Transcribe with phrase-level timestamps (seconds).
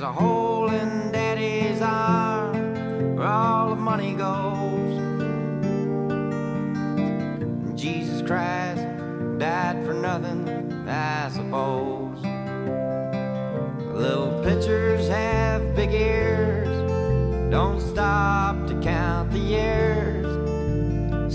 [0.00, 4.98] There's a hole in daddy's arm where all the money goes.
[7.78, 8.80] Jesus Christ
[9.38, 12.18] died for nothing, I suppose.
[13.94, 20.24] Little pitchers have big ears, don't stop to count the years.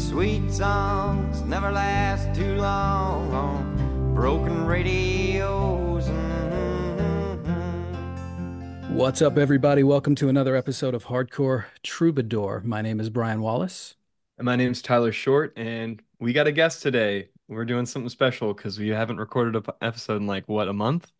[0.10, 5.35] Sweet songs never last too long on broken radios.
[8.96, 9.84] What's up, everybody?
[9.84, 12.62] Welcome to another episode of Hardcore Troubadour.
[12.64, 13.96] My name is Brian Wallace.
[14.38, 17.28] And my name's Tyler Short, and we got a guest today.
[17.50, 21.12] We're doing something special because we haven't recorded an episode in like what a month.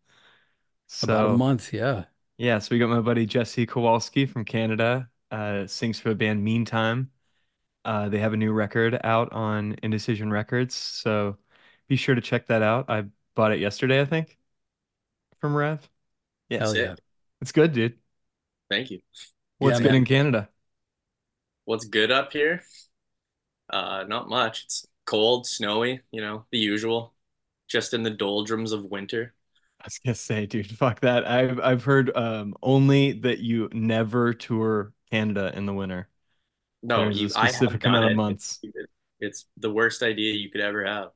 [1.02, 2.04] About a month, yeah.
[2.38, 5.10] Yeah, so we got my buddy Jessee Kowalski from Canada.
[5.30, 7.10] Uh, sings for the band Meantime.
[7.84, 11.36] Uh, they have a new record out on Indecision Records, so
[11.88, 12.86] be sure to check that out.
[12.88, 13.04] I
[13.34, 14.38] bought it yesterday, I think,
[15.40, 15.88] from Rev.
[16.48, 16.86] Yeah, Hell Sick.
[16.86, 16.94] yeah.
[17.40, 17.98] It's good, dude.
[18.70, 19.00] Thank you.
[19.58, 19.94] What's Yeah, good man.
[19.94, 20.48] in Canada?
[21.64, 22.62] What's good up here?
[23.70, 24.64] Uh, not much.
[24.64, 27.14] It's cold, snowy, you know, the usual.
[27.68, 29.34] Just in the doldrums of winter.
[29.80, 31.26] I was gonna say, dude, fuck that.
[31.26, 36.08] I've I've heard um only that you never tour Canada in the winter.
[36.82, 38.14] No, There's a you, I specific haven't amount done of it.
[38.14, 38.60] months.
[38.62, 38.88] It's,
[39.20, 41.10] it's the worst idea you could ever have.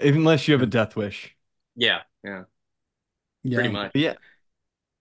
[0.00, 1.36] Unless you have a death wish.
[1.76, 2.44] Yeah, yeah,
[3.42, 3.54] Yeah.
[3.54, 3.92] pretty much.
[3.92, 4.14] But yeah,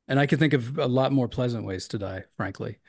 [0.10, 2.80] And I could think of a lot more pleasant ways to die, frankly,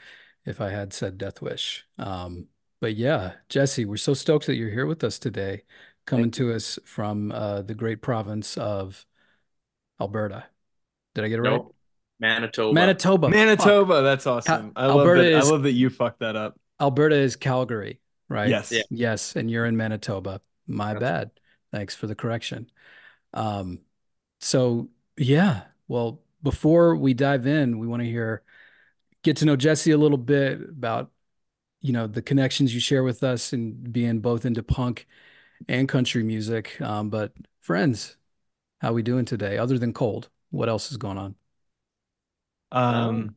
[0.47, 1.85] if I had said death wish.
[1.99, 2.49] Um,
[2.81, 5.65] but yeah, Jessee, we're so stoked that you're here with us today,
[6.07, 9.05] coming to us from uh, the great province of
[10.01, 10.47] Alberta.
[11.15, 11.51] Did I get it right?
[11.53, 11.77] Nope.
[12.19, 12.75] Manitoba.
[12.75, 13.27] Manitoba.
[13.29, 13.35] Fuck.
[13.35, 14.73] Manitoba, that's awesome.
[14.75, 15.33] I love Alberta that.
[15.33, 16.59] is- I love that you fucked that up.
[16.81, 18.49] Alberta is Calgary, right?
[18.49, 18.73] Yes.
[18.73, 18.83] Yeah.
[18.91, 20.41] Yes, and you're in Manitoba.
[20.67, 21.31] My That's- bad.
[21.71, 22.71] Thanks for the correction.
[23.35, 23.81] Um,
[24.41, 28.43] so yeah, well, before we dive in, we want to hear,
[29.23, 31.11] get to know Jessee a little bit about,
[31.81, 35.07] you know, the connections you share with us and being both into punk
[35.69, 36.81] and country music.
[36.81, 38.17] Um, but friends,
[38.81, 39.59] how we doing today?
[39.59, 41.35] Other than cold, what else is going on?
[42.73, 43.37] Um,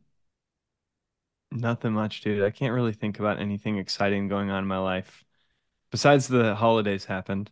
[1.52, 2.44] nothing much, dude.
[2.44, 5.24] I can't really think about anything exciting going on in my life.
[5.92, 7.52] Besides the holidays happened.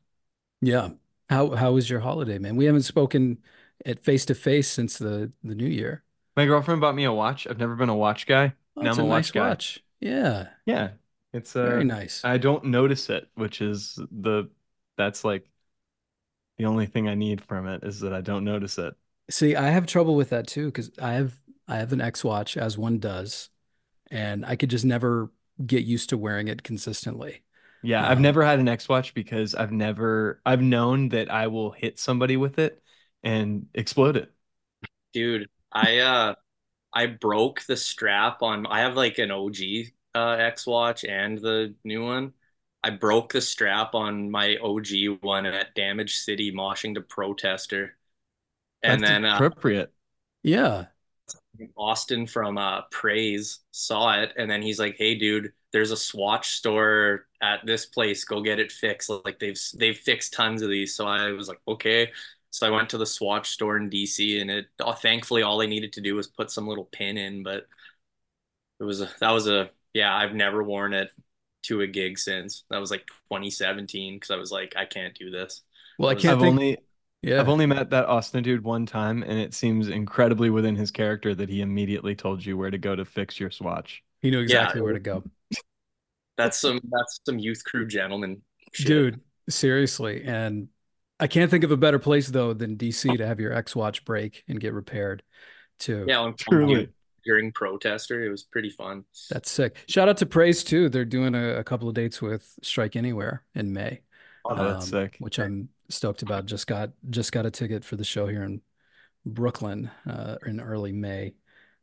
[0.62, 0.90] Yeah.
[1.30, 2.56] How how was your holiday, man?
[2.56, 3.40] We haven't spoken
[3.86, 6.04] at face to face since the the new year.
[6.36, 7.48] My girlfriend bought me a watch.
[7.48, 8.54] I've never been a watch guy.
[8.76, 9.58] Oh, Now it's I'm a a watch nice guy.
[9.58, 9.84] watch.
[10.00, 10.92] Yeah, Yeah.
[11.34, 12.26] It's uh very nice.
[12.26, 14.50] I don't notice it, which is the
[14.98, 15.50] that's like
[16.58, 18.96] the only thing I need from it is that I don't notice it.
[19.30, 21.38] See, I have trouble with that too because I have
[21.68, 23.50] I have an X watch as one does,
[24.12, 25.32] and I could just never
[25.66, 27.44] get used to wearing it consistently.
[27.84, 31.48] Yeah, I've Um, never had an X watch because I've never I've known that I
[31.48, 32.82] will hit somebody with it
[33.24, 34.32] and explode it.
[35.14, 36.36] Dude, I uh
[36.94, 41.76] I broke the strap on I have like an OG uh X watch and the
[41.84, 42.34] new one.
[42.84, 47.98] I broke the strap on my OG one at Damage City moshing to Protester.
[48.84, 49.94] And That's then uh, appropriate.
[50.44, 50.88] Yeah,
[51.78, 56.52] Austin from uh Praise saw it and then he's like, "Hey dude, there's a Swatch
[56.52, 58.24] store at this place.
[58.24, 60.96] Go get it fixed." Like they've they've fixed tons of these.
[60.96, 62.12] So I was like, "Okay."
[62.52, 65.66] So I went to the Swatch store in DC and it uh, thankfully all I
[65.68, 67.68] needed to do was put some little pin in, but
[68.80, 71.10] it was a that was a yeah, I've never worn it
[71.64, 72.64] to a gig since.
[72.70, 75.62] That was like 2017 because I was like, I can't do this.
[75.98, 76.58] well, I I've can't I've think.
[76.58, 76.78] only
[77.22, 80.92] Yeah, I've only met that Austin dude one time, and it seems incredibly within his
[80.92, 84.04] character that he immediately told you where to go to fix your swatch.
[84.22, 84.72] he knew Yeah.
[84.72, 85.24] exactly where to go,
[86.38, 88.42] That's some that's some youth crew gentleman
[88.72, 89.08] shit.
[89.08, 89.22] dude.
[89.50, 90.70] Seriously, and
[91.22, 94.04] I can't think of a better place though than DC to have your X watch
[94.04, 95.22] break and get repaired
[95.80, 96.06] too.
[96.08, 96.90] Yeah, on Truly.
[97.24, 99.06] during protester, it was pretty fun.
[99.30, 99.78] That's sick.
[99.88, 100.90] Shout out to Praise too.
[100.90, 104.02] They're doing a, a couple of dates with Strike Anywhere in May.
[104.46, 105.18] Oh, that's um, sick.
[105.20, 106.48] which I'm stoked about.
[106.48, 108.62] Just got just got a ticket for the show here in
[109.24, 111.34] Brooklyn uh, in early May.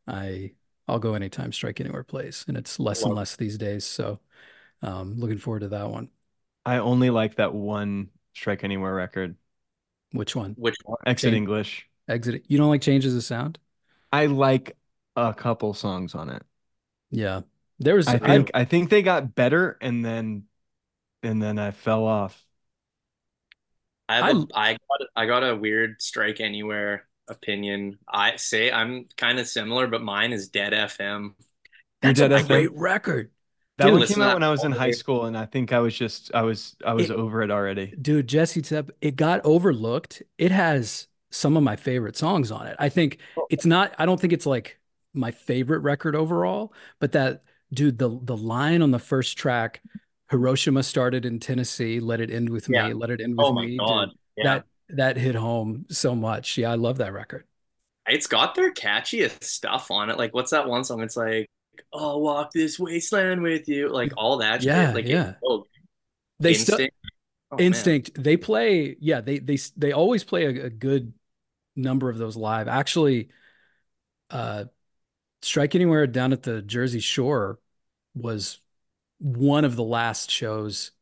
[0.08, 0.52] I
[0.88, 3.20] I'll go anytime Strike Anywhere plays, and it's less and Love it.
[3.20, 3.84] less these days.
[3.84, 4.18] So,
[4.82, 6.08] um, looking forward to that one.
[6.66, 8.08] I only like that one
[8.38, 9.36] Strike Anywhere record,
[10.12, 10.54] Which one?
[10.56, 10.98] Which one?
[11.06, 11.88] Exit Change- English.
[12.08, 12.44] Exit.
[12.48, 13.58] You don't like Change Is a Sound?
[14.12, 14.76] I like
[15.16, 16.42] a couple songs on it.
[17.10, 17.42] Yeah,
[17.78, 18.08] there was.
[18.08, 20.44] I I- think I think they got better, and then
[21.22, 22.42] and then I fell off.
[24.08, 27.98] I have a, I got I got a weird strike anywhere opinion.
[28.08, 31.34] I say I'm kind of similar, but mine is Dead FM.
[32.00, 32.46] that's Dead a FM?
[32.46, 33.30] great record,
[33.78, 34.92] That Dude, one came out when I was in high day.
[34.92, 37.94] school, and I think I was just I was I was It- over it already.
[38.00, 38.26] dude.
[38.28, 38.90] Jesse Tepp.
[39.00, 40.22] It got overlooked.
[40.36, 42.74] It has some of my favorite songs on it.
[42.78, 43.46] I think oh.
[43.50, 44.78] it's not, I don't think it's like
[45.14, 47.42] my favorite record overall, but that
[47.72, 49.80] dude, the the line on the first track,
[50.30, 52.88] Hiroshima started in Tennessee, let it end with Yeah.
[52.88, 53.76] me, let it end oh with Oh my me.
[53.78, 54.06] God.
[54.10, 54.44] dude, Yeah.
[54.44, 56.56] That that hit home so much.
[56.58, 57.44] Yeah, I love that record.
[58.08, 60.16] It's got their catchiest stuff on it.
[60.16, 61.02] Like, what's that one song?
[61.02, 61.50] It's like,
[61.92, 64.94] "I'll walk this wasteland with you." Like all that Yeah, shit.
[64.94, 65.28] Like, yeah.
[65.30, 65.64] It's, oh,
[66.40, 66.78] They still
[67.58, 68.10] instinct.
[68.12, 68.24] Oh, man.
[68.24, 71.14] They play, yeah, they they they always play a, a good
[71.76, 72.68] number of those live.
[72.68, 73.30] Actually,
[74.30, 74.64] uh
[75.42, 77.60] Strike Anywhere down at the Jersey Shore
[78.14, 78.60] was
[79.18, 80.92] one of the last shows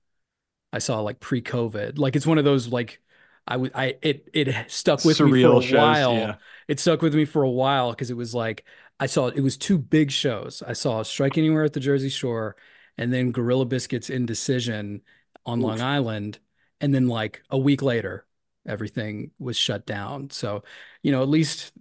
[0.72, 1.99] I saw like pre-COVID.
[1.99, 3.00] Like it's one of those like
[3.46, 6.14] I would I it it stuck with me for Surreal a shows, while.
[6.17, 6.37] yeah.
[6.69, 8.64] It stuck with me for a while because it was like
[8.98, 10.62] I saw it was two big shows.
[10.66, 12.56] I saw Strike Anywhere at the Jersey Shore
[12.96, 15.02] and then Gorilla Biscuits Indecision
[15.44, 15.82] on Long Oof.
[15.82, 16.38] Island.
[16.81, 18.26] And then like a week later,
[18.66, 20.31] everything was shut down.
[20.31, 20.64] So,
[21.02, 21.72] you know, at least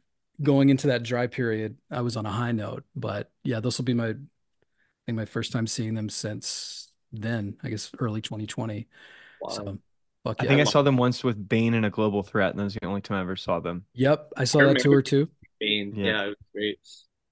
[0.41, 2.83] going into that dry period, I was on a high note.
[2.95, 4.13] But yeah, this will be my I
[5.05, 8.87] think my first time seeing them since then, I guess early 2020.
[9.39, 9.49] Wow.
[9.49, 9.77] So
[10.23, 12.63] fuck I think I saw them once with Bane and a Global Threat, and that
[12.63, 13.85] was the only time I ever saw them.
[13.93, 15.29] Yep, I saw I that tour too.
[15.65, 15.93] Bane.
[15.95, 16.05] Yeah.
[16.05, 16.23] Yeah.
[16.23, 16.79] it was great.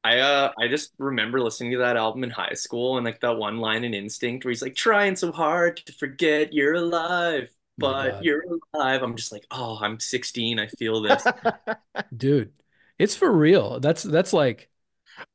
[0.04, 3.38] I uh I just remember listening to that album in high school and like that
[3.38, 8.12] one line in Instinct where he's like trying so hard to forget you're alive, but
[8.12, 8.24] God.
[8.26, 8.44] you're
[8.74, 9.02] alive.
[9.02, 10.60] I'm just like, oh, I'm 16.
[10.60, 11.26] I feel this.
[12.18, 12.52] Dude,
[13.00, 13.80] it's for real.
[13.80, 14.70] That's that's like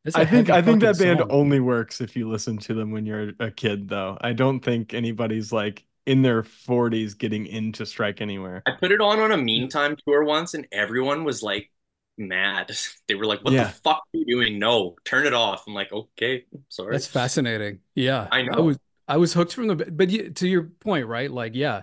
[0.04, 1.28] that's a I think I think that fucking band song.
[1.30, 4.18] only works if you listen to them when you're a kid, though.
[4.20, 8.62] I don't think anybody's like in their 40s getting into Strike Anywhere.
[8.66, 11.70] I put it on on a Meantime tour once and everyone was like
[12.18, 12.70] mad.
[13.08, 13.64] They were like, what Yeah.
[13.64, 14.58] the fuck are you doing?
[14.58, 15.64] No, turn it off.
[15.66, 16.94] I'm like, okay, sorry.
[16.94, 17.80] That's fascinating.
[17.94, 18.62] Yeah, I know.
[18.62, 21.30] was I was hooked from the but you, to your point, right?
[21.30, 21.82] Like, yeah,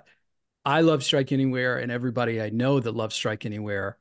[0.66, 3.98] I love Strike Anywhere, and everybody I know that loves Strike Anywhere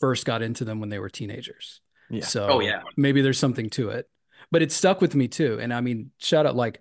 [0.00, 1.80] first got into them when they were teenagers.
[2.08, 2.26] Yeah.
[2.26, 2.82] So Oh, yeah.
[2.96, 4.10] maybe there's something to it,
[4.52, 5.58] but it stuck with me too.
[5.60, 6.80] And I mean, shout out like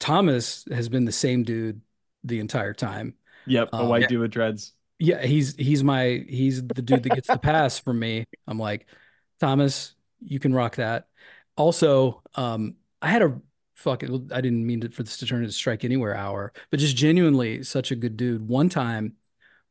[0.00, 1.80] Thomas has been the same dude
[2.24, 3.14] the entire time.
[3.46, 4.08] Yep, a Um, white yeah.
[4.08, 4.74] dude with dreads.
[4.98, 8.26] Yeah, he's he's my he's the dude that gets the pass from me.
[8.46, 8.86] I'm like,
[9.40, 11.08] Thomas, you can rock that.
[11.56, 13.40] Also, um, I had a
[13.76, 16.96] fucking I didn't mean to, for this to turn into strike anywhere hour, but just
[16.96, 18.48] genuinely such a good dude.
[18.48, 19.16] One time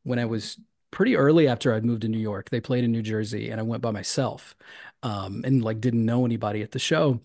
[0.04, 0.58] when I was
[0.90, 3.64] pretty early after I'd moved to New York, they played in New Jersey and I
[3.64, 4.56] went by myself.
[5.02, 7.20] Um, and like didn't know anybody at the show.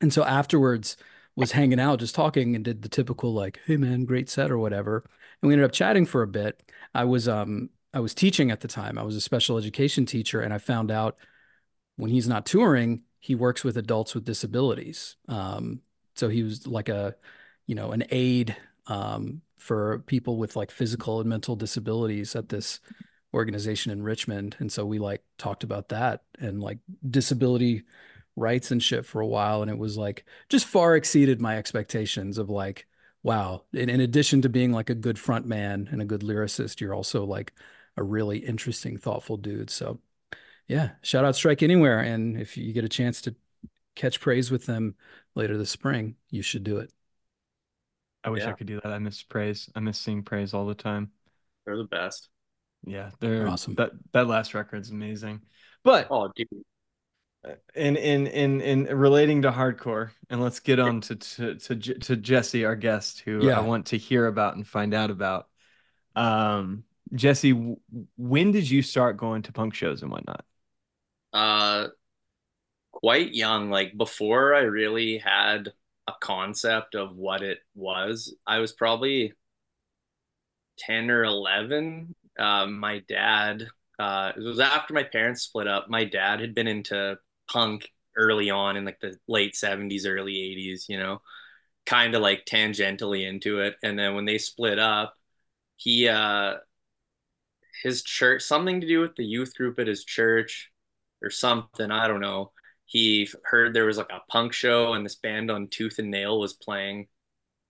[0.00, 0.96] And so afterwards
[1.36, 4.58] was hanging out, just talking and did the typical like, hey man, great set or
[4.58, 5.04] whatever.
[5.42, 6.62] And we ended up chatting for a bit.
[6.94, 8.98] I was um I was teaching at the time.
[8.98, 11.16] I was a special education teacher, and I found out
[11.96, 15.16] when he's not touring, he works with adults with disabilities.
[15.28, 15.80] Um,
[16.14, 17.14] so he was like a,
[17.66, 18.56] you know, an aide
[18.86, 22.80] um, for people with like physical and mental disabilities at this
[23.34, 24.56] organization in Richmond.
[24.58, 26.78] And so we like talked about that and like
[27.08, 27.82] disability
[28.36, 29.62] rights and shit for a while.
[29.62, 32.86] And it was like just far exceeded my expectations of like,
[33.22, 33.64] wow.
[33.72, 36.94] In, in addition to being like a good front man and a good lyricist, you're
[36.94, 37.52] also like
[37.96, 39.70] a really interesting, thoughtful dude.
[39.70, 40.00] So
[40.66, 42.00] yeah, shout out Strike Anywhere.
[42.00, 43.34] And if you get a chance to
[43.96, 44.94] catch praise with them
[45.34, 46.92] later this spring, you should do it.
[48.22, 48.92] I wish I could do that.
[48.92, 49.68] I miss praise.
[49.74, 51.10] I miss seeing praise all the time.
[51.64, 52.28] They're the best.
[52.84, 53.74] Yeah, they're Awesome.
[53.74, 55.40] That that last record's amazing.
[55.82, 56.48] But Oh, dude.
[57.74, 62.16] In in in in relating to hardcore, and let's get on to to to, to
[62.16, 63.58] Jessee, our guest, who Yeah.
[63.58, 65.48] I want to hear about and find out about.
[66.14, 67.78] Um, Jessee, w-
[68.16, 70.44] when did you start going to punk shows and whatnot?
[71.32, 71.88] Uh,
[72.92, 75.72] quite young, like before I really had
[76.06, 78.34] a concept of what it was.
[78.46, 79.32] I was probably
[80.78, 82.14] 10 or 11.
[82.38, 83.68] Um, my dad,
[83.98, 85.88] uh, it was after my parents split up.
[85.88, 87.16] My dad had been into
[87.50, 91.20] punk early on in like the late 70s, early 80s, you know,
[91.86, 93.76] kind of like tangentially into it.
[93.82, 95.14] And then when they split up,
[95.76, 96.54] he, uh,
[97.82, 100.70] his church, something to do with the youth group at his church
[101.22, 101.90] or something.
[101.90, 102.52] I don't know.
[102.84, 106.38] He heard there was like a punk show and this band on Tooth and Nail
[106.38, 107.06] was playing.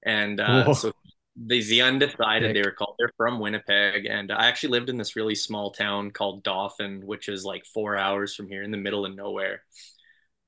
[0.03, 0.73] And uh, Whoa.
[0.73, 0.93] so
[1.37, 4.07] the, the undecided, they were called, they're from Winnipeg.
[4.07, 7.97] And I actually lived in this really small town called Dauphin, which is like four
[7.97, 9.63] hours from here in the middle of nowhere.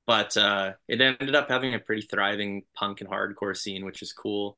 [0.05, 4.13] But uh, it ended up having a pretty thriving punk and hardcore scene, which is
[4.13, 4.57] cool.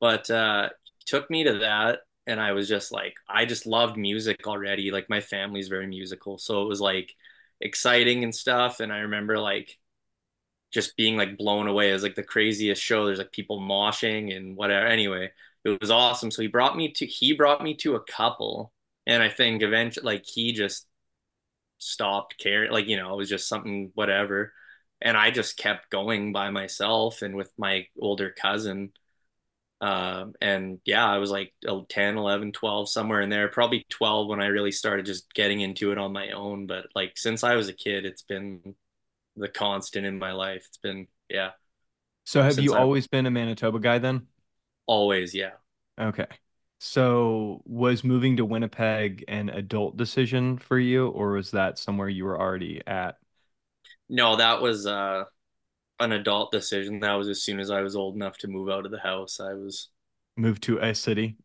[0.00, 0.68] But uh,
[1.06, 4.90] took me to that and I was just like, I just loved music already.
[4.90, 7.14] Like my family's very musical, so it was like
[7.60, 8.80] exciting and stuff.
[8.80, 9.78] And I remember like
[10.72, 11.92] just being like blown away.
[11.92, 13.06] Was like the craziest show.
[13.06, 14.86] There's like people moshing and whatever.
[14.86, 15.32] Anyway,
[15.64, 16.30] it was awesome.
[16.30, 18.72] So he brought me to he brought me to a couple,
[19.06, 20.86] And I think eventually, like he just
[21.78, 22.72] stopped caring.
[22.72, 24.52] Like you know, it was just something whatever.
[25.02, 28.92] And I just kept going by myself and with my older cousin.
[29.80, 31.52] Uh, and yeah, I was like
[31.90, 35.92] 10, 11, 12, somewhere in there, probably 12 when I really started just getting into
[35.92, 36.66] it on my own.
[36.66, 38.74] But like since I was a kid, it's been
[39.36, 40.64] the constant in my life.
[40.68, 41.52] It's been, yeah.
[42.24, 44.26] So have you I- always been a Manitoba guy then?
[44.86, 45.52] Always, yeah.
[45.98, 46.26] Okay.
[46.78, 52.24] So was moving to Winnipeg an adult decision for you, or was that somewhere you
[52.24, 53.18] were already at?
[54.08, 55.24] No, that was uh
[56.00, 57.00] an adult decision.
[57.00, 59.40] That was as soon as I was old enough to move out of the house.
[59.40, 59.90] I was,
[60.36, 61.36] moved to a city?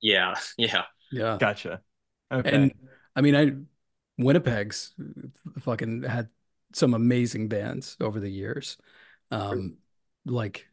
[0.00, 0.84] yeah, yeah.
[1.10, 1.38] Yeah.
[1.38, 1.82] Gotcha.
[2.32, 2.50] Okay.
[2.50, 2.72] And
[3.14, 3.52] I mean, I
[4.22, 4.94] Winnipeg's
[5.60, 6.28] fucking had
[6.74, 8.76] some amazing bands over the years.
[9.30, 9.78] Um,
[10.24, 10.68] like,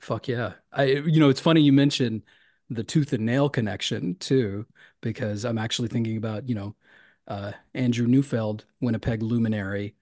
[0.00, 0.54] fuck yeah.
[0.72, 2.22] I, you know, it's funny you mentioned
[2.68, 4.66] the Tooth and Nail connection too,
[5.00, 6.76] because I'm actually thinking about, you know,
[7.28, 9.94] uh, Andrew Neufeld, Winnipeg luminary.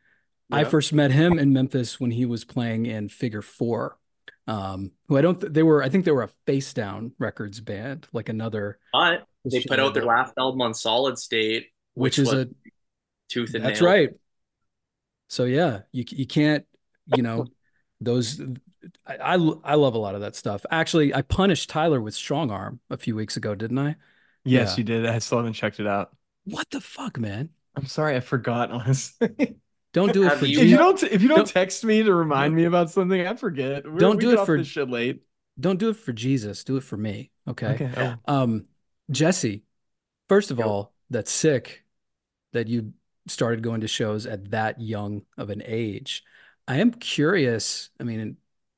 [0.50, 3.98] I first met him in Memphis when he was playing in Figure Four.
[4.46, 7.60] Um, who I don't, th- they were, I think they were a Face Down Records
[7.60, 12.18] band, like another, But they put out their last album on Solid State, which, which,
[12.18, 12.48] is was a
[13.28, 13.70] Tooth and nail.
[13.70, 13.90] That's Nail.
[13.90, 14.10] right.
[15.28, 16.64] So yeah, you you can't,
[17.14, 17.46] you know,
[18.00, 18.40] those
[19.06, 20.64] I, I I love a lot of that stuff.
[20.70, 23.96] Actually, I punished Tyler with Strong Arm a few weeks ago, didn't I?
[24.44, 24.76] yes, yeah.
[24.78, 25.06] you did.
[25.06, 26.10] I still haven't checked it out.
[26.44, 27.50] What the fuck, man?
[27.76, 29.56] I'm sorry, I forgot, honestly.
[29.92, 32.14] Don't do it for you- If you don't if you don't Don't- text me to
[32.14, 33.84] remind me about something, I forget.
[33.84, 35.22] We're- Don't do it for- this shit late.
[35.60, 36.62] Don't do it for Jesus.
[36.62, 37.32] Do it for me.
[37.48, 37.66] Okay.
[37.74, 37.90] Okay.
[37.96, 38.14] oh.
[38.32, 38.66] Um,
[39.10, 39.64] Jessee,
[40.28, 40.66] first of Yep.
[40.66, 41.84] all, that's sick
[42.52, 42.92] that you
[43.26, 46.22] started going to shows at that young of an age.
[46.68, 47.88] I am curious.
[47.98, 48.36] I mean,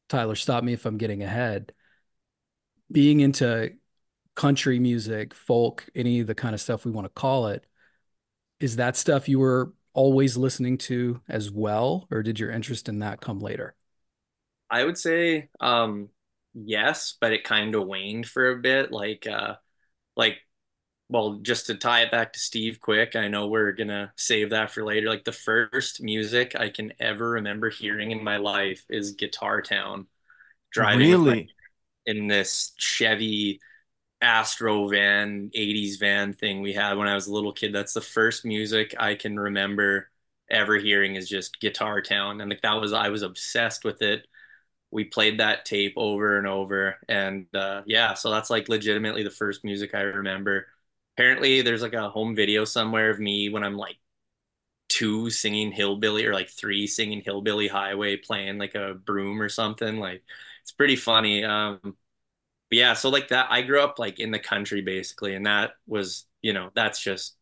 [0.09, 1.73] Tyler, stop me if I'm getting ahead.
[2.91, 3.73] Being into
[4.37, 7.67] country music, folk, any of the kind of stuff we want to call it,
[8.61, 13.01] is that stuff you were always listening to as well, or did your interest in
[13.01, 13.75] that come later?
[14.71, 16.11] I would say um
[16.55, 18.93] yes, but it kind of waned for a bit.
[18.93, 19.57] Like uh
[20.17, 20.39] like
[21.11, 24.71] well, just to tie it back to Steve quick, I know we're gonna save that
[24.73, 25.09] for later.
[25.09, 30.07] Like the first music I can ever remember hearing in my life is Guitar Town.
[30.73, 31.51] Driving Really?
[32.07, 33.61] in this Chevy
[34.23, 37.75] Astro van, 80s van thing we had when I was a little kid.
[37.75, 40.11] That's the first music I can remember
[40.51, 42.41] ever hearing is just Guitar Town.
[42.41, 44.27] And like that was I was obsessed with it.
[44.91, 46.97] We played that tape over and over.
[47.09, 50.67] And uh yeah, so that's like legitimately the first music I remember.
[51.21, 53.99] Apparently there's like a home video somewhere of me when I'm like
[54.89, 59.99] two singing hillbilly or like three singing hillbilly highway playing like a broom or something.
[59.99, 60.23] Like
[60.63, 61.45] it's pretty funny.
[61.45, 61.97] Um
[62.71, 66.27] yeah, so like that, I grew up like in the country basically, and that was,
[66.43, 67.37] you know, that's just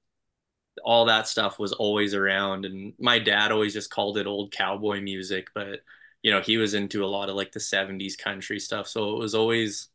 [0.84, 2.64] all that stuff was always around.
[2.66, 5.80] And my dad always just called it old cowboy music, but
[6.22, 8.88] you know, he was into a lot of like the 70s country stuff.
[8.88, 9.88] So it was always,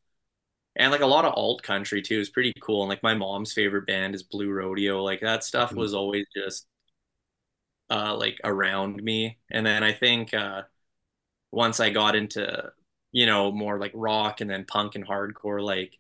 [0.76, 2.82] and like a lot of alt country too is pretty cool.
[2.84, 5.04] And like my mom's favorite band is Blue Rodeo.
[5.04, 5.78] Like that stuff Mhm.
[5.78, 6.68] was always just
[7.90, 9.38] uh like around me.
[9.52, 10.64] And then I think uh
[11.52, 12.72] once I got into,
[13.12, 15.98] you know, more like rock and then punk and hardcore, like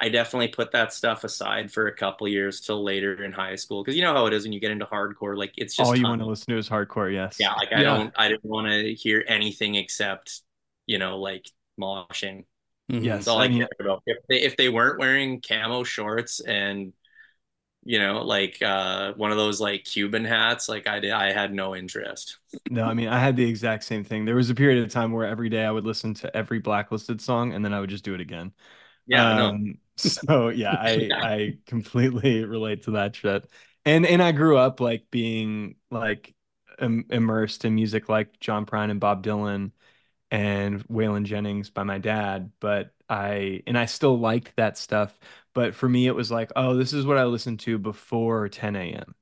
[0.00, 3.84] I definitely put that stuff aside for a couple years till later in high school.
[3.84, 5.96] Cause you know how it is when you get into hardcore, like it's just All
[5.96, 7.36] you ton- want to listen to is hardcore, yes.
[7.38, 7.82] yeah, like I Yeah.
[7.82, 10.42] don't I didn't want to hear anything except,
[10.86, 11.50] you know, like
[11.80, 12.44] moshing.
[12.90, 13.04] Mhm.
[13.04, 13.18] Yes.
[13.18, 14.02] That's all I, I mean- cared about.
[14.06, 16.92] If they if they weren't wearing camo shorts and
[17.84, 21.52] you know, like uh one of those like Cuban hats, like I did I had
[21.52, 22.38] no interest.
[22.70, 24.24] No, I mean, I had the exact same thing.
[24.24, 27.20] There was a period of time where every day I would listen to every blacklisted
[27.20, 28.52] song and then I would just do it again.
[29.06, 29.46] Yeah, no.
[29.50, 31.22] Um, so yeah, I Yeah.
[31.22, 33.48] I completely relate to that shit.
[33.84, 36.34] And and I grew up like being like
[36.80, 39.72] im immersed in music like John Prine and Bob Dylan
[40.32, 45.18] and Waylon Jennings by my dad, but I and I still liked that stuff,
[45.54, 48.92] but for me it was like, oh, this is what I listened to before 10
[48.94, 49.16] a.m.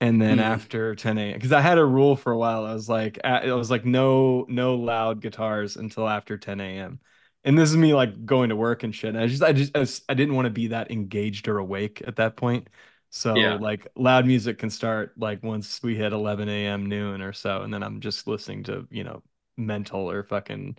[0.00, 0.40] And then Mm.
[0.40, 1.34] after 10 a.m.
[1.34, 2.64] because I had a rule for a while.
[2.66, 7.00] I was like, I was like, no, no loud guitars until after 10 a.m.
[7.44, 9.10] And this is me like going to work and shit.
[9.14, 12.16] And I just, I just, I didn't want to be that engaged or awake at
[12.16, 12.68] that point.
[13.10, 13.60] So Yeah.
[13.60, 16.86] like loud music can start like once we hit 11 a.m.
[16.86, 19.22] noon or so, and then I'm just listening to you know
[19.56, 20.76] mental or fucking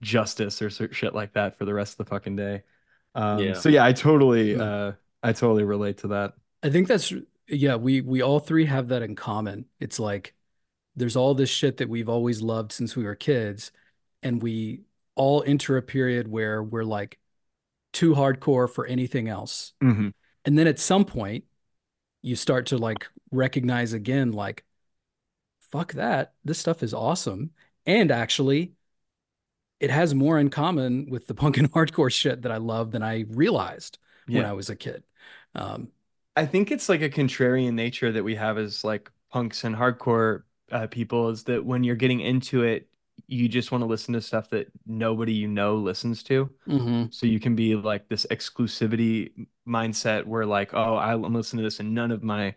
[0.00, 2.62] justice or shit like that for the rest of the fucking day.
[3.14, 3.52] Um, Yeah.
[3.54, 6.34] So yeah, I totally, uh, I totally relate to that.
[6.62, 7.12] I think that's
[7.48, 9.64] yeah, we we all three have that in common.
[9.80, 10.34] It's like
[10.96, 13.72] there's all this shit that we've always loved since we were kids,
[14.22, 14.82] and we
[15.14, 17.18] all enter a period where we're like
[17.92, 19.72] too hardcore for anything else.
[19.82, 20.12] Mhm.
[20.44, 21.44] And then at some point,
[22.22, 24.64] you start to like recognize again, like,
[25.72, 26.34] fuck that.
[26.44, 27.50] This stuff is awesome.
[27.88, 28.74] And actually,
[29.80, 33.02] it has more in common with the punk and hardcore shit that I love than
[33.02, 33.98] I realized
[34.30, 35.04] when I was a kid.
[35.54, 35.88] Um,
[36.36, 40.42] I think it's like a contrarian nature that we have as like punks and hardcore
[40.70, 42.88] uh, people is that when you're getting into it,
[43.26, 46.50] you just want to listen to stuff that nobody you know listens to.
[46.66, 47.10] mhm.
[47.10, 51.80] So you can be like this exclusivity mindset where like, oh, I'm listening to this
[51.80, 52.54] and none of my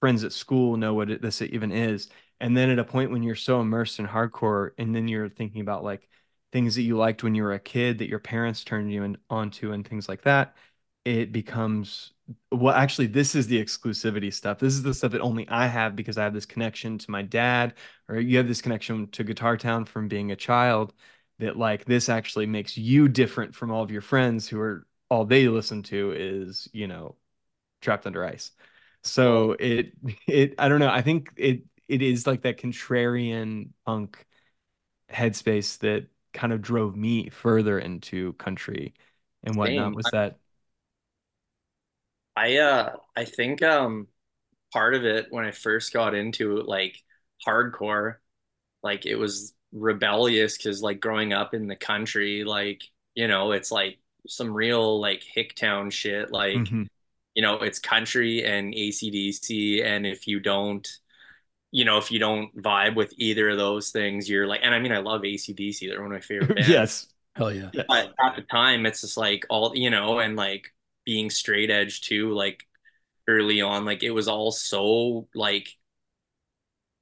[0.00, 2.08] friends at school know what it, this even is.
[2.40, 5.60] And then at a point when you're so immersed in hardcore and then you're thinking
[5.60, 6.08] about like
[6.52, 9.18] things that you liked when you were a kid that your parents turned you in,
[9.28, 10.56] onto and things like that,
[11.04, 12.12] it becomes
[12.52, 14.58] well, actually, this is the exclusivity stuff.
[14.58, 17.22] This is the stuff that only I have because I have this connection to my
[17.22, 17.74] dad,
[18.08, 20.92] or you have this connection to Guitar Town from being a child.
[21.38, 25.24] That like this actually makes you different from all of your friends who are all
[25.24, 27.16] they listen to is, you know,
[27.80, 28.52] Trapped Under Ice.
[29.02, 29.92] So it
[30.26, 30.90] it I don't know.
[30.90, 34.26] I think it it is like that contrarian punk
[35.10, 38.94] headspace that kind of drove me further into country
[39.44, 39.94] and whatnot.
[39.94, 40.38] Was that
[42.36, 44.08] I uh I think um
[44.72, 46.98] part of it when I first got into like
[47.46, 48.16] hardcore,
[48.84, 52.82] like it was rebellious because like growing up in the country, like,
[53.14, 56.32] you know, it's like some real like Hicktown shit.
[56.32, 56.88] Like, Mhm.
[57.34, 60.88] you know, it's country and AC/DC, and if you don't,
[61.70, 64.78] you know, if you don't vibe with either of those things, you're like, and I
[64.78, 66.68] mean, I love AC/DC, they're one of my favorite bands.
[66.68, 67.06] yes.
[67.34, 67.70] Hell yeah.
[67.72, 67.86] Yes.
[67.88, 72.00] But at the time, it's just like all, you know, and like being straight edge
[72.00, 72.64] too, like
[73.28, 75.68] early on, like it was all so like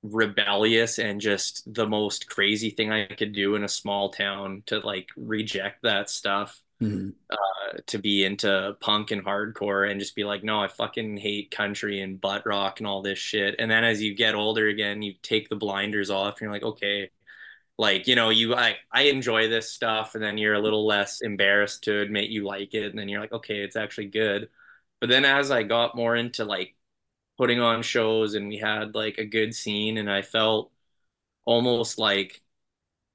[0.03, 4.79] rebellious and just the most crazy thing I could do in a small town to
[4.81, 7.15] like reject that stuff, Mhm.
[7.31, 11.51] uh, to be into punk and hardcore and just be like, no, I fucking hate
[11.51, 13.57] country and butt rock and all this shit.
[13.59, 16.63] And then as you get older again, you take the blinders off and you're like,
[16.63, 17.11] okay,
[17.79, 21.21] like you know you I, I enjoy this stuff and then you're a little less
[21.23, 24.49] embarrassed to admit you like it and then you're like okay it's actually good
[25.01, 26.75] but then as i got more into like
[27.39, 30.73] putting on shows and we had like a good scene and i felt
[31.45, 32.43] almost like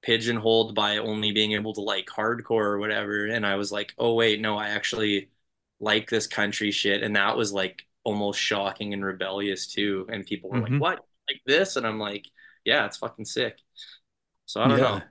[0.01, 3.25] pigeonholed by only being able to like hardcore or whatever.
[3.27, 5.29] And i was like oh wait no i actually
[5.79, 7.03] like this country shit.
[7.03, 10.07] And that was like almost shocking and rebellious too.
[10.11, 10.61] And people were Mhm.
[10.61, 11.05] like what?
[11.29, 11.75] Like this?
[11.75, 12.25] And i'm like
[12.65, 13.57] yeah it's fucking sick.
[14.45, 15.05] So i don't know.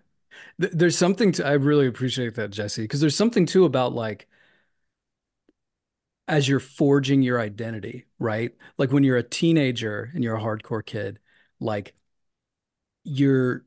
[0.58, 4.28] There's something to, I really appreciate that, Jessee, because there's something too about like,
[6.28, 8.54] as you're forging your identity, right?
[8.78, 11.18] Like when you're a teenager and you're a hardcore kid,
[11.58, 11.94] like
[13.04, 13.64] you're,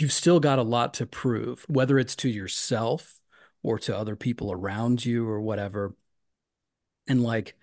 [0.00, 3.20] you've still got a lot to prove, whether it's to yourself
[3.62, 5.94] or to other people around you or whatever.
[7.08, 7.56] And like,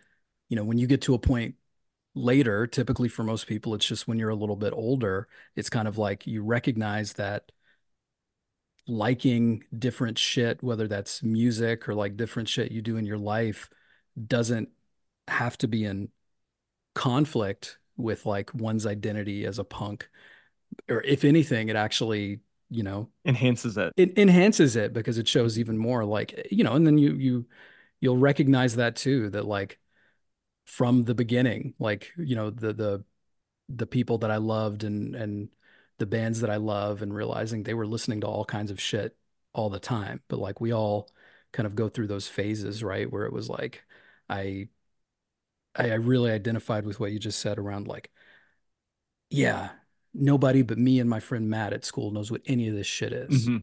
[0.50, 1.56] you know, when you get to a point
[2.16, 5.88] later, typically for most people, it's just when you're a little bit older, it's kind
[5.88, 7.52] of like you recognize that
[8.88, 13.70] liking different shit, whether that's music or like different shit you do in your life,
[14.28, 14.70] doesn't
[15.28, 16.10] have to be in
[16.94, 20.10] conflict with like one's identity as a punk.
[20.90, 23.94] Or if anything, it actually, you know, Enhances it.
[23.98, 27.46] it enhances it because it shows even more like, you know, and then you you
[28.02, 29.80] you'll recognize that too, that like
[30.66, 33.04] from the beginning, like, you know, the the
[33.70, 35.50] the people that I loved and and
[36.00, 39.16] the bands that I love and realizing they were listening to all kinds of shit
[39.54, 40.22] all the time.
[40.28, 41.10] But like we all
[41.52, 43.10] kind of go through those phases, right?
[43.12, 43.84] Where it was like
[44.30, 44.70] I
[45.76, 48.12] I, I really identified with what you just said around like,
[49.30, 49.72] yeah,
[50.14, 53.14] nobody but me and my friend Matt at school knows what any of this shit
[53.14, 53.48] is.
[53.48, 53.62] Mhm.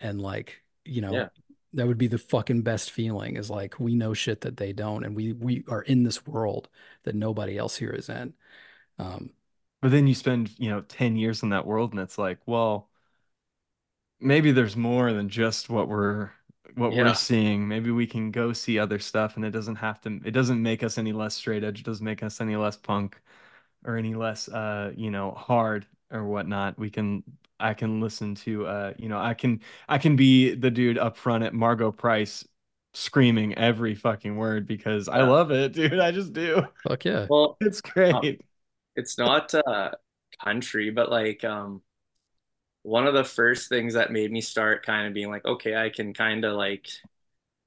[0.00, 1.28] And like, you know, Yeah.
[1.74, 5.04] that would be the fucking best feeling is like we know shit that they don't
[5.04, 6.68] and we we are in this world
[7.04, 8.34] that nobody else here is in.
[8.98, 9.30] Um
[9.80, 12.90] But then you spend, you know, 10 years in that world and it's like, well,
[14.20, 16.30] maybe there's more than just what we're
[16.74, 17.68] what we're seeing.
[17.68, 20.82] Maybe we can go see other stuff and it doesn't have to it doesn't make
[20.82, 23.20] us any less straight edge, it doesn't make us any less punk
[23.84, 26.78] or any less uh, you know, hard or whatnot.
[26.78, 27.22] We can
[27.60, 31.16] I can listen to uh, you know, I can I can be the dude up
[31.16, 32.46] front at Margo Price
[32.94, 35.98] screaming every fucking word because I love it, dude.
[35.98, 36.62] I just do.
[36.86, 37.26] fuck yeah.
[37.28, 38.40] well It's great.
[38.96, 39.90] it's not uh
[40.42, 41.82] country but like um
[42.82, 45.88] one of the first things that made me start kind of being like okay I
[45.88, 46.88] can kind of like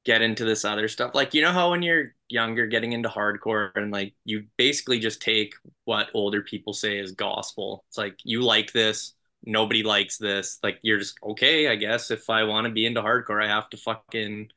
[0.05, 3.71] get into this other stuff like you know how when you're younger getting into hardcore
[3.75, 5.53] and like you basically just take
[5.85, 9.13] what older people say is gospel it's like you like this
[9.45, 13.01] nobody likes this like you're just okay I guess if I want to be into
[13.01, 14.49] hardcore I have to fucking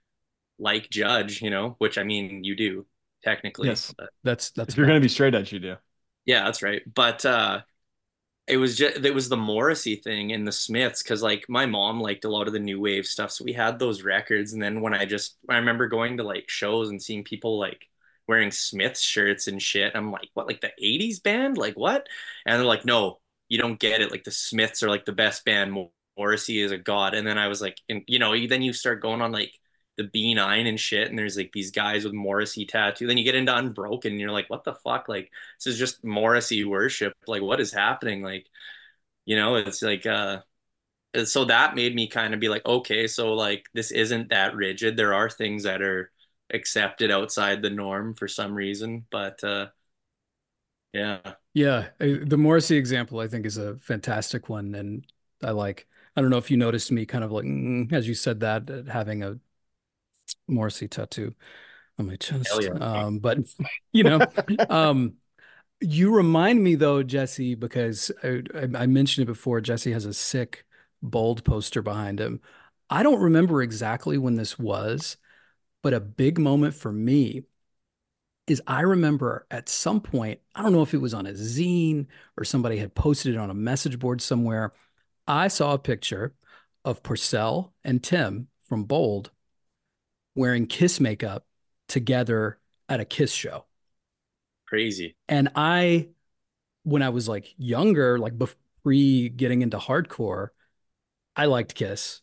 [0.58, 2.86] like Judge you know which I mean you do
[3.24, 3.78] technically.
[3.78, 3.94] Yes.
[4.24, 5.76] That's that's If you're gonna be straight edge, you do.
[6.24, 6.82] yeah, that's right.
[6.92, 7.60] But uh
[8.48, 12.00] it was just it was the Morrissey thing and the Smiths because like my mom
[12.00, 14.52] liked a lot of the new wave stuff, so we had those records.
[14.52, 17.86] And then when I just I remember going to like shows and seeing people like
[18.26, 19.92] wearing Smiths shirts and shit.
[19.96, 21.58] I'm like, what, like the '80s band?
[21.58, 22.06] Like what?
[22.46, 24.10] And they're like, no, you don't get it.
[24.10, 25.88] Like the Smiths are like the best band.
[26.16, 27.14] Morrissey is a god.
[27.14, 29.52] And then I was like, and you know, then you start going on like
[29.98, 33.06] the B9 and shit, and there's like these guys with Morrissey tattoo.
[33.06, 35.08] Then you get into Unbroken, and you're like, what the fuck?
[35.08, 37.14] Like this is just Morrissey worship.
[37.26, 38.22] Like what is happening?
[38.22, 38.46] Like,
[39.26, 40.40] you know, it's like uh
[41.24, 44.96] so that made me kind of be like, okay, so like this isn't that rigid.
[44.96, 46.10] There are things that are
[46.52, 49.68] accepted outside the norm for some reason, but uh
[50.92, 51.20] yeah.
[51.54, 55.06] Yeah, uh, the Morrissey example I think is a fantastic one, and
[55.42, 55.86] I like.
[56.16, 58.68] I don't know if you noticed me kind of like mm, as you said that
[58.70, 59.38] uh, having a
[60.48, 61.34] Morrissey tattoo
[61.98, 62.50] on my chest.
[62.60, 62.70] Yeah.
[62.70, 63.38] Um, but
[63.92, 64.20] you know,
[64.70, 65.14] um,
[65.80, 69.60] you remind me though, Jessee, because I, I, I mentioned it before.
[69.60, 70.64] Jessee has a sick
[71.02, 72.40] bold poster behind him.
[72.90, 75.16] I don't remember exactly when this was,
[75.82, 77.44] but a big moment for me
[78.46, 82.06] is I remember at some point, I don't know if it was on a zine
[82.36, 84.72] or somebody had posted it on a message board somewhere.
[85.26, 86.34] I saw a picture
[86.84, 89.30] of Porcell and Tim from Bold
[90.38, 91.46] wearing Kiss makeup
[91.88, 93.66] together at a Kiss show.
[94.66, 95.16] Crazy.
[95.28, 96.08] And I,
[96.84, 98.34] when I was like younger, like
[98.84, 100.50] pre getting into hardcore,
[101.36, 102.22] I liked Kiss.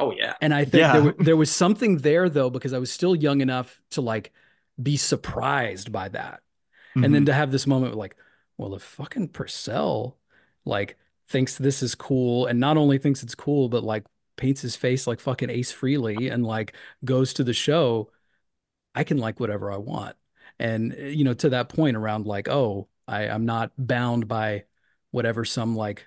[0.00, 0.34] Oh yeah.
[0.40, 0.92] And I think Yeah.
[0.92, 4.32] there, wa- there was something there though, because I was still young enough to like
[4.82, 6.42] be surprised by that.
[7.02, 7.14] And Mm-hmm.
[7.14, 8.16] then to have this moment of like,
[8.58, 10.18] well, if fucking Purcell
[10.66, 14.04] like thinks this is cool and not only thinks it's cool, but like
[14.36, 18.10] paints his face like fucking Ace Frehley and like goes to the show,
[18.94, 20.16] I can like whatever I want.
[20.58, 24.64] And you know, to that point around like, oh, I, I'm not bound by
[25.10, 26.06] whatever some like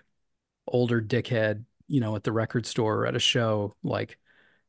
[0.68, 4.18] older dickhead, you know, at the record store or at a show like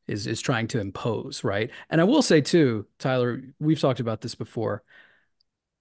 [0.07, 1.71] is is trying to impose, right?
[1.89, 4.83] And I will say too, Tyler, we've talked about this before.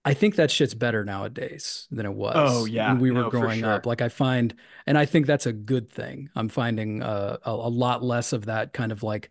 [0.09, 2.87] I think that shit's better nowadays than it was Oh, yeah.
[2.87, 3.85] when we were No, growing up.
[3.87, 4.55] Like I find,
[4.87, 6.31] and I think that's a good thing.
[6.35, 9.31] I'm finding uh, a, a lot less of that kind of like,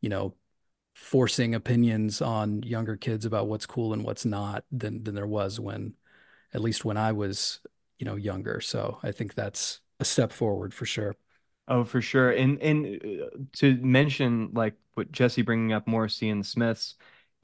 [0.00, 0.34] you know,
[0.94, 5.60] forcing opinions on younger kids about what's cool and what's not than than there was
[5.60, 5.94] when,
[6.54, 7.60] at least when I was,
[7.98, 8.60] you know, younger.
[8.60, 11.16] So I think that's a step forward for sure.
[11.68, 12.30] Oh, for sure.
[12.30, 12.86] And and
[13.22, 16.94] uh, to mention like what Jessee bringing up Morrissey and the Smiths,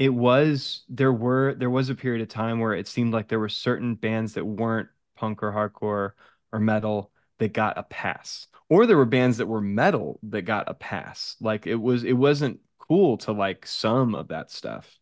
[0.03, 3.38] it was there were there was a period of time where it seemed like there
[3.38, 6.12] were certain bands that weren't punk or hardcore
[6.53, 8.49] or metal that got a pass.
[8.69, 11.37] Or there were bands that were metal that got a pass.
[11.41, 14.99] Like it was it wasn't cool to like some of that stuff.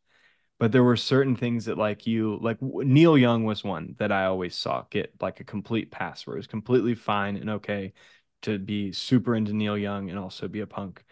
[0.58, 4.26] But there were certain things that like you like Neil Young was one that I
[4.26, 7.94] always saw get like a complete pass where it was completely fine and okay
[8.42, 11.02] to be super into Neil Young and also be a punk.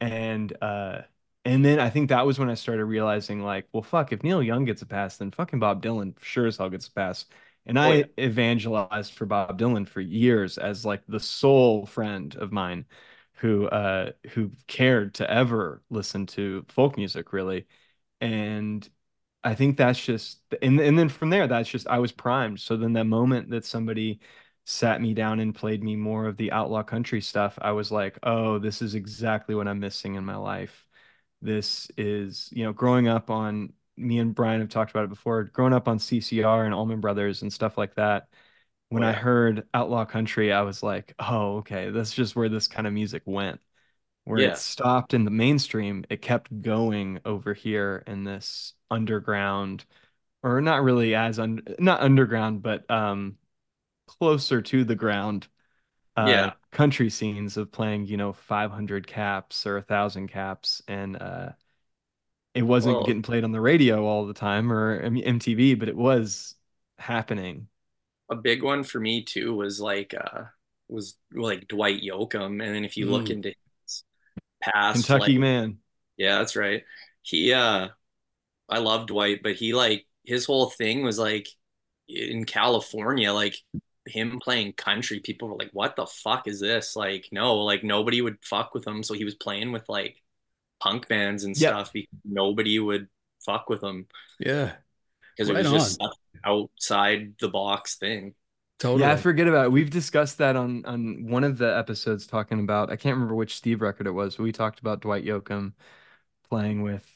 [0.00, 1.02] And uh
[1.46, 4.42] and then I think that was when I started realizing like, well fuck, if Neil
[4.42, 7.26] Young gets a pass, then fucking Bob Dylan sure as hell gets a pass.
[7.66, 12.52] And I Oh, evangelized for Bob Dylan for years as like the sole friend of
[12.52, 12.86] mine
[13.36, 17.66] who uh who cared to ever listen to folk music really.
[18.20, 18.88] And
[19.44, 22.60] I think that's just and and then from there that's just I was primed.
[22.60, 24.20] So then that moment that somebody
[24.66, 28.18] sat me down and played me more of the outlaw country stuff, I was like,
[28.24, 30.85] "Oh, this is exactly what I'm missing in my life."
[31.42, 35.44] This is, you know, growing up on me and Brian have talked about it before,
[35.44, 38.28] growing up on CCR and Allman Brothers and stuff like that.
[38.90, 42.86] When I heard outlaw country, I was like, "Oh, okay, that's just where this kind
[42.86, 43.60] of music went."
[44.24, 44.46] Where Yeah.
[44.46, 49.84] it stopped in the mainstream, it kept going over here in this underground
[50.42, 53.38] or not really as un not underground, but um
[54.06, 55.48] closer to the ground
[56.16, 56.52] uh Yeah.
[56.72, 61.50] country scenes of playing, you know, 500 caps or a 1000 caps and uh
[62.54, 65.96] it wasn't Well- getting played on the radio all the time or MTV, but it
[65.96, 66.54] was
[66.98, 67.68] happening.
[68.30, 70.44] a big one for me too was like uh
[70.88, 73.30] was like Dwight Yoakam and then if you look Mm.
[73.30, 74.04] into his
[74.62, 75.78] past Kentucky like, man.
[76.16, 76.84] yeah that's right
[77.22, 77.88] he uh
[78.68, 81.48] I love Dwight but he like his whole thing was like
[82.08, 83.56] in California like
[84.06, 88.22] him playing country people were like what the fuck is this like no like nobody
[88.22, 90.22] would fuck with him so he was playing with like
[90.80, 91.80] punk bands and Yep.
[91.80, 93.08] stuff because nobody would
[93.44, 94.06] fuck with him
[94.38, 94.76] Yeah,
[95.36, 96.00] because it was just on.
[96.00, 98.34] such an outside the box thing
[98.78, 99.08] totally.
[99.08, 99.72] Yeah, I forget about it.
[99.72, 103.56] We've discussed that on on one of the episodes talking about I can't remember which
[103.56, 105.72] Steve record it was, but we talked about Dwight Yoakam
[106.50, 107.06] playing with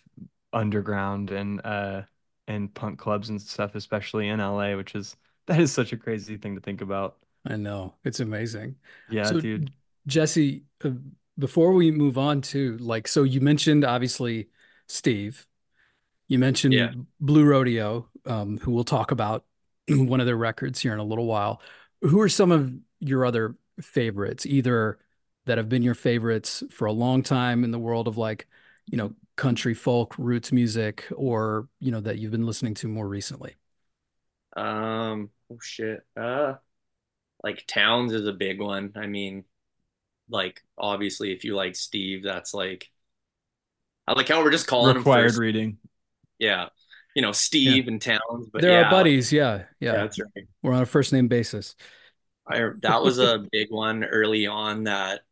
[0.53, 2.03] underground and uh
[2.49, 5.17] and punk clubs and stuff, especially in LA, which is
[5.51, 7.17] that is such a crazy thing to think about.
[7.45, 7.95] I know.
[8.05, 8.77] It's amazing.
[9.11, 9.73] Yeah, So, dude.
[10.07, 10.91] Jessee, uh,
[11.39, 14.49] before we move on to like, so you mentioned obviously
[14.87, 15.47] Steve,
[16.29, 16.41] you Yeah.
[16.41, 19.45] mentioned Blue Rodeo, um, who we'll talk about
[19.89, 21.61] one of their records here in a little while.
[22.03, 24.99] Who are some of your other favorites, either
[25.47, 28.47] that have been your favorites for a long time in the world of like,
[28.87, 33.09] you know, country folk roots music, or, you know, that you've been listening to more
[33.09, 33.57] recently?
[34.57, 36.01] Um, oh shit.
[36.17, 36.55] Uh,
[37.45, 38.93] like Townes is a big one.
[38.97, 39.45] I mean,
[40.31, 42.91] like obviously if you like Steve, that's like
[44.07, 45.39] I like how we're just calling him Required first.
[45.39, 45.79] reading.
[46.39, 46.69] Yeah.
[47.15, 47.33] You know,
[47.65, 47.79] Yeah.
[47.79, 49.33] Steve and Townes, but They're yeah, our buddies.
[49.33, 49.65] Yeah.
[49.81, 50.03] yeah, Yeah.
[50.03, 50.47] that's right.
[50.63, 51.77] We're on a first name basis.
[52.47, 55.23] I that was a big one early on that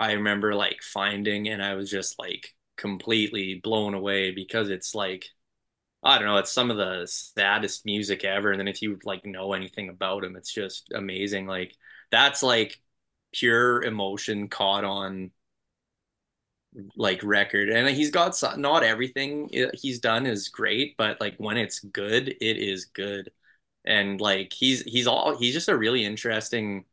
[0.00, 5.26] I remember like finding and I was just like completely blown away because it's like
[6.04, 8.50] I don't know, it's some of the saddest music ever.
[8.50, 11.46] And then if you like know anything about him, it's just amazing.
[11.46, 11.74] Like
[12.10, 12.80] that's like
[13.32, 15.30] pure emotion caught on
[16.96, 17.68] like record.
[17.70, 22.28] And he's got some, not everything he's done is great, but like when it's good,
[22.28, 23.30] it is good.
[23.84, 26.84] And like he's he's all he's just a really interesting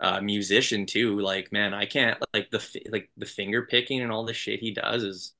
[0.00, 1.20] uh musician too.
[1.20, 4.72] Like man, I can't like the like the finger picking and all the shit he
[4.72, 5.34] does is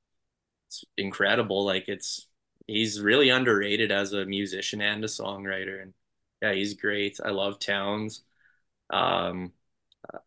[0.99, 1.65] incredible.
[1.67, 2.28] Like it's
[2.69, 5.83] he's really underrated as a musician and a songwriter.
[5.83, 5.95] And
[6.43, 7.21] yeah, he's great.
[7.25, 8.23] I love Townes.
[8.91, 9.53] Um,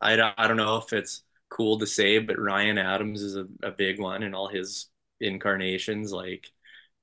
[0.01, 3.47] I don't, I don't know if it's cool to say, but Ryan Adams is a,
[3.63, 4.87] a big one in all his
[5.21, 6.11] incarnations.
[6.13, 6.51] Like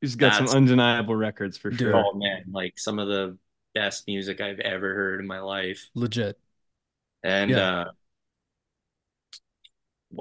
[0.01, 1.95] He's got some undeniable records for sure.
[1.95, 3.37] oh man, like some of the
[3.75, 5.89] best music I've ever heard in my life.
[5.95, 6.39] Legit.
[7.23, 7.59] And Yeah.
[7.59, 7.87] uh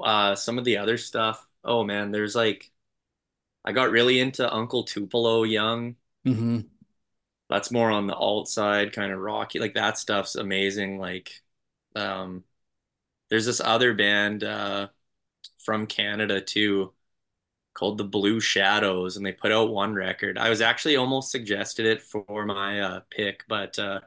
[0.02, 1.46] uh some of the other stuff.
[1.64, 2.70] Oh man, there's like
[3.64, 5.96] I got really into Uncle Tupelo young.
[6.24, 6.70] hmm
[7.48, 9.58] That's more on the alt side, kind of rocky.
[9.58, 10.98] Like that stuff's amazing.
[10.98, 11.30] Like
[11.96, 12.44] um
[13.30, 14.88] there's this other band uh
[15.58, 16.92] from Canada too
[17.74, 20.38] called the Blue Shadows and they put out one record.
[20.38, 24.00] I was actually almost suggested it for my uh pick, but uh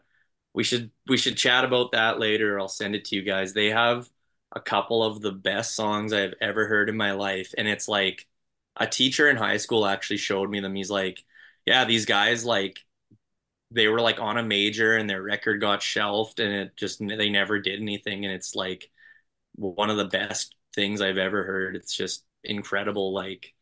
[0.53, 2.59] we should we should chat about that later.
[2.59, 3.53] I'll send it to you guys.
[3.53, 4.09] They have
[4.53, 8.27] a couple of the best songs I've ever heard in my life and it's like
[8.77, 10.75] a teacher in high school actually showed me them.
[10.75, 11.23] He's like,
[11.65, 12.79] "Yeah, these guys like
[13.71, 17.29] they were like on a major and their record got shelved and it just they
[17.29, 18.89] never did anything and it's like
[19.55, 21.75] one of the best things I've ever heard.
[21.75, 23.53] It's just incredible like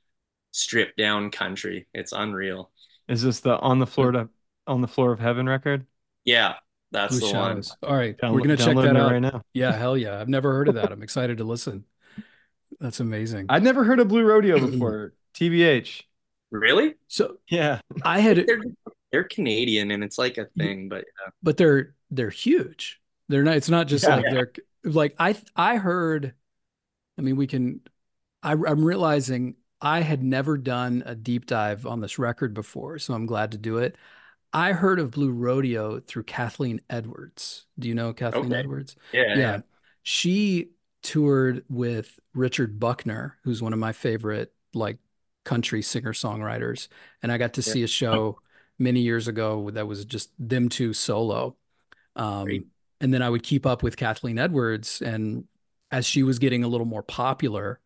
[0.51, 1.87] stripped down country.
[1.93, 2.71] It's unreal.
[3.07, 4.29] Is this the on the floor to
[4.67, 5.85] on the floor of heaven record?
[6.25, 6.55] Yeah,
[6.91, 7.49] that's Blue the one.
[7.49, 7.77] Shadows.
[7.83, 8.15] All right.
[8.21, 9.11] We're going to check that out.
[9.11, 9.43] right now.
[9.53, 9.71] Yeah.
[9.71, 10.19] Hell yeah.
[10.19, 10.91] I've never heard of that.
[10.91, 11.85] I'm excited to listen.
[12.79, 13.47] That's amazing.
[13.49, 15.13] I'd never heard of Blue Rodeo before.
[15.33, 16.03] TBH.
[16.51, 16.95] Really?
[17.07, 17.81] So Yeah.
[18.03, 18.61] I had, They're
[19.11, 21.31] they're Canadian and it's like a thing, but yeah.
[21.41, 23.01] but they're, they're huge.
[23.27, 24.17] They're not, it's not just Yeah.
[24.17, 24.51] like they're
[24.83, 26.33] like, I, I heard,
[27.17, 27.81] I mean, we can,
[28.43, 33.13] I, I'm realizing I had never done a deep dive on this record before, so
[33.13, 33.95] I'm glad to do it.
[34.53, 37.65] I heard of Blue Rodeo through Kathleen Edwards.
[37.77, 38.55] Do you know Kathleen Okay.
[38.55, 38.95] Edwards?
[39.11, 39.37] Yeah, Yeah.
[39.37, 39.61] yeah.
[40.03, 40.71] She
[41.01, 44.97] toured with Richard Buckner, who's one of my favorite like
[45.45, 46.87] country singer-songwriters.
[47.23, 47.71] And I got to Yeah.
[47.73, 48.39] see a show
[48.77, 51.57] many years ago that was just them two solo.
[52.15, 52.65] Um,
[53.01, 55.01] and then I would keep up with Kathleen Edwards.
[55.01, 55.47] And
[55.91, 57.79] as she was getting a little more popular,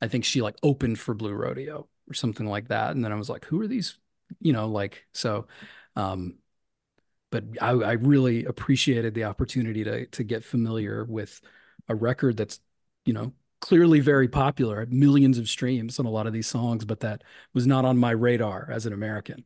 [0.00, 2.92] I think she like opened for Blue Rodeo or something like that.
[2.92, 3.98] And then I was like, who are these?
[4.40, 5.46] You know, like, so,
[5.96, 6.38] um,
[7.30, 11.40] but I, I really appreciated the opportunity to to get familiar with
[11.88, 12.60] a record that's,
[13.04, 17.00] you know, clearly very popular, millions of streams on a lot of these songs, but
[17.00, 17.22] that
[17.54, 19.44] was not on my radar as an American.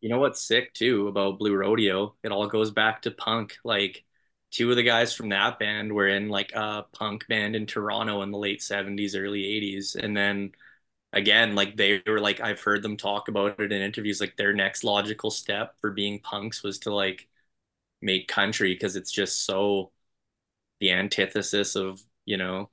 [0.00, 2.14] You know what's sick too about Blue Rodeo?
[2.22, 3.56] It all goes back to punk.
[3.64, 4.04] Like
[4.50, 8.22] two of the guys from that band were in like a punk band in Toronto
[8.22, 9.96] in the late 70s, early 80s.
[9.96, 10.52] And then
[11.12, 14.52] again, like they were like I've heard them talk about it in interviews, like their
[14.52, 17.28] next logical step for being punks was to like
[18.02, 19.92] make country because it's just so
[20.80, 22.70] the antithesis of, you know,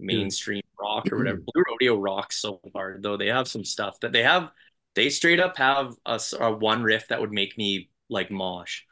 [0.00, 1.38] mainstream rock or whatever.
[1.38, 3.16] Blue Rodeo rocks so hard though.
[3.16, 4.50] They have some stuff that they have
[4.94, 8.82] they straight up have a one riff that would make me like mosh.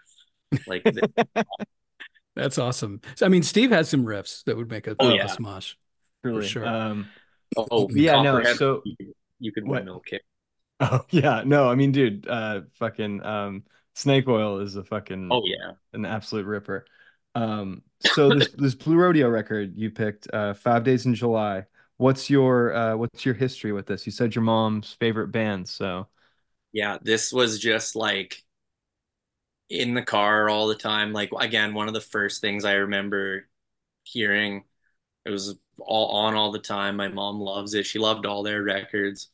[0.67, 0.85] Like
[2.37, 3.01] That's awesome.
[3.15, 5.27] So, I mean, Steve has some riffs that would make a, Oh, a yeah.
[5.27, 5.75] smosh.
[6.23, 6.47] Truly.
[6.47, 6.67] sure.
[6.67, 7.09] Um,
[7.57, 9.07] oh Yeah, no, so- you could,
[9.39, 9.77] you could What?
[9.79, 10.23] win no kick.
[10.81, 15.43] oh yeah, no, I mean, dude, uh, fucking um, Snake Oil is a fucking Oh
[15.47, 15.73] yeah.
[15.95, 16.85] an absolute ripper.
[17.37, 21.67] Um, so this this Blue Rodeo record you picked, uh, Five Days in July.
[21.99, 24.07] What's your uh, what's your history with this?
[24.07, 26.09] You said your mom's favorite band, so
[26.73, 28.45] Yeah, this was just like
[29.69, 31.13] in the car all the time.
[31.13, 33.49] Like again, one of the first things I remember
[34.05, 34.65] hearing.
[35.27, 36.97] It was all on all the time.
[36.97, 37.87] My mom loves it.
[37.87, 39.31] She loved all their records.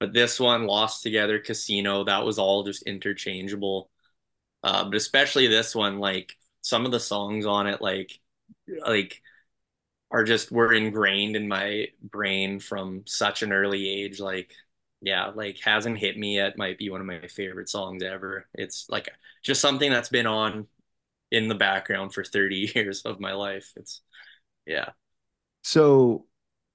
[0.00, 3.90] But this one, Lost Together Casino, that was all just interchangeable.
[4.64, 6.36] Uh, but especially this one, like
[6.68, 8.20] some of the songs on it, like
[8.86, 9.22] like
[10.10, 14.20] are just were ingrained in my brain from such an early age.
[14.20, 14.52] Like,
[15.00, 18.46] yeah, like hasn't hit me yet might be one of my favorite songs ever.
[18.54, 19.08] It's like
[19.42, 20.66] just something that's been on
[21.30, 23.72] in the background for 30 years of my life.
[23.76, 24.02] It's
[24.66, 24.90] yeah.
[25.62, 26.26] So,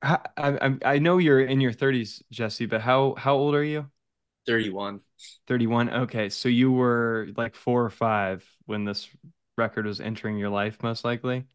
[0.01, 3.89] I, I I know you're in your 30s, Jessee, but how how old are you?
[4.47, 5.01] 31.
[5.47, 5.89] 31.
[5.89, 9.07] Okay, so you were like four or five when this
[9.57, 11.45] record was entering your life, most likely.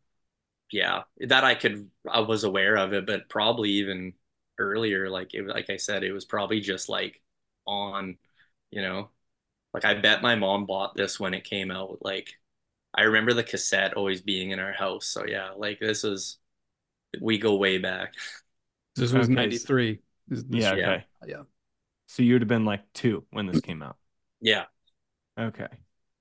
[0.71, 4.13] Yeah, that I could I was aware of it, but probably even
[4.59, 5.09] earlier.
[5.09, 7.21] Like it, like I said, it was probably just like
[7.67, 8.19] on,
[8.71, 9.11] you know,
[9.75, 11.99] like I bet my mom bought this when it came out.
[12.03, 12.29] Like
[12.95, 15.07] I remember the cassette always being in our house.
[15.07, 16.39] So yeah, like this is
[17.21, 18.15] we go way back.
[18.97, 20.01] This was Okay, 93.
[20.27, 20.97] This- this- Yeah, Yeah.
[20.97, 21.05] okay.
[21.27, 21.43] Yeah.
[22.07, 23.97] So you would have been like two when this came out.
[24.41, 24.67] Yeah.
[25.39, 25.69] Okay.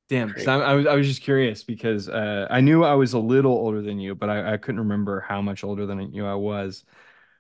[0.10, 0.30] Damn.
[0.30, 0.48] Great.
[0.48, 3.52] I, I was I was just curious because uh, I knew I was a little
[3.52, 6.86] older than you, but I, I couldn't remember how much older than you I was,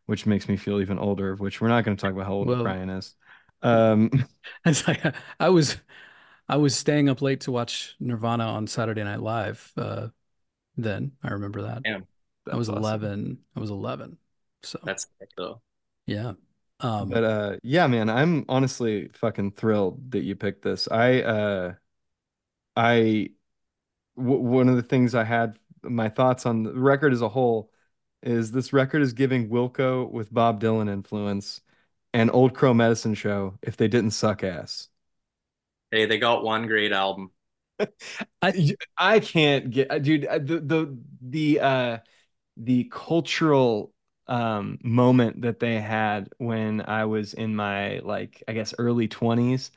[0.05, 1.35] which makes me feel even older.
[1.35, 3.15] Which we're not going to talk about how old Well- Brian is.
[3.61, 4.11] Um,
[4.65, 5.01] It's like
[5.39, 5.77] I was
[6.47, 9.71] I was staying up late to watch Nirvana on Saturday Night Live.
[9.77, 10.09] Uh,
[10.77, 11.81] then I remember that.
[11.85, 11.99] Yeah.
[12.51, 12.83] I was awesome.
[12.83, 13.37] 11.
[13.55, 14.17] I was 11.
[14.63, 15.61] So That's sick, though.
[16.05, 16.33] yeah.
[16.79, 20.87] Um, But uh, yeah, man, I'm honestly fucking thrilled that you picked this.
[20.89, 21.73] I uh,
[22.77, 23.31] I
[24.17, 27.71] w one of the things I had my thoughts on the record as a whole
[28.23, 31.61] is this record is giving Wilco with Bob Dylan influence
[32.13, 34.89] and Old Crow Medicine Show if they didn't suck ass.
[35.91, 37.31] Hey, they got one great album.
[38.41, 41.97] I I can't get uh, dude uh, the the the uh
[42.57, 43.93] the cultural
[44.27, 49.71] um moment that they had when I was in my like I guess early 20s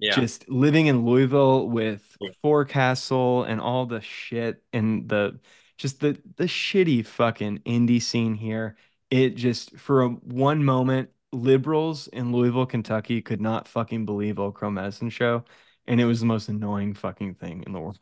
[0.00, 0.12] Yeah.
[0.12, 2.30] just living in Louisville with Yeah.
[2.42, 5.40] Forecastle and all the shit and the
[5.78, 8.76] just the the shitty fucking indie scene here.
[9.10, 14.54] It just for a one moment, liberals in Louisville, Kentucky could not fucking believe Old
[14.54, 15.44] Crow Medicine Show,
[15.86, 17.98] and it was the most annoying fucking thing in the world.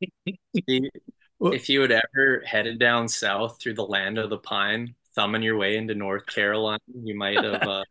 [1.38, 5.56] If you had ever headed down south through the land of the pine, thumbing your
[5.56, 7.84] way into North Carolina, you might have uh,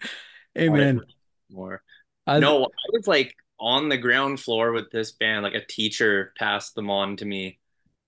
[0.54, 1.00] hey thought it man,
[1.50, 1.82] more.
[2.26, 5.42] I, No, I was like on the ground floor with this band.
[5.42, 7.58] Like a teacher passed them on to me.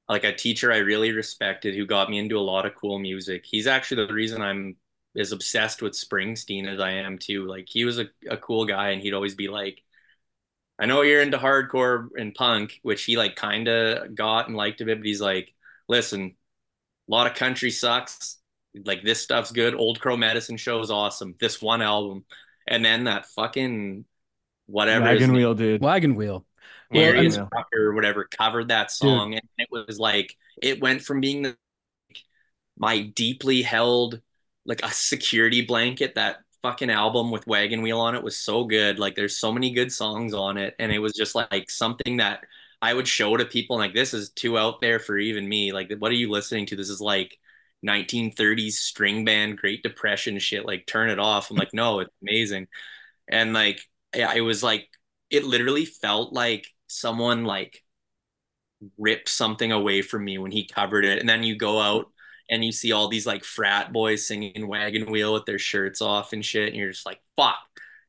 [0.08, 3.44] Like a teacher I really respected who got me into a lot of cool music.
[3.46, 4.76] He's actually the reason I'm
[5.16, 7.46] as obsessed with Springsteen as I am too.
[7.46, 9.82] Like he was a, a cool guy and he'd always be like,
[10.78, 14.80] I know you're into hardcore and punk, which he like kind of got and liked
[14.80, 15.54] a bit, but he's like,
[15.88, 16.36] listen,
[17.08, 18.38] a lot of country sucks.
[18.84, 19.74] Like this stuff's good.
[19.74, 21.36] Old Crow Medicine Show is awesome.
[21.40, 22.24] This one album.
[22.66, 24.04] And then that fucking
[24.66, 25.80] whatever his Wagon name- wheel, dude.
[25.80, 26.46] wagon wheel.
[26.90, 31.20] Well, I mean- or whatever covered that song, and it was like it went from
[31.20, 31.56] being the,
[32.76, 34.20] my deeply held
[34.66, 36.14] like a security blanket.
[36.16, 38.98] That fucking album with Wagon Wheel on it was so good.
[38.98, 42.44] Like there's so many good songs on it, and it was just like something that
[42.82, 43.78] I would show to people.
[43.78, 45.72] Like this is too out there for even me.
[45.72, 46.76] Like what are you listening to?
[46.76, 47.38] This is like
[47.82, 50.66] 1930s string band, Great Depression shit.
[50.66, 51.50] Like turn it off.
[51.50, 52.68] I'm like no, it's amazing,
[53.28, 53.80] and like
[54.14, 54.88] yeah, it was like
[55.30, 57.82] it literally felt like someone like
[58.98, 61.18] ripped something away from me when he covered it.
[61.18, 62.06] And then you go out
[62.50, 66.32] and you see all these like frat boys singing Wagon Wheel with their shirts off
[66.32, 67.56] and shit, and you're just like, fuck,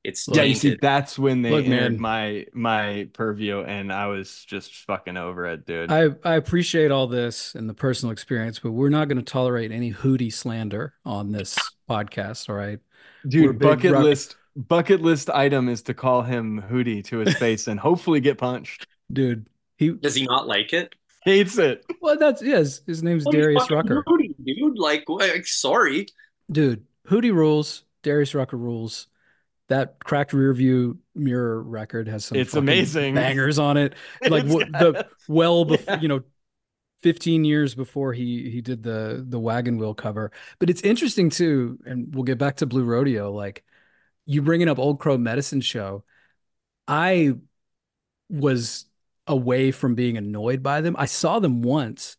[0.04, 2.02] it's Yeah, you see, that's when they Look, entered man.
[2.02, 5.92] my my purview, and I was just fucking over it, dude.
[5.92, 9.72] I, I appreciate all this and the personal experience, but we're not going to tolerate
[9.72, 11.58] any hootie slander on this
[11.90, 12.50] podcast.
[12.50, 12.80] All right.
[13.24, 17.36] we're Dude, bucket rock- list bucket list item is to call him Hootie to his
[17.40, 18.86] face and hopefully get punched.
[19.12, 19.48] Dude,
[19.78, 20.94] he, Does he not like it?
[21.24, 21.84] Hates it.
[22.02, 24.04] well, that's, yes, his name's What Darius Rucker.
[24.08, 24.78] Hootie, dude.
[24.78, 26.06] Like, like, sorry.
[26.52, 27.84] Dude, Hootie rules.
[28.04, 29.08] Darius Rucker rules.
[29.74, 33.16] That cracked rear view mirror record has some It's fucking amazing.
[33.16, 33.96] bangers on it.
[34.30, 36.02] Like It's what the well before Yeah.
[36.02, 36.22] you know,
[37.02, 40.32] 15 years before he he did the the wagon wheel cover.
[40.60, 43.32] But it's interesting too, and we'll get back to Blue Rodeo.
[43.32, 43.64] Like
[44.28, 46.04] you bringing up Old Crow Medicine Show,
[46.88, 47.34] I
[48.30, 48.86] was
[49.26, 50.96] away from being annoyed by them.
[51.00, 52.16] I saw them once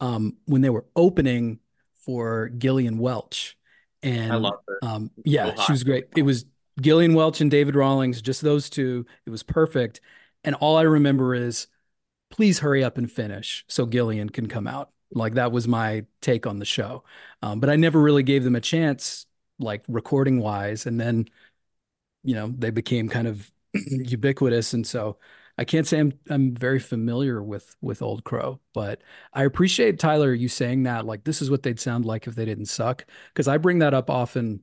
[0.00, 1.60] um, when they were opening
[2.04, 3.56] for Gillian Welch,
[4.02, 4.78] and I love her.
[4.82, 6.06] um, yeah, So she was great.
[6.16, 6.44] It was
[6.80, 9.06] Gillian Welch and David Rawlings, just those two.
[9.24, 10.00] It was perfect.
[10.44, 11.68] And all I remember is,
[12.30, 14.90] please hurry up and finish so Gillian can come out.
[15.12, 17.04] Like that was my take on the show.
[17.42, 19.26] Um, but I never really gave them a chance,
[19.58, 20.86] like recording wise.
[20.86, 21.26] And then,
[22.24, 24.72] you know, they became kind of ubiquitous.
[24.74, 25.18] And so
[25.58, 29.02] I can't say I'm I'm very familiar with with Old Crow, but
[29.32, 31.06] I appreciate Tyler you saying that.
[31.06, 33.06] Like this is what they'd sound like if they didn't suck.
[33.32, 34.62] Because I bring that up often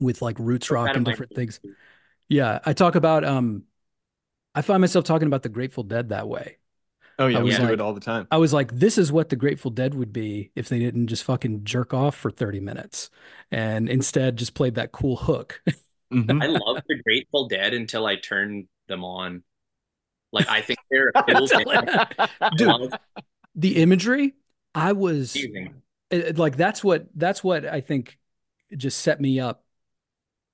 [0.00, 1.60] with like roots rock and different things.
[2.28, 3.64] Yeah, I talk about um
[4.54, 6.56] I find myself talking about the Grateful Dead that way.
[7.18, 8.26] Oh yeah, I we was do like- it all the time.
[8.30, 11.22] I was like, this is what the Grateful Dead would be if they didn't just
[11.24, 13.10] fucking jerk off for 30 minutes
[13.52, 15.62] and instead just played that cool hook.
[16.12, 16.42] Mhm.
[16.42, 19.44] I love the Grateful Dead until I turned them on.
[20.32, 21.46] Like I think they're a cool
[22.56, 22.92] Dude.
[23.54, 24.34] the imagery,
[24.74, 25.72] I was it-
[26.10, 28.18] it- like that's what that's what I think
[28.76, 29.62] just set me up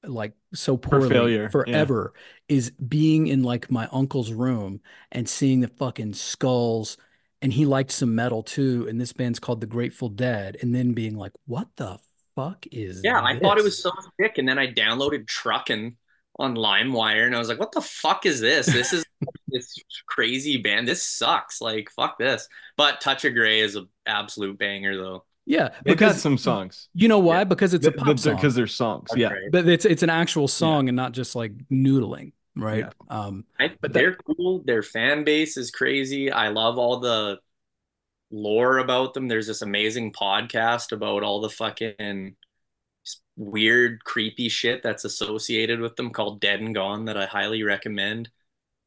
[0.05, 1.49] like so poorly failure, yeah.
[1.49, 2.12] forever
[2.49, 4.80] is being in like my uncle's room
[5.11, 6.97] and seeing the fucking skulls
[7.42, 10.92] and he liked some metal too and this band's called the Grateful Dead and then
[10.92, 11.99] being like what the
[12.36, 13.90] fuck is Yeah, I thought it was so
[14.20, 15.97] sick, and then I downloaded Truckin'
[16.38, 18.66] on LimeWire, and I was like, "What the fuck is this?
[18.66, 19.05] This is
[19.49, 19.74] this
[20.07, 20.86] crazy band.
[20.86, 21.61] This sucks.
[21.61, 25.24] Like, fuck this." But Touch of Grey is an absolute banger, though.
[25.47, 26.88] Yeah They got because some songs.
[26.94, 27.44] you know why Yeah.
[27.44, 29.09] because it's a pop song because they're songs.
[29.11, 29.32] That's Yeah.
[29.53, 32.90] but it's it's an actual song and not just like noodling right Yeah.
[33.09, 34.62] um I, But they're cool.
[34.64, 36.30] Their fan base is crazy.
[36.30, 37.38] I love all the
[38.30, 39.28] lore about them.
[39.28, 42.36] There's this amazing podcast about all the fucking
[43.36, 48.30] weird, creepy shit that's associated with them called Dead and Gone that I highly recommend.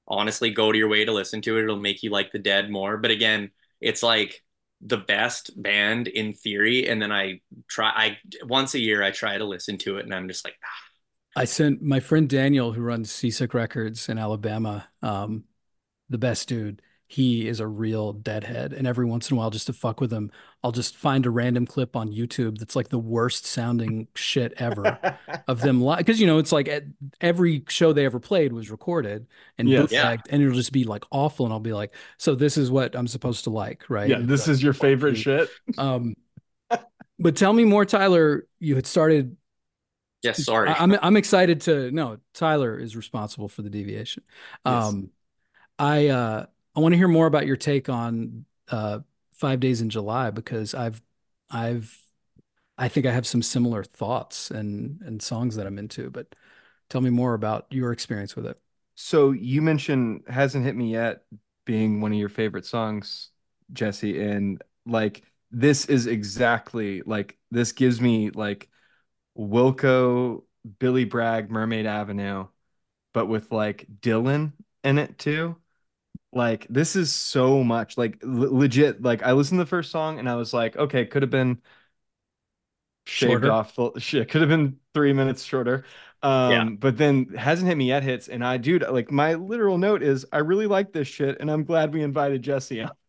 [0.07, 1.64] Honestly, go to your way to listen to it.
[1.64, 2.97] It'll make you like the Dead more.
[2.97, 4.43] But again, it's like
[4.82, 6.88] the best band in theory.
[6.88, 10.13] And then I try, I once a year I try to listen to it, and
[10.13, 14.88] I'm just like, ah, I sent my friend Daniel, who runs Seasick Records in Alabama,
[15.01, 15.45] um,
[16.09, 16.82] the best dude.
[17.12, 18.72] He is a real deadhead.
[18.72, 20.32] And every once in a while, just to fuck with him,
[20.64, 24.99] I'll just find a random clip on YouTube that's like the worst sounding shit ever
[25.47, 25.97] of them live.
[25.97, 26.70] Because, you know, it's like
[27.20, 29.26] every show they ever played was recorded
[29.57, 29.91] and Yes.
[29.91, 31.47] bootlegged, and it'll just be like awful.
[31.47, 34.10] And I'll be like, so this is what I'm supposed to like, right?
[34.10, 35.24] Yeah, And this like, is your favorite you.
[35.24, 35.49] shit.
[35.80, 36.16] Um,
[37.20, 38.47] but tell me more, Tyler.
[38.60, 39.36] You had started
[40.22, 40.70] Yes, sorry.
[40.70, 44.24] I- I'm I'm excited to no, Tyler is responsible for the deviation.
[44.66, 44.95] Yes.
[44.95, 45.12] Um
[45.80, 46.45] I uh
[46.80, 48.99] I want to hear more about your take on uh
[49.34, 51.01] 5 days in July because I've
[51.49, 52.01] I've
[52.77, 56.34] I think I have some similar thoughts and and songs that I'm into, but
[56.89, 58.57] tell me more about your experience with it.
[58.95, 61.23] So you mentioned hasn't hit me yet
[61.65, 63.32] being one of your favorite songs,
[63.73, 68.69] Jessee, and like this is exactly like this gives me like
[69.38, 70.43] Wilco,
[70.80, 72.47] Billy Bragg, Mermaid Avenue,
[73.13, 74.53] but with like Dylan
[74.86, 75.57] in it too.
[76.32, 79.01] Like this is so much like le- legit.
[79.01, 81.59] Like I listened to the first song and I was like, okay, could have been
[83.05, 83.49] shaved Shorter.
[83.49, 83.77] off.
[83.97, 85.86] Shit, could have been three minutes shorter.
[86.21, 86.69] Um, Yeah.
[86.77, 90.25] but then hasn't hit me yet hits, and I dude, like my literal note is
[90.34, 92.91] I really like this shit, and I'm glad we invited Jessee on.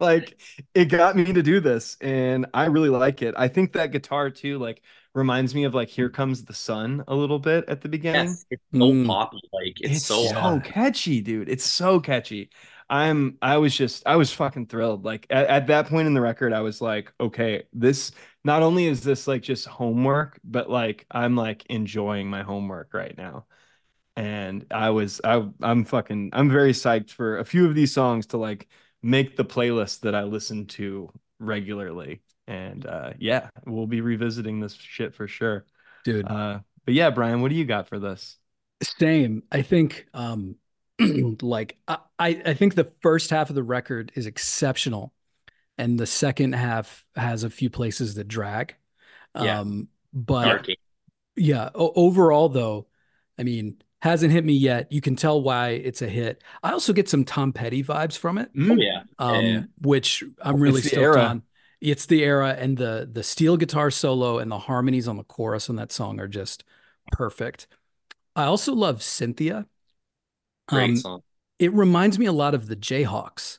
[0.00, 0.40] Like
[0.74, 3.34] it got me to do this, and I really like it.
[3.38, 4.82] I think that guitar too, like
[5.14, 8.38] reminds me of like Here Comes the Sun a little bit at the beginning.
[8.38, 9.04] Yes, it's so Mm.
[9.04, 9.40] poppy.
[9.52, 11.48] Like it's, It's so so catchy, dude.
[11.48, 12.50] It's so catchy.
[12.90, 15.04] I'm I was just I was fucking thrilled.
[15.04, 18.12] Like at, at that point in the record, I was like, okay, this
[18.44, 23.16] not only is this like just homework, but like I'm like enjoying my homework right
[23.16, 23.46] now.
[24.16, 28.26] And I was I I'm fucking I'm very psyched for a few of these songs
[28.28, 28.68] to like
[29.02, 31.10] make the playlist that I listen to
[31.40, 32.22] regularly.
[32.46, 35.64] And uh yeah, we'll be revisiting this shit for sure.
[36.04, 38.36] Dude, Uh but yeah, Brian, what do you got for this?
[38.82, 39.42] Same.
[39.50, 40.56] I think um
[41.40, 45.12] like I, I I think the first half of the record is exceptional
[45.78, 48.74] and the second half has a few places that drag.
[49.40, 49.60] Yeah.
[49.60, 50.66] Um but dark.
[51.36, 52.86] yeah, o- overall though,
[53.38, 54.92] I mean, hasn't hit me yet.
[54.92, 56.42] You can tell why it's a hit.
[56.62, 58.82] I also get some Tom Petty vibes from it, Oh Mm.
[58.82, 59.02] yeah.
[59.18, 59.62] um Yeah.
[59.80, 61.22] which I'm really stoked era.
[61.22, 61.42] on.
[61.84, 65.68] It's the era and the the steel guitar solo and the harmonies on the chorus
[65.70, 66.64] on that song are just
[67.12, 67.66] perfect.
[68.36, 69.66] I also love Cynthia.
[70.66, 71.22] Great Um, song.
[71.58, 73.58] it reminds me a lot of the Jayhawks,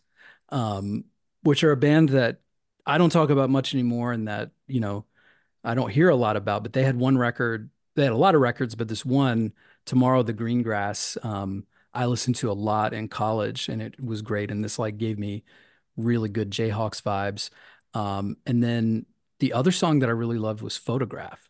[0.50, 1.06] um,
[1.44, 2.42] which are a band that
[2.86, 5.06] I don't talk about much anymore and that, you know,
[5.64, 8.36] I don't hear a lot about, but they had one record, they had a lot
[8.36, 9.54] of records, but this one,
[9.86, 14.22] Tomorrow the Green Grass, um, I listened to a lot in college and it was
[14.22, 14.52] great.
[14.52, 15.44] And this like gave me
[15.98, 17.50] really good Jayhawks vibes.
[17.96, 19.06] Um, and then
[19.40, 21.50] the other song that I really loved was Photograph.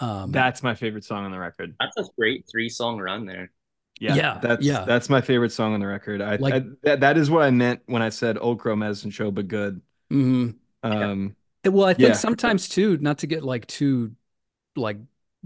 [0.00, 1.74] Um, That's my favorite song on the record.
[1.80, 3.50] That's a great three song run there.
[4.00, 4.84] Yeah, Yeah, that's yeah.
[4.84, 6.20] that's my favorite song on the record.
[6.20, 9.12] I, Like- I that, that is what I meant when I said Old Crow Medicine
[9.12, 9.80] Show, but good.
[10.12, 10.56] mhm.
[10.82, 12.14] Um, It- Well, I think Yeah.
[12.14, 14.16] sometimes too, not to get like too
[14.76, 14.98] like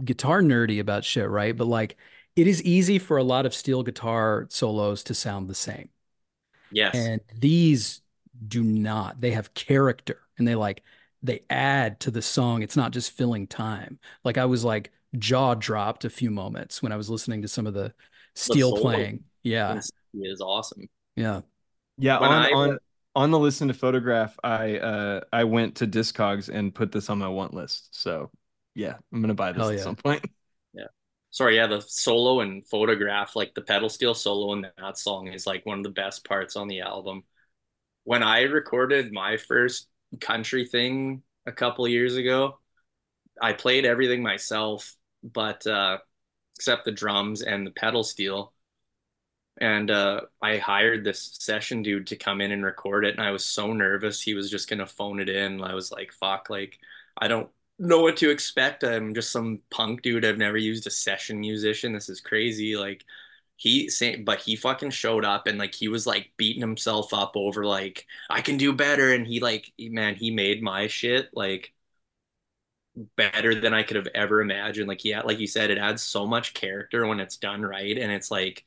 [0.02, 1.54] guitar nerdy about shit, right?
[1.56, 1.98] But like
[2.36, 5.90] it is easy for a lot of steel guitar solos to sound the same.
[6.70, 6.94] Yes.
[6.94, 8.00] And these
[8.46, 9.20] do not.
[9.20, 10.82] They have character and they like
[11.22, 12.62] they add to the song.
[12.62, 13.98] It's not just filling time.
[14.24, 17.66] Like I was like jaw dropped a few moments when I was listening to some
[17.66, 17.94] of the
[18.34, 18.82] steel solo.
[18.82, 19.24] playing.
[19.42, 19.80] Yeah.
[20.12, 20.88] He is awesome.
[21.16, 21.42] Yeah.
[21.96, 22.78] yeah, When on I- on
[23.16, 27.18] on the listen to photograph, I uh I went to Discogs and put this on
[27.18, 27.94] my want list.
[28.00, 28.30] So
[28.74, 29.82] yeah, I'm gonna buy this Hell at yeah.
[29.82, 30.24] some point.
[30.74, 30.84] Yeah.
[31.30, 35.46] Sorry, yeah, the solo and photograph, like the pedal steel solo in that song is
[35.46, 37.24] like one of the best parts on the album.
[38.04, 39.88] When I recorded my first
[40.20, 42.58] country thing a couple years ago,
[43.40, 45.98] I played everything myself, but uh
[46.56, 48.52] except the drums and the pedal steel.
[49.60, 53.32] And uh I hired this session dude to come in and record it, and I
[53.32, 55.62] was so nervous he was just gonna phone it in.
[55.62, 56.78] I was like, fuck, like
[57.16, 58.84] I don't know what to expect.
[58.84, 60.24] I'm just some punk dude.
[60.24, 61.92] I've never used a session musician.
[61.92, 62.76] This is crazy.
[62.76, 63.04] Like
[63.58, 63.90] he
[64.24, 68.06] but he fucking showed up and like he was like beating himself up over like
[68.30, 69.12] I can do better.
[69.12, 71.72] And he like man, he made my shit like
[73.16, 74.88] better than I could have ever imagined.
[74.88, 78.12] Like yeah, like you said, it adds so much character when it's done right, and
[78.12, 78.64] it's like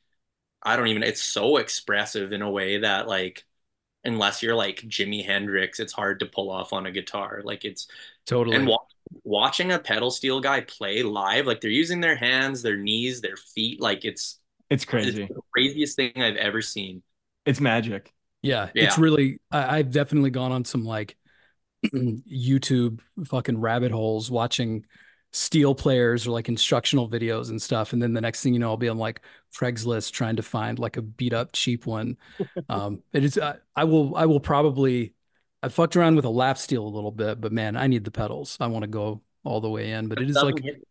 [0.62, 1.02] I don't even.
[1.04, 3.44] It's so expressive in a way that like
[4.04, 7.42] unless you're like Jimi Hendrix, it's hard to pull off on a guitar.
[7.44, 7.88] Like it's
[8.26, 8.56] Totally.
[8.56, 8.78] and wa-
[9.24, 13.36] watching a pedal steel guy play live, like they're using their hands, their knees, their
[13.36, 14.38] feet, like it's
[14.72, 15.26] It's it's crazy.
[15.26, 17.02] the craziest thing I've ever seen.
[17.44, 18.12] It's magic.
[18.40, 21.16] Yeah, it's really I, I've definitely gone on some like
[21.84, 24.86] YouTube fucking rabbit holes watching
[25.32, 27.92] steel players or like instructional videos and stuff.
[27.92, 29.20] And then the next thing you know, I'll be on like
[29.54, 32.16] Craigslist trying to find like a beat up cheap one.
[32.68, 35.12] Um, it is I, I will I will probably
[35.62, 38.10] I fucked around with a lap steel a little bit, but man, I need the
[38.10, 38.56] pedals.
[38.58, 40.08] I want to go all the way in.
[40.08, 40.86] But it is like hit-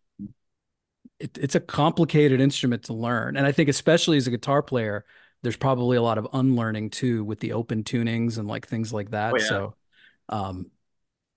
[1.21, 3.37] it, it's a complicated instrument to learn.
[3.37, 5.05] And I think especially as a guitar player,
[5.43, 9.11] there's probably a lot of unlearning too with the open tunings and like things like
[9.11, 9.33] that.
[9.33, 9.47] Oh, yeah.
[9.47, 9.75] So
[10.29, 10.71] um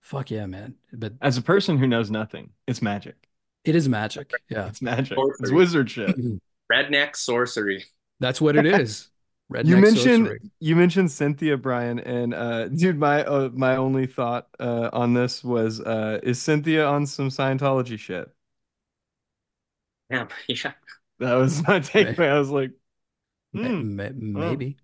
[0.01, 0.75] fuck yeah, man.
[0.93, 3.17] But As a person who knows nothing, it's magic.
[3.65, 4.33] it is magic.
[4.49, 4.67] Yeah.
[4.69, 5.17] It's magic.
[5.17, 5.37] Sorcery.
[5.41, 6.17] It's wizard shit.
[6.73, 7.85] redneck sorcery.
[8.21, 9.11] That's what it is.
[9.53, 10.51] Redneck you mentioned sorcery.
[10.61, 15.45] you mentioned Cynthia Brian and uh dude my uh, my only thought uh on this
[15.45, 18.31] was uh is Cynthia on some Scientology shit
[20.15, 20.73] Yeah, yeah.
[21.19, 22.73] that was my takeaway I was like
[23.53, 24.77] hmm, ma- maybe.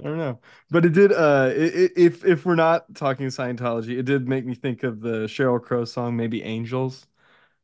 [0.00, 0.40] I don't know
[0.70, 4.46] but it did uh i- i- if if we're not talking Scientology it did make
[4.46, 7.06] me think of the Sheryl Crow song maybe Angels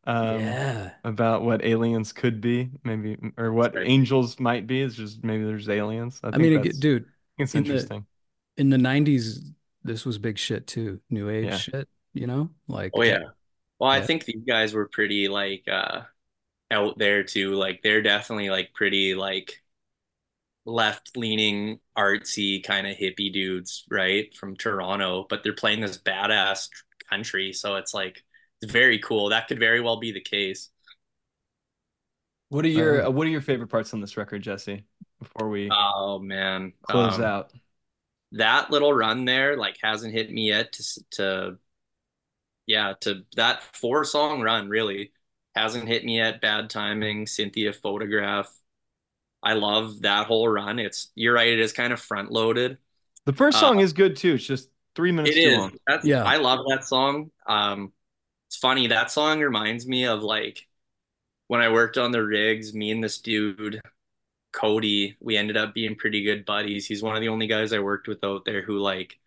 [0.04, 0.90] um yeah.
[1.04, 3.86] about what aliens could be maybe or what Right.
[3.88, 7.06] angels might be it's just maybe there's aliens I I mean, that's it, dude,
[7.38, 8.06] it's in the- interesting
[8.56, 9.40] in the 90s,
[9.84, 11.00] this was big shit too.
[11.10, 11.56] New age Yeah.
[11.58, 12.50] shit, you know?
[12.68, 13.24] Like Oh yeah.
[13.78, 16.02] Well, I think these guys were pretty like uh
[16.70, 17.54] out there too.
[17.54, 19.62] Like they're definitely like pretty like
[20.64, 24.34] left leaning artsy kind of hippie dudes, right?
[24.34, 26.68] From Toronto, but they're playing this badass
[27.08, 28.22] country, so it's like
[28.62, 29.30] it's very cool.
[29.30, 30.70] That could very well be the case.
[32.48, 34.84] what are your Um, uh, what are your favorite parts on this record Jessee
[35.20, 36.72] before we Oh man.
[36.82, 37.52] close Um, out
[38.32, 41.58] that little run there like hasn't hit me yet to to
[42.66, 45.12] yeah to that four song run really
[45.56, 48.52] hasn't hit me yet bad timing cynthia photograph
[49.42, 52.78] i love that whole run it's you're right it is kind of front loaded
[53.24, 54.34] The first Uh, song is good too.
[54.34, 55.72] It's just three minutes it too is long.
[55.86, 56.24] That's, Yeah.
[56.24, 57.92] i love that song um
[58.48, 60.66] it's funny that song reminds me of like
[61.48, 63.80] when i worked on the rigs me and this dude
[64.52, 66.86] Cody, we ended up being pretty good buddies.
[66.86, 69.18] He's one of the only guys I worked with out there who like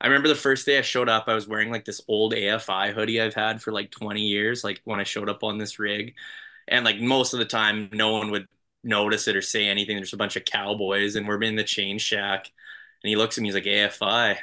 [0.00, 2.92] I remember the first day I showed up, I was wearing like this old AFI
[2.92, 6.14] hoodie I've had for like 20 years, like when I showed up on this rig.
[6.68, 8.48] And like most of the time no one would
[8.84, 9.96] notice it or say anything.
[9.96, 12.50] There's a bunch of cowboys and we're in the chain shack.
[13.02, 14.38] And he looks at me, he's like, AFI,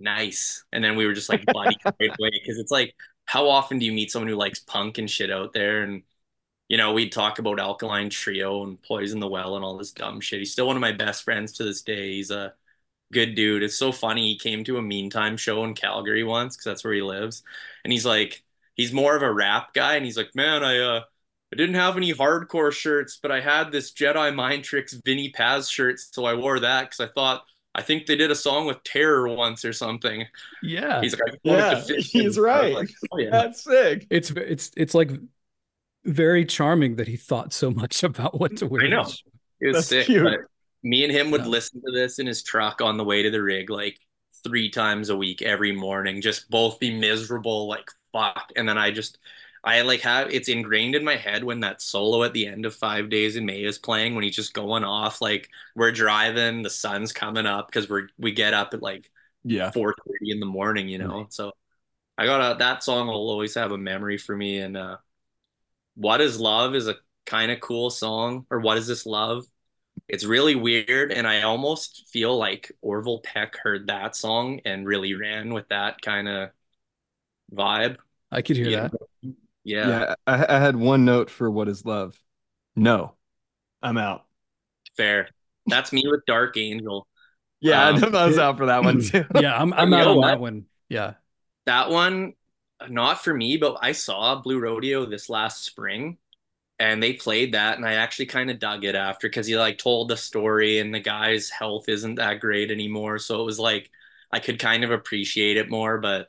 [0.00, 0.64] nice.
[0.72, 2.30] And then we were just like buddies right away.
[2.46, 2.94] Cause it's like,
[3.26, 5.82] how often do you meet someone who likes punk and shit out there?
[5.82, 6.02] And
[6.68, 10.20] you know, we'd talk about Alkaline Trio and Poison the Well and all this dumb
[10.20, 10.40] shit.
[10.40, 12.14] He's still one of my best friends to this day.
[12.14, 12.54] He's a
[13.12, 13.62] good dude.
[13.62, 14.28] It's so funny.
[14.32, 17.42] He came to a Meantime show in Calgary once because that's where he lives,
[17.84, 18.42] and he's like,
[18.74, 21.00] he's more of a rap guy, and he's like, man, I uh,
[21.52, 25.68] I didn't have any hardcore shirts, but I had this Jedi Mind Tricks Vinnie Paz
[25.70, 27.42] shirt, so I wore that because I thought
[27.74, 30.24] I think they did a song with Terror once or something.
[30.62, 31.00] Yeah.
[31.00, 32.20] He's like, I Yeah, he's in.
[32.22, 32.74] I was right.
[32.74, 33.30] like, oh, yeah.
[33.30, 34.06] That's sick.
[34.10, 35.12] It's it's it's like
[36.04, 38.82] very charming that he thought so much about what to wear.
[38.84, 39.04] I know.
[39.04, 39.22] this-
[39.60, 40.06] It was That's sick.
[40.06, 40.40] cute.
[40.82, 43.42] Me and him would listen to this in his truck on the way to the
[43.42, 43.98] rig like
[44.44, 48.52] three times a week every morning, just both be miserable, like fuck.
[48.56, 49.18] And then I just
[49.64, 52.74] I like have it's ingrained in my head when that solo at the end of
[52.76, 55.20] Five Days in May is playing when he's just going off.
[55.20, 59.10] Like we're driving, the sun's coming up because we're we get up at like
[59.44, 59.72] Yeah.
[59.72, 61.26] four thirty in the morning, you know.
[61.30, 61.52] So
[62.18, 64.58] I got a that song will always have a memory for me.
[64.60, 64.98] And uh
[65.96, 69.44] What is Love is a kind of cool song, or What is This Love?
[70.08, 75.14] It's really weird, and I almost feel like Orville Peck heard that song and really
[75.14, 76.50] ran with that kind of
[77.52, 77.96] vibe.
[78.30, 78.88] I could hear Yeah.
[78.88, 79.36] that.
[79.64, 80.14] Yeah, Yeah.
[80.26, 82.20] I, I had one note for what is love.
[82.76, 83.14] No,
[83.82, 84.26] I'm out.
[84.96, 85.28] fair.
[85.66, 87.06] That's me with Dark Angel.
[87.60, 89.24] Yeah, Um, I was out for that one too.
[89.34, 90.26] Yeah, I'm I'm out on what?
[90.26, 90.66] that one.
[90.88, 91.14] Yeah.
[91.66, 92.34] That one,
[92.88, 96.18] not for me, but I saw Blue Rodeo this last spring
[96.80, 99.78] and they played that and I actually kind of dug it after because he like
[99.78, 103.18] told the story and the guy's health isn't that great anymore.
[103.18, 103.90] So it was like
[104.32, 106.28] I could kind of appreciate it more, but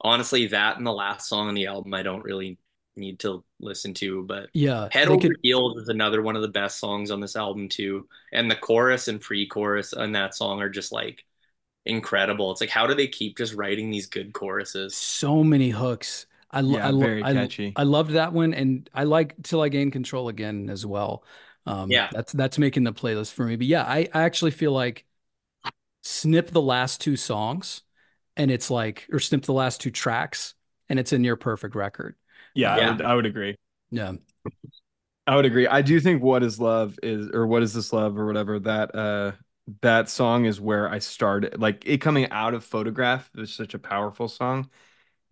[0.00, 2.58] honestly, that and the last song on the album I don't really
[2.96, 4.22] need to listen to.
[4.24, 4.90] But Yeah.
[4.90, 8.08] Head Over could Heels is another one of the best songs on this album too.
[8.32, 11.24] And the chorus and pre-chorus on that song are just like
[11.86, 12.52] incredible.
[12.52, 14.96] It's like how do they keep just writing these good choruses?
[14.96, 16.26] so many hooks.
[16.54, 17.76] I lo- Yeah, I very I, catchy.
[17.76, 21.24] I loved that one, and I like Till I Gain Control again as well.
[21.66, 22.10] Um, Yeah.
[22.10, 23.56] that's that's making the playlist for me.
[23.56, 25.06] But yeah, I, I actually feel like
[26.02, 27.82] snip the last two songs,
[28.36, 30.54] and it's like, or snip the last two tracks,
[30.88, 32.16] and it's a near perfect record.
[32.54, 33.56] Yeah, I would, I would agree.
[33.90, 34.14] Yeah,
[35.26, 35.66] I would agree.
[35.66, 38.94] I do think "What Is Love" is, or "What Is This Love" or whatever that
[38.94, 39.32] uh
[39.80, 41.58] that song is where I started.
[41.60, 44.70] Like it coming out of "Photograph" is such a powerful song.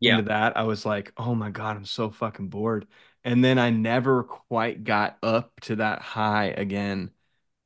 [0.03, 0.19] Yeah.
[0.19, 2.89] Into that, I was like, "Oh my God, I'm so fucking bored."
[3.25, 7.13] And then I never quite got up to that high again.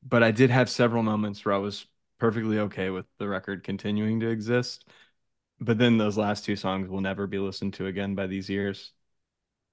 [0.02, 1.86] But I did have several moments where I was
[2.18, 4.86] perfectly okay with the record continuing to exist.
[5.60, 8.92] But then those last two songs will never be listened to again by these ears.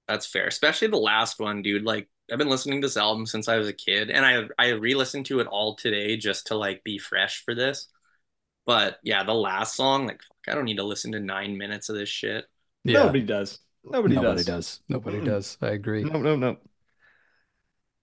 [0.08, 1.84] That's fair, especially the last one, dude.
[1.84, 4.70] Like I've been listening to this album since I was a kid, and I I
[4.72, 7.88] re-listened to it all today just to like be fresh for this.
[8.66, 11.90] But yeah, the last song, like fuck, I don't need to listen to nine minutes
[11.90, 12.46] of this shit.
[12.84, 13.04] Yeah.
[13.04, 13.60] Nobody does.
[13.84, 14.46] Nobody, Nobody does.
[14.46, 14.80] does.
[14.90, 15.26] Nobody Mm-mm.
[15.26, 15.58] does.
[15.62, 16.04] I agree.
[16.04, 16.58] No, no, no.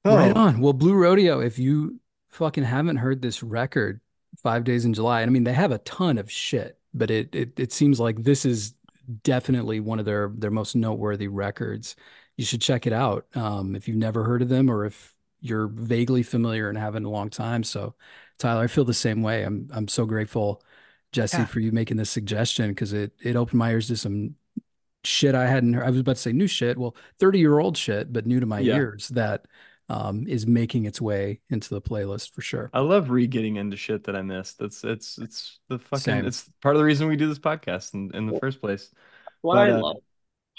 [0.05, 0.61] Right Oh, on.
[0.61, 2.01] Well, Blue Rodeo, if you
[2.31, 4.01] fucking haven't heard this record,
[4.43, 7.35] Five Days in July, and I mean they have a ton of shit, but it
[7.35, 8.75] it it seems like this is
[9.23, 11.97] definitely one of their their most noteworthy records.
[12.37, 15.67] You should check it out um, if you've never heard of them or if you're
[15.69, 17.65] vaguely familiar and haven't in a long time.
[17.65, 17.95] So,
[18.39, 19.43] Tyler, I feel the same way.
[19.43, 20.63] I'm I'm so grateful,
[21.13, 21.45] Jessee, Yeah.
[21.45, 24.37] for you making this suggestion because it it opened my ears to some
[25.05, 25.85] shit I hadn't heard.
[25.87, 26.79] I was about to say new shit.
[26.79, 28.77] Well, 30 year old shit, but new to my Yeah.
[28.77, 29.47] ears that
[29.89, 32.71] um, is making its way into the playlist for sure.
[32.73, 34.59] I love re-getting into shit that I missed.
[34.59, 36.27] That's it's it's the fucking Same.
[36.27, 38.93] it's part of the reason we do this podcast in, in the first place.
[39.41, 39.97] What But, I uh, love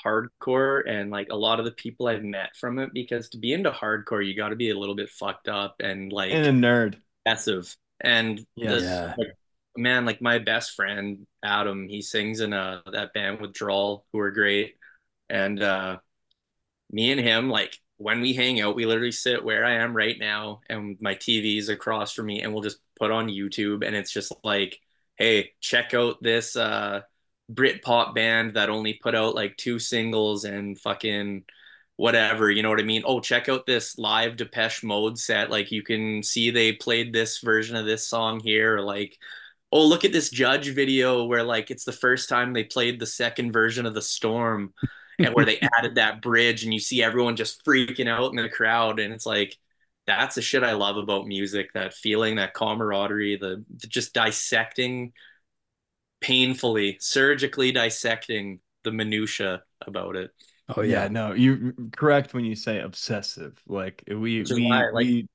[0.05, 3.53] hardcore and like a lot of the people I've met from it because to be
[3.53, 6.67] into hardcore, you got to be a little bit fucked up and like And a
[6.67, 6.95] nerd.
[7.25, 7.75] excessive.
[8.01, 8.81] And Yes.
[8.81, 9.13] the- Yeah.
[9.17, 9.27] like,
[9.77, 14.31] man, like my best friend Adam, he sings in uh that band Withdrawal, who are
[14.31, 14.75] great.
[15.29, 15.99] And uh
[16.91, 20.17] me and him, like when we hang out, we literally sit where I am right
[20.19, 23.95] now, and my TV is across from me, and we'll just put on YouTube, and
[23.95, 24.79] it's just like,
[25.17, 27.01] hey, check out this uh
[27.51, 31.43] Britpop band that only put out like two singles and fucking
[31.97, 33.03] whatever, you know what I mean?
[33.05, 35.51] Oh, check out this live Depeche Mode set.
[35.51, 39.17] Like you can see they played this version of this song here, like,
[39.71, 43.05] oh, look at this Judge video where like it's the first time they played the
[43.05, 44.73] second version of the Storm,
[45.19, 48.49] and where they added that bridge, and you see everyone just freaking out in the
[48.49, 49.55] crowd, and it's like.
[50.07, 55.13] That's the shit I love about music, that feeling, that camaraderie, the, the just dissecting
[56.21, 60.31] painfully, surgically dissecting the minutia about it.
[60.75, 61.07] Oh yeah, yeah.
[61.09, 63.61] no, you're correct when you say obsessive.
[63.67, 65.27] Like we Which we why like- we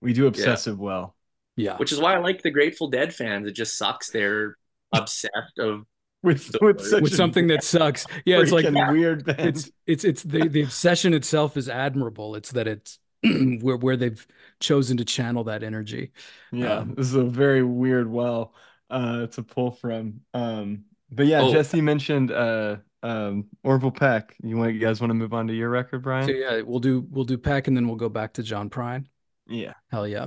[0.00, 1.15] we do obsessive well.
[1.56, 1.76] Yeah.
[1.76, 3.46] Which is why I like the Grateful Dead fans.
[3.46, 4.56] It just sucks they're
[4.92, 5.84] obsessed of
[6.22, 8.06] With with such With something that sucks.
[8.24, 9.40] Yeah, it's like freaking weird band.
[9.40, 12.34] it's it's it's the the obsession itself is admirable.
[12.36, 14.26] It's that it's where where they've
[14.60, 16.12] chosen to channel that energy.
[16.52, 18.54] Yeah, Um, this is a very weird well
[18.90, 20.20] uh to pull from.
[20.34, 21.52] Um but yeah, Oh.
[21.52, 24.34] Jessee mentioned uh um Orville Peck.
[24.42, 26.28] You want you guys want to move on to your record, So Brian?
[26.28, 29.06] yeah, we'll do we'll do Peck and then we'll go back to John Prine.
[29.48, 29.74] Yeah.
[29.90, 30.26] Hell yeah.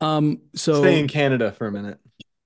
[0.00, 1.98] Um so Stay in Canada for a minute.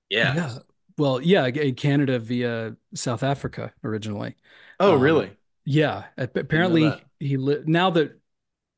[0.09, 0.33] Yeah.
[0.35, 0.57] Yeah.
[0.97, 4.35] Well, yeah, in Canada via South Africa originally.
[4.79, 5.31] Oh, Um, really?
[5.65, 7.01] Yeah, apparently that.
[7.19, 8.19] he li now that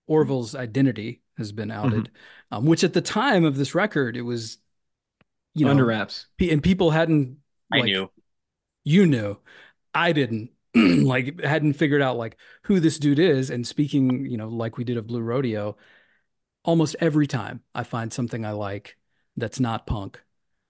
[0.07, 2.11] Orville's identity has been outed,
[2.51, 4.57] um, which at the time of this record, it was,
[5.55, 6.27] you know, Under wraps.
[6.41, 7.37] and people hadn't
[7.71, 8.09] I like knew.
[8.83, 9.37] you knew,
[9.93, 13.49] I didn't like hadn't figured out like who this dude is.
[13.49, 15.77] And speaking, you know, like we did of Blue Rodeo,
[16.63, 18.97] almost every time I find something I like
[19.37, 20.21] that's not punk,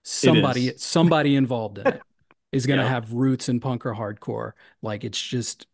[0.03, 2.05] somebody somebody involved in it
[2.51, 2.89] is gonna Yeah.
[2.89, 4.53] have roots in punk or hardcore.
[4.81, 5.67] Like it's just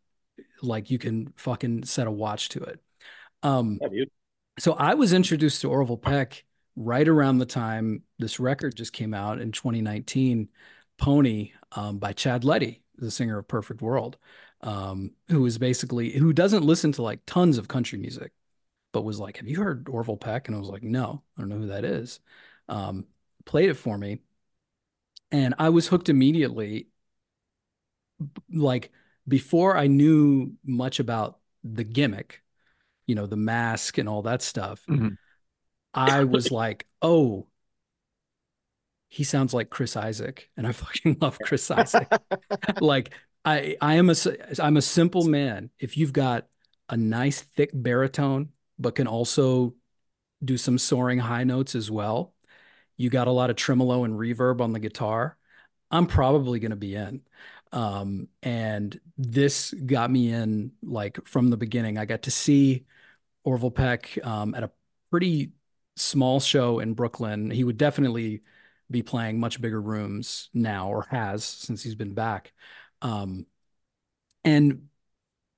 [0.61, 2.81] like you can fucking set a watch to it.
[3.43, 4.05] Um, Yeah,
[4.59, 6.45] so I was introduced to Orville Peck
[6.75, 10.49] right around the time this record just came out in 2019,
[10.97, 14.17] Pony um, by Chad Letty, the singer of Perfect World,
[14.61, 18.31] um, who is basically who doesn't listen to like tons of country music,
[18.91, 21.49] but was like, "Have you heard Orville Peck?" And I was like, "No, I don't
[21.49, 22.19] know who that is."
[22.67, 23.05] Um,
[23.45, 24.19] played it for me,
[25.31, 26.87] and I was hooked immediately.
[28.51, 28.91] Like
[29.27, 32.41] before I knew much about the gimmick,
[33.07, 34.85] you know, the mask and all that stuff.
[34.89, 35.17] Mhm.
[35.93, 37.47] I was like, oh,
[39.07, 42.13] he sounds like Chris Isaak, and I fucking love Chris Isaak.
[42.81, 43.13] like
[43.45, 44.15] I, I am a,
[44.61, 45.69] I'm a simple man.
[45.79, 46.47] If you've got
[46.89, 48.49] a nice thick baritone,
[48.79, 49.75] but can also
[50.43, 52.33] do some soaring high notes as well,
[52.97, 55.37] you got a lot of tremolo and reverb on the guitar.
[55.91, 57.21] I'm probably going to be in.
[57.71, 61.97] Um, and this got me in like from the beginning.
[61.97, 62.85] I got to see
[63.43, 64.71] Orville Peck um, at a
[65.11, 65.51] pretty
[65.95, 67.51] small show in Brooklyn.
[67.51, 68.41] He would definitely
[68.89, 72.53] be playing much bigger rooms now, or has since he's been back.
[73.01, 73.45] Um,
[74.43, 74.87] and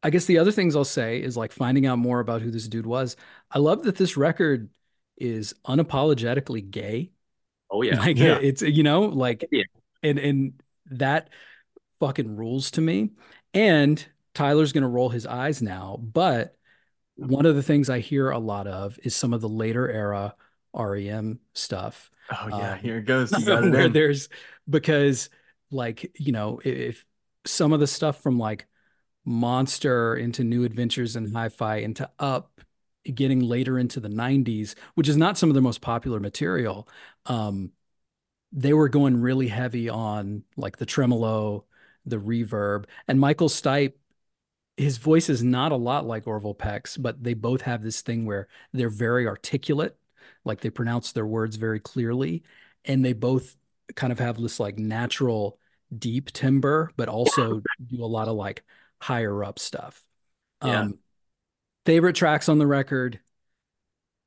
[0.04, 2.68] I guess the other things I'll say is like finding out more about who this
[2.68, 3.16] dude was.
[3.52, 4.70] I love that this record
[5.18, 7.12] is unapologetically gay.
[7.70, 8.00] Oh yeah.
[8.00, 8.40] Like Yeah.
[8.42, 9.64] it's you know like Yeah.
[10.04, 11.30] and and that
[12.00, 13.12] fucking rules to me.
[13.54, 16.58] And Tyler's gonna roll his eyes now, but
[17.16, 20.36] one of the things I hear a lot of is some of the later era
[20.74, 22.12] REM stuff.
[22.30, 23.38] Oh yeah, Um, here it goes.
[23.38, 23.94] You got it where in.
[23.94, 24.30] there's
[24.70, 25.30] because
[25.72, 27.06] like you know if
[27.46, 28.68] some of the stuff from like
[29.26, 32.62] Monster into New Adventures in Hi-Fi into Up
[33.16, 36.88] getting later into the 90s which is not some of their most popular material.
[37.26, 37.72] Um
[38.52, 41.66] they were going really heavy on like the tremolo
[42.06, 43.94] the reverb and Michael Stipe
[44.78, 48.26] his voice is not a lot like Orville Peck's, but they both have this thing
[48.26, 49.98] where they're very articulate,
[50.46, 52.44] like they pronounce their words very clearly,
[52.86, 53.58] and they both
[53.96, 55.60] kind of have this like natural
[55.98, 58.64] deep timbre, but also do a lot of like
[59.02, 60.04] higher up stuff.
[60.64, 60.82] Yeah.
[60.82, 61.00] Um,
[61.86, 63.20] favorite tracks on the record,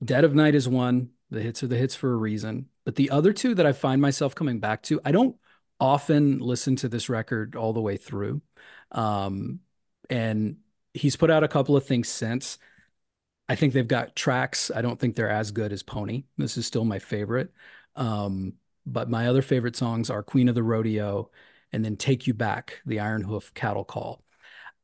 [0.04, 1.10] Dead of Night is one.
[1.30, 2.66] The hits are the hits for a reason.
[2.84, 5.36] But the other two that I find myself coming back to, I don't
[5.80, 8.42] often listen to this record all the way through.
[8.92, 9.60] Um,
[10.10, 10.56] and
[10.92, 12.58] he's put out a couple of things since.
[13.48, 14.70] I think they've got tracks.
[14.74, 16.24] I don't think they're as good as Pony.
[16.36, 17.52] This is still my favorite.
[17.96, 18.54] Um,
[18.86, 21.30] but my other favorite songs are Queen of the Rodeo
[21.72, 24.23] and then Take You Back, the Iron Hoof Cattle Call.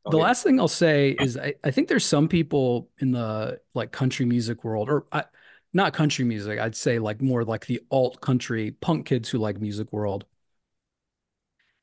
[0.08, 0.18] The Okay.
[0.18, 4.26] last thing I'll say is I, I think there's some people in the like country
[4.26, 5.24] music world, or I,
[5.72, 9.60] not country music, I'd say like more like the alt country punk kids who like
[9.60, 10.24] music world.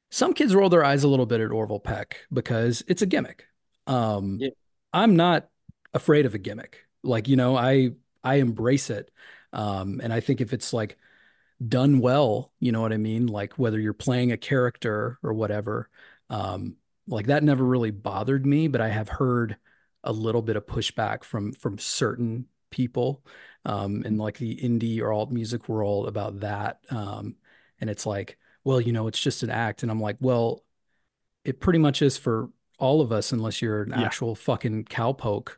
[0.09, 3.47] Some kids roll their eyes a little bit at Orville Peck because it's a gimmick.
[3.87, 4.49] Um, Yeah.
[4.93, 5.49] I'm not
[5.93, 6.85] afraid of a gimmick.
[7.03, 7.91] Like, you know, I
[8.23, 9.11] I embrace it.
[9.53, 10.97] Um, and I think if it's like
[11.67, 13.27] done well, you know what I mean?
[13.27, 15.89] Like whether you're playing a character or whatever,
[16.29, 16.77] um,
[17.07, 19.57] like that never really bothered me, but I have heard
[20.03, 23.23] a little bit of pushback from from certain people
[23.65, 26.79] um, in like the indie or alt music world about that.
[26.89, 27.35] Um,
[27.79, 29.83] and it's like, well, you know, it's just an act.
[29.83, 30.63] And I'm like, well,
[31.45, 32.49] it pretty much is for
[32.79, 34.05] all of us, unless you're an Yeah.
[34.05, 35.51] actual fucking cowpoke,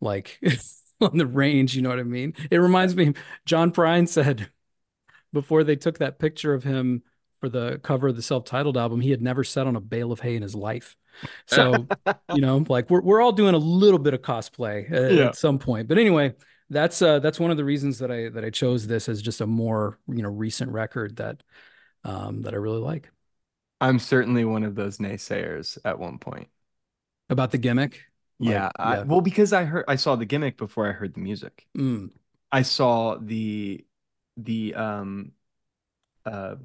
[0.00, 0.40] like
[1.00, 1.74] on the range.
[1.76, 2.34] You know what I mean?
[2.50, 3.14] It reminds me,
[3.46, 4.50] John Prine said
[5.32, 7.02] before they took that picture of him
[7.40, 10.20] for the cover of the self-titled album, he had never sat on a bale of
[10.20, 10.96] hay in his life.
[11.46, 11.88] So,
[12.30, 15.24] you know, like we're we're all doing a little bit of cosplay at, Yeah.
[15.24, 15.88] at some point.
[15.88, 16.34] But anyway,
[16.70, 19.40] that's uh that's one of the reasons that I that I chose this as just
[19.40, 21.42] a more, you know, recent record that
[22.04, 23.10] um that I really like.
[23.80, 26.48] I'm certainly one of those naysayers at one point.
[27.30, 28.04] About the gimmick.
[28.40, 29.02] Like, Yeah, I, yeah.
[29.02, 31.66] well, because I heard I saw the gimmick before I heard the music.
[31.76, 32.10] Mm,
[32.50, 33.84] I saw the
[34.36, 35.32] the um
[36.26, 36.56] uh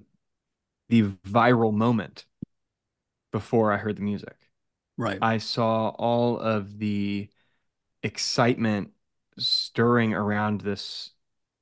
[0.93, 2.25] the viral moment
[3.31, 4.35] before I heard the music.
[4.95, 5.17] right.
[5.19, 7.29] I saw all of the
[8.03, 8.91] excitement
[9.39, 11.09] stirring around this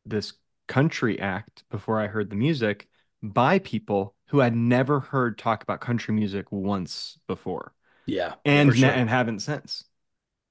[0.06, 0.34] this
[0.68, 2.90] country act before I heard the music
[3.24, 7.74] by people who had never heard talk about country music once before
[8.06, 8.34] Yeah.
[8.44, 8.90] and sure.
[8.90, 9.86] and haven't since.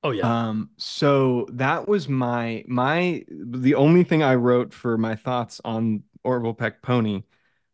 [0.02, 0.48] Oh yeah.
[0.48, 6.04] Um, so that was my my the only thing I wrote for my thoughts on
[6.24, 7.24] Orville Peck Pony,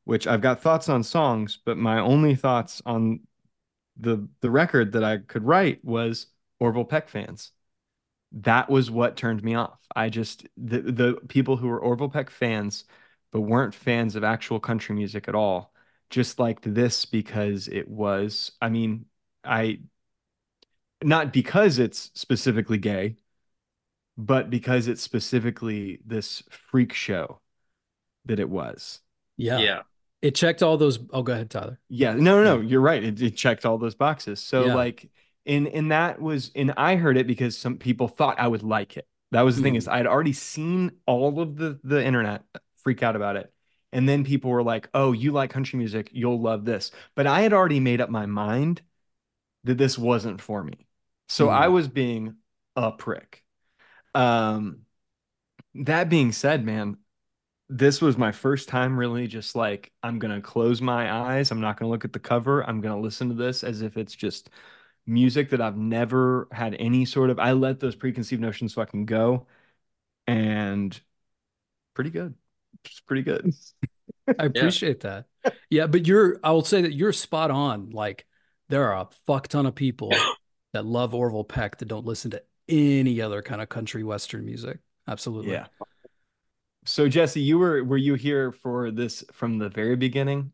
[0.07, 3.21] which I've got thoughts on songs, but my only thoughts on
[3.99, 6.29] the the record that I could write was
[6.61, 7.53] Orville Peck fans.
[8.33, 9.81] That was what turned me off.
[9.97, 12.85] I just the the people who were Orville Peck fans
[13.33, 15.73] but weren't fans of actual country music at all
[16.11, 19.07] just liked this because it was I mean,
[19.45, 19.81] I
[21.03, 23.17] not because it's specifically gay,
[24.17, 27.41] but because it's specifically this freak show
[28.25, 29.01] that it was.
[29.37, 29.59] yeah.
[29.59, 29.83] yeah.
[30.27, 30.99] It checked all those.
[31.13, 31.79] Oh, go ahead, Tyler.
[31.89, 33.03] Yeah, no, no, no, you're right.
[33.03, 34.41] It, it checked all those boxes.
[34.41, 34.75] So Yeah.
[34.75, 35.09] like
[35.45, 38.97] in in that was and I heard it because some people thought I would like
[38.97, 39.07] it.
[39.31, 39.77] That was the thing Mhm.
[39.77, 42.43] is I'd already seen all of the the internet
[42.79, 43.53] freak out about it.
[43.93, 47.43] And then people were like, "Oh, you like country music, you'll love this." But I
[47.43, 48.83] had already made up my mind
[49.65, 50.87] that this wasn't for me.
[51.29, 51.51] So Mhm.
[51.51, 52.37] I was being
[52.77, 53.45] a prick.
[54.15, 54.83] Um
[55.75, 56.97] that being said, man,
[57.69, 61.51] this was my first time really just like I'm gonna close my eyes.
[61.51, 62.63] I'm not gonna look at the cover.
[62.63, 64.51] I'm gonna listen to this as if it's just
[65.07, 67.39] music that I've never had any sort of.
[67.39, 69.47] I let those preconceived notions fucking go,
[70.27, 70.99] and
[71.95, 72.35] pretty good.
[72.85, 73.53] It's pretty good.
[74.39, 75.27] I appreciate that.
[75.69, 76.39] Yeah, but you're.
[76.45, 77.91] I will say that you're spot on.
[77.91, 78.27] Like
[78.69, 80.13] there are a fuck ton of people
[80.73, 84.79] that love Orville Peck that don't listen to any other kind of country western music.
[85.09, 85.53] Absolutely.
[85.53, 85.67] Yeah.
[86.87, 90.53] So Jessee, you were were you here for this from the very beginning?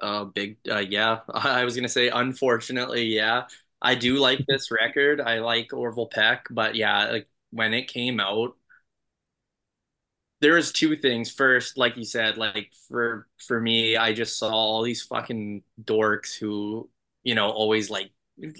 [0.00, 1.20] Uh, big, uh, yeah.
[1.34, 3.46] I was gonna say, unfortunately, yeah.
[3.80, 5.20] I do like this record.
[5.20, 8.56] I like Orville Peck, but yeah, like when it came out,
[10.40, 11.30] there was two things.
[11.32, 16.36] First, like you said, like for for me, I just saw all these fucking dorks
[16.38, 16.88] who,
[17.24, 18.10] you know, always like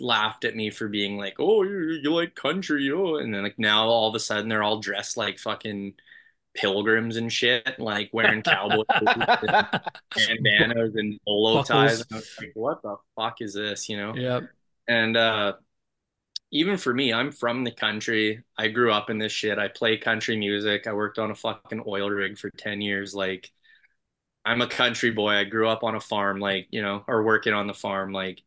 [0.00, 3.42] laughed at me for being like, "Oh, you, you like country, you know," and then
[3.44, 5.94] like now all of a sudden they're all dressed like fucking
[6.58, 9.16] pilgrims and shit, like wearing cowboy boots
[10.28, 12.00] and bandanas and polo ties.
[12.00, 14.14] And I was like, what the fuck is this, you know?
[14.14, 14.40] Yeah.
[14.88, 15.54] And uh,
[16.50, 18.42] even for me, I'm from the country.
[18.56, 19.58] I grew up in this shit.
[19.58, 20.86] I play country music.
[20.86, 23.14] I worked on a fucking oil rig for 10 years.
[23.14, 23.50] Like,
[24.44, 25.34] I'm a country boy.
[25.34, 28.12] I grew up on a farm, like, you know, or working on the farm.
[28.12, 28.42] Like,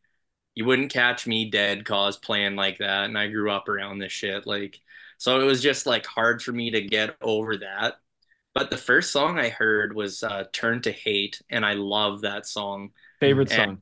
[0.54, 3.04] you wouldn't catch me dead cosplaying like that.
[3.04, 4.46] And I grew up around this shit.
[4.46, 4.80] Like,
[5.22, 7.94] so it was just like hard for me to get over that.
[8.54, 11.40] But the first song I heard was uh, Turn to Hate.
[11.48, 12.90] And I love that song.
[13.20, 13.80] Favorite And- song.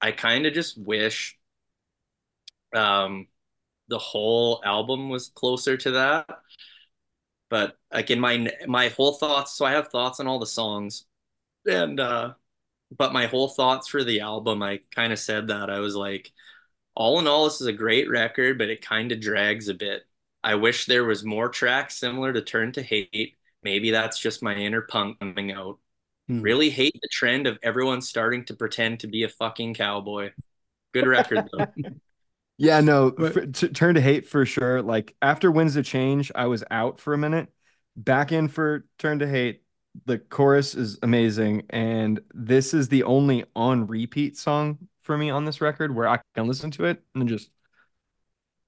[0.00, 1.36] I kind of just wish
[2.74, 3.26] um
[3.88, 6.28] the whole album was closer to that.
[7.48, 11.04] But like in my my whole thoughts, so I have thoughts on all the songs.
[11.66, 12.34] And uh
[12.96, 15.70] but my whole thoughts for the album, I kind of said that.
[15.70, 16.32] I was like,
[16.94, 20.04] all in all, this is a great record, but it kind of drags a bit.
[20.44, 23.36] I wish there was more tracks similar to Turn to Hate.
[23.62, 25.78] Maybe that's just my inner punk coming out.
[26.28, 26.40] Hmm.
[26.40, 30.30] Really hate the trend of everyone starting to pretend to be a fucking cowboy.
[30.92, 31.66] Good record though.
[32.62, 34.82] Yeah, no, But- f- t- turn to hate for sure.
[34.82, 37.48] Like after Winds of Change, I was out for a minute.
[37.96, 39.62] Back in for Turn to Hate.
[40.04, 45.46] The chorus is amazing, and this is the only on repeat song for me on
[45.46, 47.50] this record where I can listen to it and just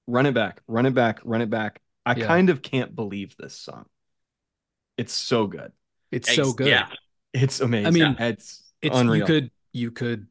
[0.07, 1.79] run it back, run it back, run it back.
[2.03, 2.25] I Yeah.
[2.25, 3.85] kind of can't believe this song.
[4.97, 5.71] It's so good.
[6.11, 6.67] It's so good.
[6.67, 6.87] Yeah.
[7.33, 7.87] It's amazing.
[7.87, 9.21] I mean, it's, It's unreal.
[9.21, 10.27] you could you could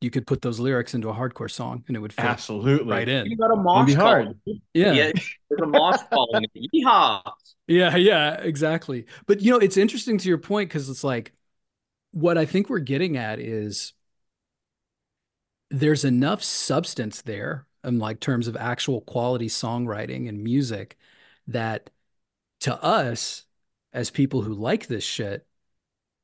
[0.00, 3.08] you could put those lyrics into a hardcore song and it would fit absolutely right
[3.08, 3.26] in.
[3.26, 4.38] You got a Wouldn't mosh hard.
[4.74, 4.92] Yeah.
[4.92, 5.12] Yeah,
[5.48, 6.70] there's a mosh call in it.
[6.74, 7.22] Yeehaw.
[7.66, 9.06] Yeah, yeah, exactly.
[9.26, 11.32] But you know, it's interesting to your point because it's like
[12.12, 13.94] what I think we're getting at is
[15.70, 20.96] there's enough substance there in like terms of actual quality songwriting and music
[21.48, 21.90] that
[22.60, 23.45] to us
[23.96, 25.46] as people who like this shit,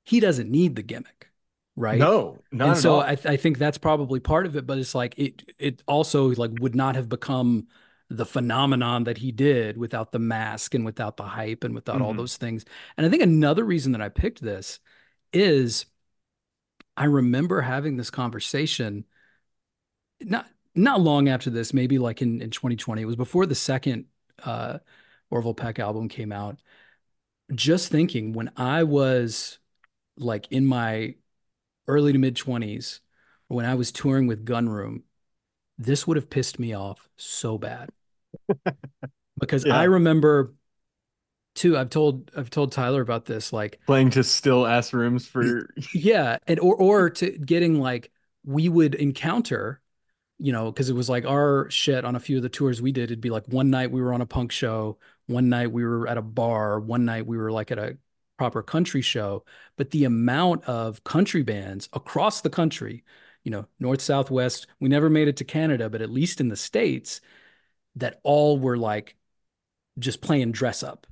[0.04, 1.30] he doesn't need the gimmick,
[1.76, 2.10] right?
[2.10, 3.00] No, not and at so all.
[3.00, 6.28] I, th- I think that's probably part of it but it's like it it also
[6.34, 7.66] like would not have become
[8.08, 12.12] the phenomenon that he did without the mask and without the hype and without all
[12.12, 12.18] Mhm.
[12.18, 12.64] those things
[12.96, 14.80] and i think another reason that i picked this
[15.32, 15.86] is
[16.96, 19.04] i remember having this conversation
[20.20, 24.06] not not long after this maybe like in, in 2020 it was before the second
[24.44, 24.78] uh
[25.30, 26.58] orville peck album came out
[27.55, 29.59] just thinking when i was
[30.16, 31.14] like in my
[31.88, 33.00] early to mid 20s
[33.48, 35.03] when I was touring with Gunroom,
[35.78, 37.90] this would have pissed me off so bad.
[39.38, 39.76] because Yeah.
[39.76, 40.55] I remember
[41.55, 43.53] too I've told I've told Tyler about this.
[43.53, 48.11] Like, Playing to still ass rooms for yeah, and or or to getting like
[48.44, 49.80] we would encounter,
[50.38, 52.92] you know, because it was like our shit on a few of the tours we
[52.92, 53.05] did.
[53.05, 56.06] It'd be like one night we were on a punk show, one night we were
[56.08, 57.96] at a bar, one night we were like at a
[58.38, 59.44] proper country show.
[59.76, 63.04] But the amount of country bands across the country,
[63.44, 66.48] you know, north, south, west, we never made it to Canada, but at least in
[66.48, 67.20] the States,
[67.96, 69.16] that all were like
[69.98, 71.06] just playing dress up.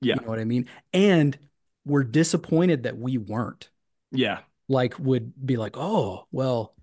[0.00, 0.16] Yeah.
[0.16, 0.68] You know what I mean?
[0.92, 1.38] And
[1.84, 3.70] we're disappointed that we weren't.
[4.10, 4.40] yeah.
[4.68, 6.74] Like, would be like, oh, well,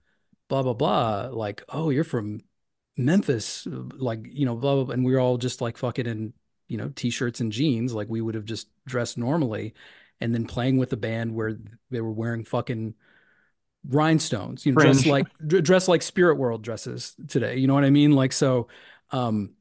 [0.48, 1.30] blah, blah, blah.
[1.32, 2.40] Like, oh, you're from
[2.96, 3.68] Memphis.
[3.68, 4.94] Like, you know, blah, blah, blah.
[4.94, 6.34] And we are all just like fucking in,
[6.74, 7.94] you know, t shirts and jeans.
[7.94, 9.76] Like, we would have just dressed normally.
[10.20, 11.58] And then playing with a band where
[11.92, 12.96] they were wearing fucking
[13.88, 17.58] rhinestones, you know, dressed like, dressed like Spirit World dresses today.
[17.58, 18.14] You know what I mean?
[18.14, 18.70] Like, so,
[19.12, 19.52] um,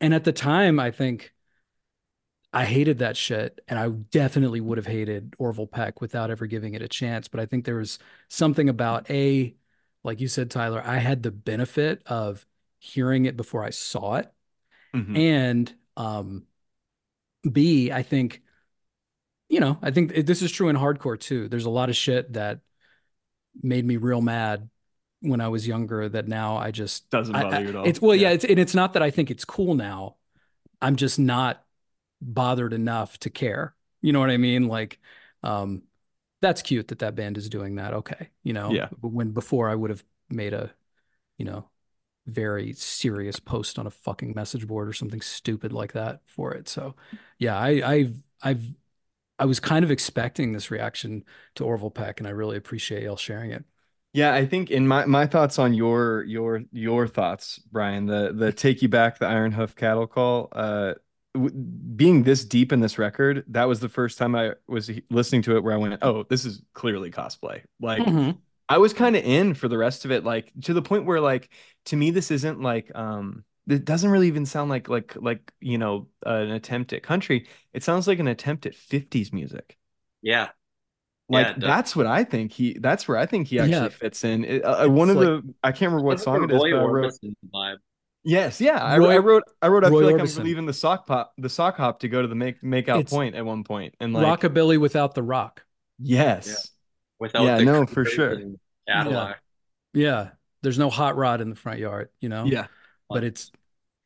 [0.00, 1.32] and at the time, I think
[2.52, 6.74] I hated that shit, and I definitely would have hated Orville Peck without ever giving
[6.74, 7.26] it a chance.
[7.26, 7.98] But I think there was
[8.28, 9.56] something about a,
[10.04, 12.46] like you said, Tyler, I had the benefit of
[12.78, 14.32] hearing it before I saw it,
[14.94, 15.18] Mhm.
[15.18, 16.46] and um,
[17.50, 18.42] B, I think,
[19.48, 21.48] you know, I think this is true in hardcore too.
[21.48, 22.60] There's a lot of shit that
[23.62, 24.68] made me real mad
[25.20, 27.86] when I was younger that now I just Doesn't bother I- you at all.
[27.86, 28.34] It's well, yeah, Yeah.
[28.34, 30.16] it's and it's not that I think it's cool now.
[30.82, 31.64] I'm just not
[32.20, 33.74] bothered enough to care.
[34.02, 34.68] You know what I mean?
[34.68, 34.98] Like,
[35.42, 35.82] um,
[36.42, 37.94] that's cute that that band is doing that.
[37.94, 38.88] Okay, you know, Yeah.
[39.00, 40.70] When before I would have made a,
[41.38, 41.68] you know,
[42.26, 46.68] very serious post on a fucking message board or something stupid like that for it.
[46.68, 46.94] So,
[47.38, 48.64] yeah, I, I've, I've,
[49.38, 51.24] I was kind of expecting this reaction
[51.56, 53.64] to Orville Peck, and I really appreciate y'all sharing it.
[54.12, 58.52] Yeah, I think in my my thoughts on your your your thoughts, Brian, the the
[58.52, 60.94] take you back the Iron Hoof cattle call, uh
[61.96, 65.56] being this deep in this record, that was the first time I was listening to
[65.56, 68.38] it where I went, "Oh, this is clearly cosplay." Like Mhm.
[68.68, 71.20] I was kind of in for the rest of it, like to the point where
[71.20, 71.50] like
[71.86, 75.78] to me this isn't like um it doesn't really even sound like like like you
[75.78, 77.48] know an attempt at country.
[77.72, 79.76] It sounds like an attempt at 50s music.
[80.22, 80.48] Yeah.
[81.28, 83.88] Like Yeah, that's what I think he that's where I think he actually Yeah.
[83.88, 84.44] fits in.
[84.44, 86.56] It- uh, one of like- the I can't remember what song it is, it a
[86.56, 87.12] is, Roy but I wrote
[87.54, 87.76] vibe.
[88.24, 88.82] yes, yeah.
[88.82, 90.38] I, Roy- I wrote I wrote I Roy feel like Orbison.
[90.40, 93.00] I'm leaving the sock pop the sock hop to go to the make make out
[93.00, 95.64] It's point at one point and like Rockabilly without the rock.
[95.98, 96.70] yes.
[97.18, 98.32] Without Yeah, the no, for sure.
[98.32, 99.40] and Cadillac.
[99.92, 100.30] Yeah,
[100.62, 102.44] there's no hot rod in the front yard, you know.
[102.46, 102.66] Yeah.
[103.08, 103.52] but it's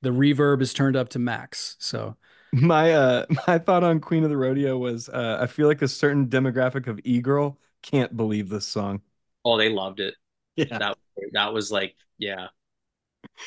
[0.02, 1.76] the reverb is turned up to max.
[1.80, 2.16] So
[2.52, 5.88] My uh my thought on Queen of the Rodeo was uh I feel like a
[5.88, 9.02] certain demographic of e-girl can't believe this song.
[9.44, 10.14] Oh, they loved it.
[10.56, 10.78] Yeah.
[10.78, 10.98] That
[11.32, 12.48] that was like, yeah.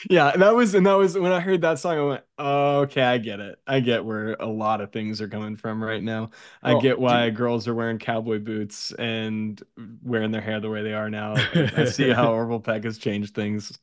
[0.10, 3.02] Yeah, that was and that was when I heard that song I went, oh, "Okay,
[3.02, 3.60] I get it.
[3.68, 6.32] I get where a lot of things are coming from right now.
[6.64, 9.62] I get why girls are wearing cowboy boots and
[10.02, 11.36] wearing their hair the way they are now.
[11.54, 13.78] I see how Orville Peck has changed things.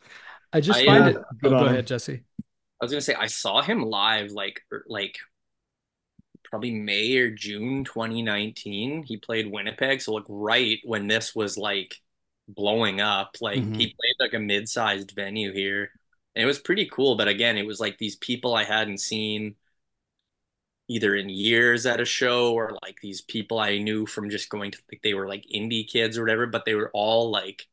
[0.53, 1.17] I just I, find uh, it.
[1.45, 2.23] Oh, go ahead, Jessee.
[2.81, 5.17] I was gonna say I saw him live like er, like
[6.45, 9.03] probably May or June 2019.
[9.03, 11.97] He played Winnipeg, so like right when this was like
[12.49, 13.37] blowing up.
[13.41, 13.77] Like Mhm.
[13.77, 15.91] he played like a mid-sized venue here.
[16.35, 19.57] And it was pretty cool, but again, it was like these people I hadn't seen
[20.89, 24.71] either in years at a show or like these people I knew from just going
[24.71, 27.67] to like they were like indie kids or whatever, but they were all like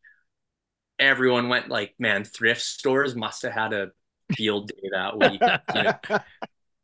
[1.00, 3.92] everyone went like, man, thrift stores must have had a
[4.36, 5.48] field day that week.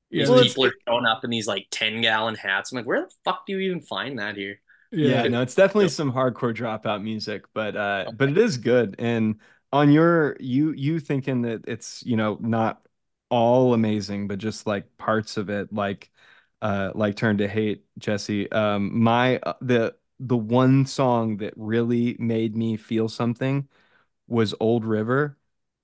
[0.10, 2.72] You know, these Well, people are showing up in these like 10 gallon hats.
[2.72, 4.61] I'm like, where the fuck do you even find that here?
[4.92, 8.96] Yeah, no, it's definitely some hardcore dropout music, but uh but it is good.
[9.00, 9.40] And
[9.72, 12.86] on your you you thinking that it's, you know, not
[13.30, 16.12] all amazing, but just like parts of it like
[16.62, 18.50] uh like Turn to Hate, Jessee.
[18.50, 23.68] Um my uh, the the one song that really made me feel something
[24.28, 25.38] was Old River,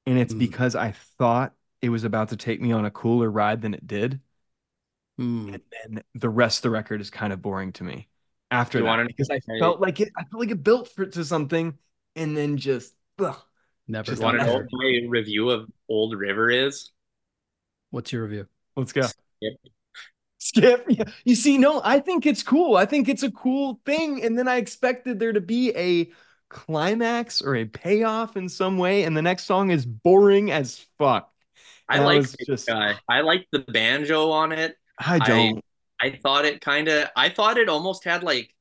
[0.08, 0.36] and it's Mm.
[0.36, 3.88] because I thought it was about to take me on a cooler ride than it
[3.88, 4.22] did.
[5.18, 5.54] Hmm.
[5.54, 5.62] And
[5.96, 8.10] then the rest of the record is kind of boring to me
[8.52, 10.90] after You that wanna because I my- felt like it I felt like it built
[10.90, 11.78] for to something
[12.16, 13.36] and then just ugh.
[13.88, 14.06] Never.
[14.06, 16.92] Just You want to know my review of Old River is?
[17.92, 18.48] What's your review?
[18.76, 19.02] let's go.
[19.02, 19.60] Skip.
[20.40, 20.86] Skip.
[20.90, 21.04] Yeah.
[21.26, 22.76] You see, no, I think it's cool.
[22.76, 24.24] I think it's a cool thing.
[24.24, 26.12] And then I expected there to be a
[26.50, 29.04] climax or a payoff in some way.
[29.04, 31.32] And the next song is boring as fuck.
[31.90, 32.96] I And like was just- guy.
[33.10, 34.76] I like the banjo on it.
[35.00, 35.64] I don't.
[36.02, 38.54] I thought it kind of I thought it almost had like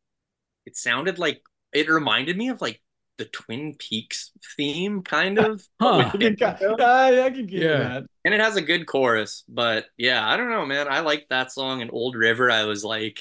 [0.67, 2.83] it sounded like it reminded me of like
[3.19, 5.63] the Twin Peaks theme, kind of.
[5.81, 6.11] Huh.
[6.15, 6.37] I can,
[6.81, 7.79] I, I can get Yeah.
[7.79, 8.05] that.
[8.25, 10.89] And it has a good chorus, but yeah, I don't know, man.
[10.89, 12.51] I like that song and Old River.
[12.51, 13.21] I was like,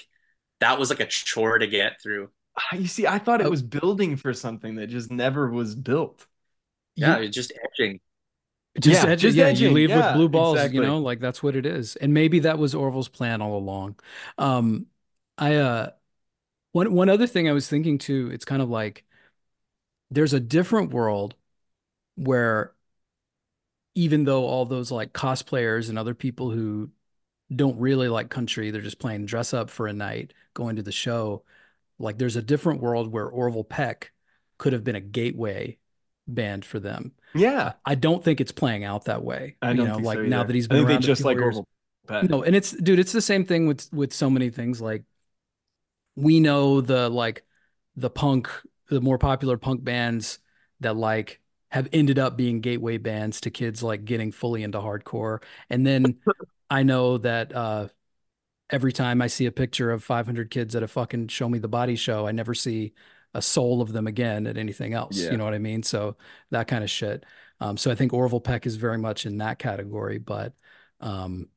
[0.62, 2.32] that was like a chore to get through.
[2.58, 3.50] Ah, You see, I thought it Oh.
[3.50, 6.26] was building for something that just never was built.
[6.96, 8.00] Yeah, You- it's just edging.
[8.80, 9.62] Just Yeah, edge, just yeah, edging.
[9.62, 10.74] you leave Yeah, with blue balls, exactly.
[10.74, 11.96] you know, like that's what it is.
[11.98, 14.00] And maybe that was Orville's plan all along.
[14.38, 14.88] Um,
[15.38, 15.92] I uh
[16.74, 19.06] one one other thing I was thinking too, it's kind of like
[20.12, 21.36] there's a different world
[22.16, 22.74] where
[23.96, 26.92] even though all those like cosplayers and other people who
[27.56, 30.92] don't really like country, they're just playing dress up for a night, going to the
[30.92, 31.44] show,
[32.00, 34.14] like there's a different world where Orville Peck
[34.60, 35.78] could have been a gateway
[36.28, 37.14] band for them.
[37.34, 39.58] Yeah, I don't think it's playing out that way.
[39.62, 41.24] I don't know, think like so now that he's I been think around a just
[41.26, 41.60] like years.
[42.10, 44.82] No, and it's dude, it's the same thing with with so many things.
[44.82, 45.04] Like
[46.16, 47.44] we know the like
[47.96, 48.50] the punk,
[48.90, 50.40] the more popular punk bands
[50.80, 55.42] that like have ended up being gateway bands to kids like getting fully into hardcore.
[55.70, 56.20] And then
[56.70, 57.90] I know that uh
[58.70, 61.68] every time I see a picture of 500 kids at a fucking show me the
[61.68, 62.94] body show, I never see
[63.36, 65.18] a soul of them again at anything else.
[65.18, 65.32] Yeah.
[65.32, 65.84] You know what I mean?
[65.84, 66.16] So
[66.52, 67.26] that kind of shit.
[67.60, 70.54] Um, so I think Orville Peck is very much in that category, but
[71.02, 71.50] um,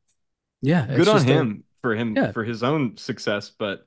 [0.60, 2.32] yeah, it's Good on just a- him for him Yeah.
[2.32, 3.86] for his own success, but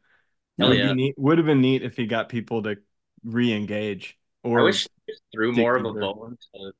[0.57, 0.87] Hell would yeah.
[0.89, 1.15] be neat.
[1.17, 2.77] Would have been neat if he got people to
[3.23, 4.17] re-engage.
[4.43, 6.71] Or I wish they threw more of a bone to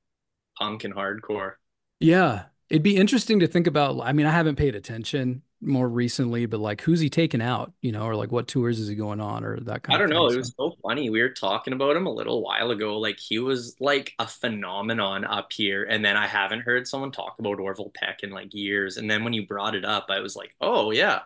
[0.58, 1.54] punk and hardcore.
[2.00, 4.00] Yeah, it'd be interesting to think about.
[4.02, 7.72] I mean, I haven't paid attention more recently, but like, who's he taking out?
[7.82, 10.10] You know, or like, what tours is he going on, or that kind I don't
[10.10, 10.28] know.
[10.28, 10.36] thing.
[10.36, 11.10] It was so funny.
[11.10, 12.98] We were talking about him a little while ago.
[13.00, 17.36] Like he was like a phenomenon up here, and then I haven't heard someone talk
[17.40, 18.98] about Orville Peck in like years.
[18.98, 21.20] And then when you brought it up, I was like, oh yeah,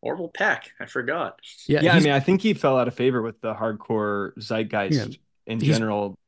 [0.00, 0.70] Orville Peck.
[0.80, 1.40] I forgot.
[1.66, 5.10] yeah, yeah, I mean, I think he fell out of favor with the hardcore zeitgeist
[5.10, 5.16] Yeah.
[5.46, 6.18] in general.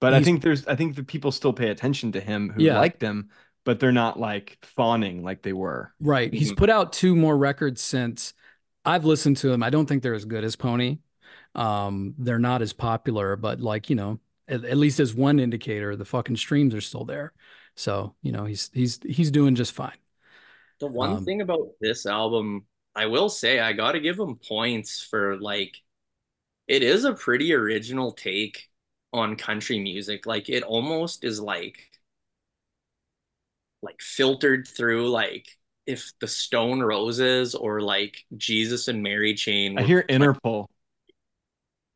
[0.00, 2.78] But I think there's, I think the people still pay attention to him who Yeah.
[2.78, 3.28] liked him,
[3.64, 5.94] but they're not like fawning like they were.
[6.00, 6.32] Right.
[6.32, 6.56] He's Mhm.
[6.56, 8.32] put out two more records since
[8.84, 9.62] I've listened to them.
[9.62, 10.98] I don't think they're as good as Pony.
[11.54, 15.96] Um, they're not as popular, but like, you know, at, at least as one indicator,
[15.96, 17.32] the fucking streams are still there.
[17.76, 19.98] So, you know, he's he's he's doing just fine.
[20.80, 24.36] The one Um, thing about this album, I will say, I got to give him
[24.36, 25.76] points for like,
[26.68, 28.70] it is a pretty original take
[29.12, 30.26] on country music.
[30.26, 31.89] Like, it almost is like,
[33.82, 35.46] like filtered through like
[35.86, 39.78] if the Stone Roses or like Jesus and Mary Chain.
[39.78, 40.66] I hear playing- Interpol.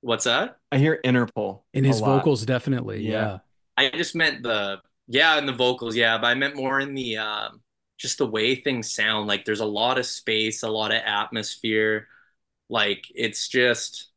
[0.01, 0.59] What's that?
[0.71, 2.19] I hear Interpol In a his lot.
[2.19, 3.03] vocals, definitely.
[3.03, 3.11] Yeah.
[3.13, 3.39] Yeah.
[3.77, 7.19] I just meant the yeah, in the vocals, yeah, but I meant more in the
[7.19, 7.61] um
[7.99, 9.29] just the way things sound.
[9.29, 12.09] Like there's a lot of space, a lot of atmosphere.
[12.69, 14.09] Like it's just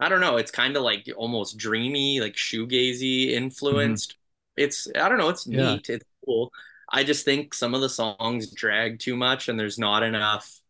[0.00, 4.16] I don't know, it's kind of like almost dreamy, like shoegazy influenced.
[4.56, 5.74] It's I don't know, it's Yeah.
[5.74, 6.52] neat, it's cool.
[6.94, 10.60] I just think some of the songs drag too much and there's not enough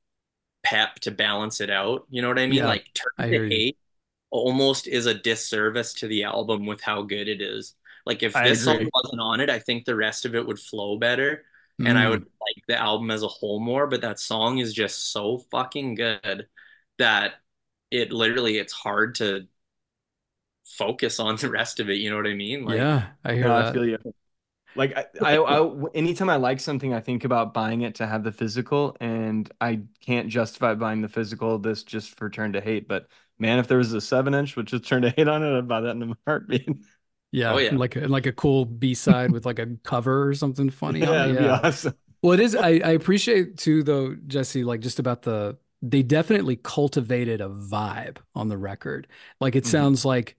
[0.64, 2.06] pep to balance it out.
[2.10, 2.64] You know what I mean?
[2.64, 3.62] Yeah, like Turn hear to you.
[3.62, 3.78] Hate
[4.30, 7.76] almost is a disservice to the album with how good it is.
[8.06, 8.86] Like if I this agree.
[8.86, 11.44] song wasn't on it, I think the rest of it would flow better
[11.84, 12.10] and I Mm.
[12.10, 15.94] would like the album as a whole more, but that song is just so fucking
[15.96, 16.48] good
[16.98, 17.34] that
[17.90, 19.48] it literally it's hard to
[20.78, 22.64] focus on the rest of it, you know what I mean?
[22.64, 23.72] Like yeah, I hear No, I that.
[23.72, 23.98] feel you.
[24.76, 28.24] Like I, I, I, anytime I like something, I think about buying it to have
[28.24, 32.88] the physical, and I can't justify buying the physical this just for Turn to Hate.
[32.88, 33.08] But
[33.38, 35.68] man, if there was a seven inch which just Turn to Hate on it, I'd
[35.68, 36.68] buy that in a heartbeat.
[37.32, 37.78] Yeah, Oh, yeah.
[37.78, 41.04] like a, like a cool B side with like a cover or something funny.
[41.06, 41.24] on yeah, it.
[41.24, 41.94] it'd be awesome.
[42.22, 42.56] Well, it is.
[42.56, 48.18] I, I appreciate too, though, Jessee, like just about the, they definitely cultivated a vibe
[48.34, 49.08] on the record.
[49.40, 49.66] Like it Mhm.
[49.66, 50.36] sounds like,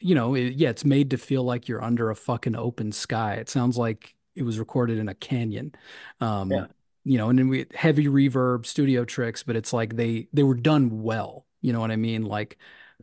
[0.00, 3.34] you know, it, yeah, it's made to feel like you're under a fucking open sky.
[3.34, 5.72] It sounds like it was recorded in a canyon.
[6.20, 6.66] Um, Yeah.
[7.04, 10.54] you know, and then we heavy reverb, studio tricks, but it's like they, they were
[10.56, 11.46] done well.
[11.62, 12.22] You know what I mean?
[12.24, 12.58] Like,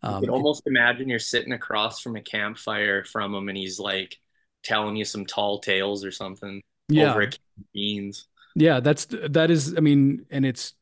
[0.06, 3.58] you um, could it- almost imagine you're sitting across from a campfire from him and
[3.58, 4.18] he's like
[4.64, 7.12] telling you some tall tales or something yeah.
[7.12, 8.28] over a can of beans.
[8.56, 10.74] Yeah, that's that is I mean, and it's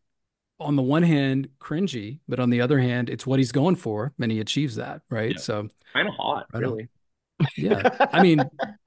[0.61, 4.13] on the one hand cringy, but on the other hand, it's what he's going for,
[4.19, 5.33] and he achieves that, right?
[5.33, 5.41] Yeah.
[5.41, 6.69] So Kind of hot, Right on.
[6.71, 6.89] really.
[7.57, 8.43] yeah, I mean,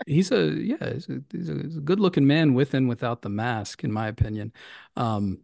[0.07, 3.23] he's a yeah, he's a, he's a, he's a good looking man with and without
[3.23, 4.53] the mask, in my opinion.
[4.97, 5.41] Um,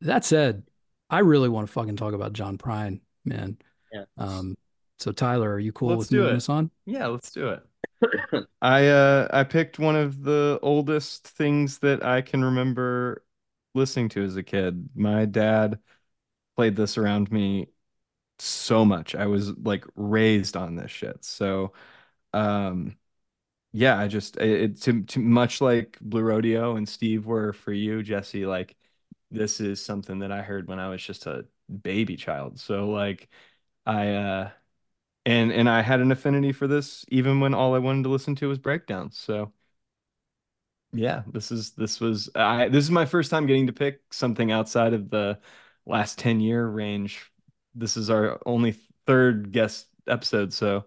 [0.00, 0.64] that said,
[1.08, 3.58] I really want to fucking talk about John Prine, man.
[3.92, 4.04] Yeah.
[4.18, 4.56] Um,
[4.98, 6.70] so Tyler, are you cool Let's with doing this on?
[6.86, 8.46] Yeah, let's do it.
[8.62, 13.22] I uh I picked one of the oldest things that I can remember
[13.74, 14.88] listening to as a kid.
[14.94, 15.78] My dad
[16.56, 17.68] played this around me
[18.38, 19.14] so much.
[19.16, 21.24] I was like raised on this shit.
[21.24, 21.72] So,
[22.34, 22.96] um,
[23.72, 28.02] yeah, I just it, to, to much like Blue Rodeo and Steve were for you,
[28.02, 28.46] Jessee.
[28.46, 28.76] Like
[29.30, 31.46] this is something that I heard when I was just a
[31.82, 32.60] baby child.
[32.60, 33.28] So like
[33.86, 34.50] I uh
[35.26, 38.34] and and I had an affinity for this even when all I wanted to listen
[38.36, 39.18] to was breakdowns.
[39.18, 39.52] So
[40.94, 44.52] yeah, this is this was I this is my first time getting to pick something
[44.52, 45.40] outside of the
[45.86, 47.30] last 10 year range.
[47.74, 48.76] This is our only
[49.06, 50.86] third guest episode, so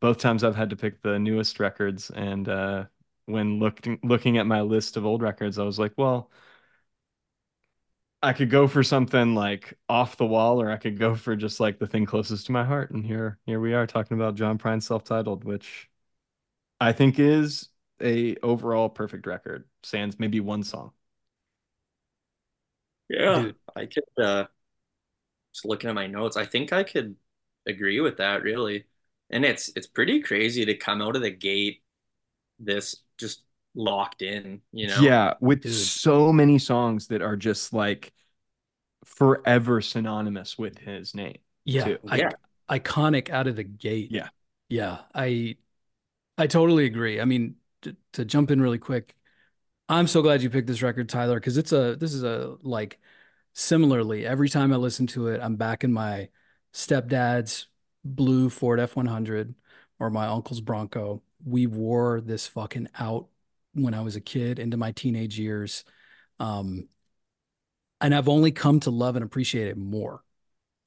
[0.00, 2.84] both times I've had to pick the newest records and uh
[3.26, 6.30] when looking looking at my list of old records, I was like, well,
[8.22, 11.60] I could go for something like off the wall, or I could go for just
[11.60, 12.90] like the thing closest to my heart.
[12.90, 15.88] And here, here we are talking about John Prine's self-titled, which
[16.80, 17.68] I think is
[18.02, 19.64] a overall perfect record.
[19.82, 20.92] Sans maybe one song.
[23.08, 23.56] Yeah, Dude.
[23.74, 24.46] I could uh
[25.52, 27.16] just looking at my notes, I think I could
[27.66, 28.84] agree with that really.
[29.30, 31.82] And it's it's pretty crazy to come out of the gate
[32.60, 33.42] this just
[33.74, 35.02] locked in, you know?
[35.02, 35.70] Yeah, with Dude.
[35.70, 38.12] so many songs that are just like
[39.04, 41.38] forever synonymous with his name.
[41.64, 41.94] Yeah.
[42.08, 42.30] I, Yeah.
[42.70, 44.14] iconic out of the gate.
[44.14, 44.28] Yeah.
[44.68, 45.56] Yeah, I
[46.38, 47.20] I totally agree.
[47.20, 47.56] I mean,
[47.88, 49.14] to, to jump in really quick,
[49.88, 52.98] I'm so glad you picked this record, Tyler, because it's a this is a like
[53.54, 56.28] similarly, every time I listen to it, I'm back in my
[56.74, 57.66] stepdad's
[58.04, 59.54] blue Ford F100
[59.98, 61.22] or my uncle's Bronco.
[61.44, 63.28] We wore this fucking out
[63.74, 65.84] when I was a kid into my teenage years.
[66.38, 66.88] Um,
[68.00, 70.22] and I've only come to love and appreciate it more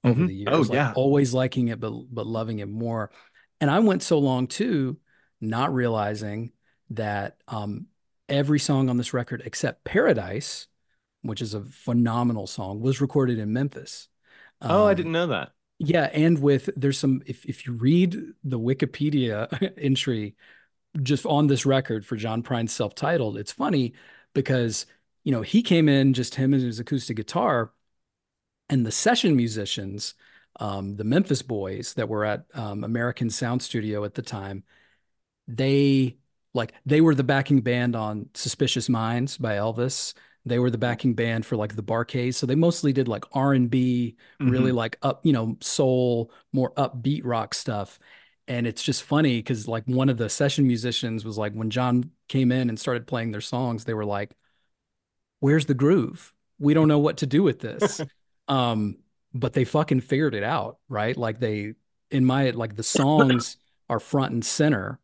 [0.04, 0.28] over Mhm.
[0.28, 0.54] the years.
[0.54, 0.94] Oh, like yeah.
[0.94, 3.12] always liking it, but but loving it more.
[3.60, 4.98] And I went so long too,
[5.40, 6.52] not realizing
[6.92, 7.88] that um,
[8.30, 10.68] every song on this record except Paradise,
[11.24, 14.10] which is a phenomenal song, was recorded in Memphis.
[14.68, 15.54] Oh, I Um, didn't know that.
[15.80, 20.36] yeah, and with there's some if if you read the Wikipedia entry
[21.04, 23.94] just on this record for John Prine's self-titled, it's funny
[24.34, 24.86] because
[25.26, 27.74] you know he came in just him and his acoustic guitar,
[28.70, 30.14] and the session musicians,
[30.60, 34.64] um, the Memphis boys that were at um, American Sound Studio at the time,
[35.48, 36.18] they
[36.54, 40.14] like they were the backing band on Suspicious Minds by Elvis.
[40.46, 43.54] They were the backing band for like the Bar-Kays, so they mostly did like R
[43.54, 44.76] and B, really Mhm.
[44.76, 48.00] like up, you know, soul, more upbeat rock stuff.
[48.48, 52.12] And it's just funny because like one of the session musicians was like, when John
[52.28, 54.36] came in and started playing their songs, they were like,
[55.40, 56.34] "Where's the groove?
[56.60, 58.04] We don't know what to do with this."
[58.48, 58.98] um,
[59.34, 61.16] but they fucking figured it out, right?
[61.16, 61.74] Like they,
[62.10, 63.58] in my like the songs
[63.90, 65.00] are front and center,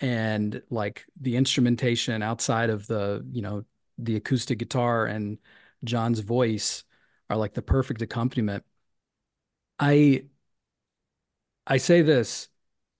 [0.00, 3.64] and like the instrumentation outside of the, you know,
[3.98, 5.38] the acoustic guitar and
[5.84, 6.84] John's voice
[7.28, 8.64] are like the perfect accompaniment.
[9.78, 10.24] I
[11.66, 12.48] I say this,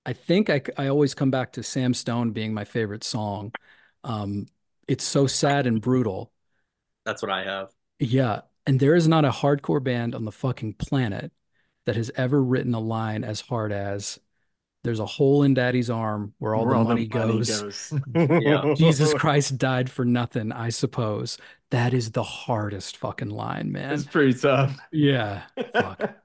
[0.07, 3.53] I think I I always come back to Sam Stone being my favorite song.
[4.05, 4.47] Um,
[4.89, 6.33] it's so sad and brutal.
[7.05, 7.71] That's what I have.
[7.99, 11.33] Yeah, and there is not a hardcore band on the fucking planet
[11.87, 14.19] that has ever written a line as hard as
[14.85, 18.75] "There's a hole in Daddy's arm where all Where the money goes." Yeah.
[18.77, 21.39] Jesus Christ died for nothing, I suppose.
[21.71, 23.93] That is the hardest fucking line, man.
[23.95, 24.77] It's pretty tough.
[24.93, 25.43] Yeah.
[25.73, 26.15] Fuck.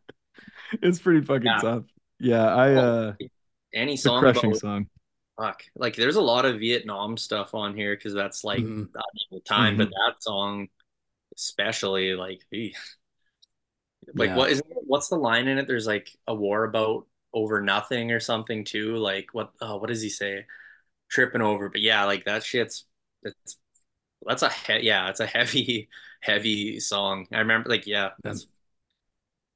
[0.82, 1.60] It's pretty fucking Yeah.
[1.60, 1.84] tough.
[2.19, 3.14] Yeah, I uh
[3.73, 4.88] Any song crushing about song.
[5.40, 5.64] fuck.
[5.76, 8.88] Like there's a lot of Vietnam stuff on here because that's like Mhm.
[9.32, 10.10] the time, but Mm-hmm.
[10.10, 10.68] that song
[11.36, 12.69] especially like eh.
[14.15, 14.36] like Yeah.
[14.36, 15.68] what is what's the line in it?
[15.68, 17.06] There's like a war about
[17.36, 18.98] over nothing or something too.
[18.98, 20.48] Like what oh, what does he say?
[21.10, 21.70] Tripping over.
[21.70, 22.86] But yeah, like that shit's
[23.24, 23.57] it's
[24.28, 25.90] that's a he yeah, it's a heavy,
[26.22, 27.28] heavy song.
[27.34, 28.48] I remember like yeah, that's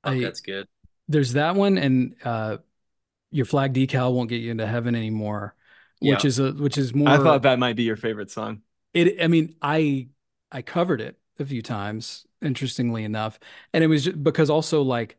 [0.04, 0.68] fuck, I- that's good.
[1.10, 2.60] There's that one, and uh,
[3.32, 5.56] your flag decal won't get you into heaven anymore,
[6.00, 6.26] which Yeah.
[6.26, 7.10] is a which is more.
[7.10, 8.62] I thought that might be your favorite song.
[8.94, 9.22] it.
[9.22, 10.10] I mean, I
[10.52, 13.40] I covered it a few times, interestingly enough,
[13.74, 15.18] and it was just because also like,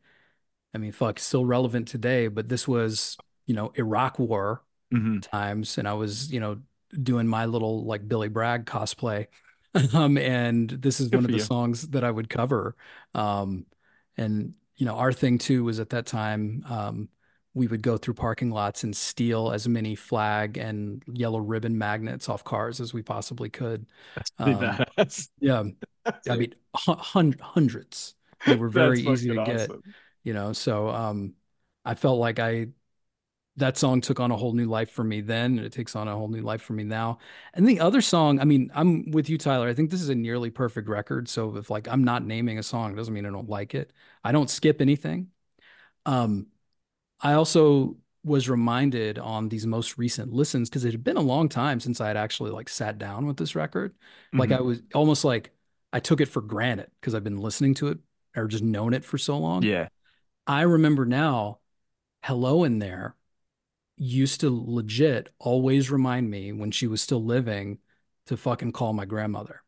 [0.74, 3.16] I mean, fuck, still relevant today, but this was
[3.46, 5.22] you know Iraq War Mhm.
[5.22, 6.58] times, and I was you know
[7.02, 9.26] doing my little like Billy Bragg cosplay,
[9.94, 11.42] um, and this is Good one of the you.
[11.42, 12.76] songs that I would cover,
[13.14, 13.66] um,
[14.16, 17.08] and you know our thing too was at that time um,
[17.54, 22.28] we would go through parking lots and steal as many flag and yellow ribbon magnets
[22.28, 23.86] off cars as we possibly could.
[24.38, 24.84] Um.
[25.40, 25.64] Yeah,
[26.28, 28.14] I mean hun- hundreds.
[28.46, 29.82] They were very easy to fucking get awesome.
[30.24, 31.34] You know so um
[31.84, 32.66] i felt like i
[33.56, 36.08] that song took on a whole new life for me then and it takes on
[36.08, 37.18] a whole new life for me now
[37.54, 40.14] and the other song i mean i'm with you tyler i think this is a
[40.14, 43.30] nearly perfect record so if like i'm not naming a song it doesn't mean i
[43.30, 43.92] don't like it
[44.24, 45.28] i don't skip anything
[46.06, 46.48] Um,
[47.20, 51.48] I also was reminded on these most recent listens because it had been a long
[51.48, 53.94] time since I had actually like sat down with this record.
[54.36, 54.62] Like I Mhm.
[54.62, 55.52] was almost like
[55.92, 57.98] I took it for granted because I've been listening to it
[58.36, 59.70] or just known it for so long.
[59.70, 59.88] Yeah.
[60.46, 61.58] I remember now,
[62.24, 63.16] Hello in there
[63.96, 67.78] used to legit always remind me when she was still living
[68.26, 69.62] to fucking call my grandmother.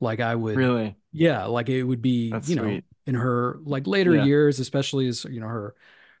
[0.00, 0.96] Like I would, Really?
[1.12, 2.84] yeah, like it would be, That's you know, sweet.
[3.06, 4.16] in her like later Yeah.
[4.16, 5.74] years, especially as, you know, her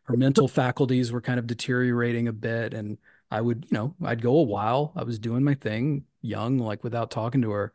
[0.04, 2.74] her mental faculties were kind of deteriorating a bit.
[2.74, 2.98] And
[3.30, 4.92] I would, you know, I'd go a while.
[4.96, 7.74] I was doing my thing, young, like without talking to her.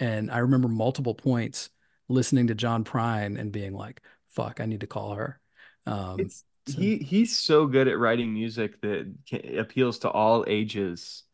[0.00, 1.70] And I remember multiple points
[2.08, 5.40] listening to John Prine and being like, fuck, I need to call her.
[5.86, 9.12] Um, It's so- he he's so good at writing music that
[9.58, 11.24] appeals to all ages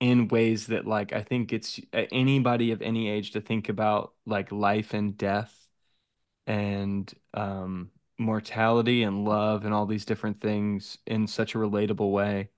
[0.00, 4.14] in ways that like I think it's uh, anybody of any age to think about
[4.26, 5.54] like life and death
[6.46, 12.50] and um mortality and love and all these different things in such a relatable way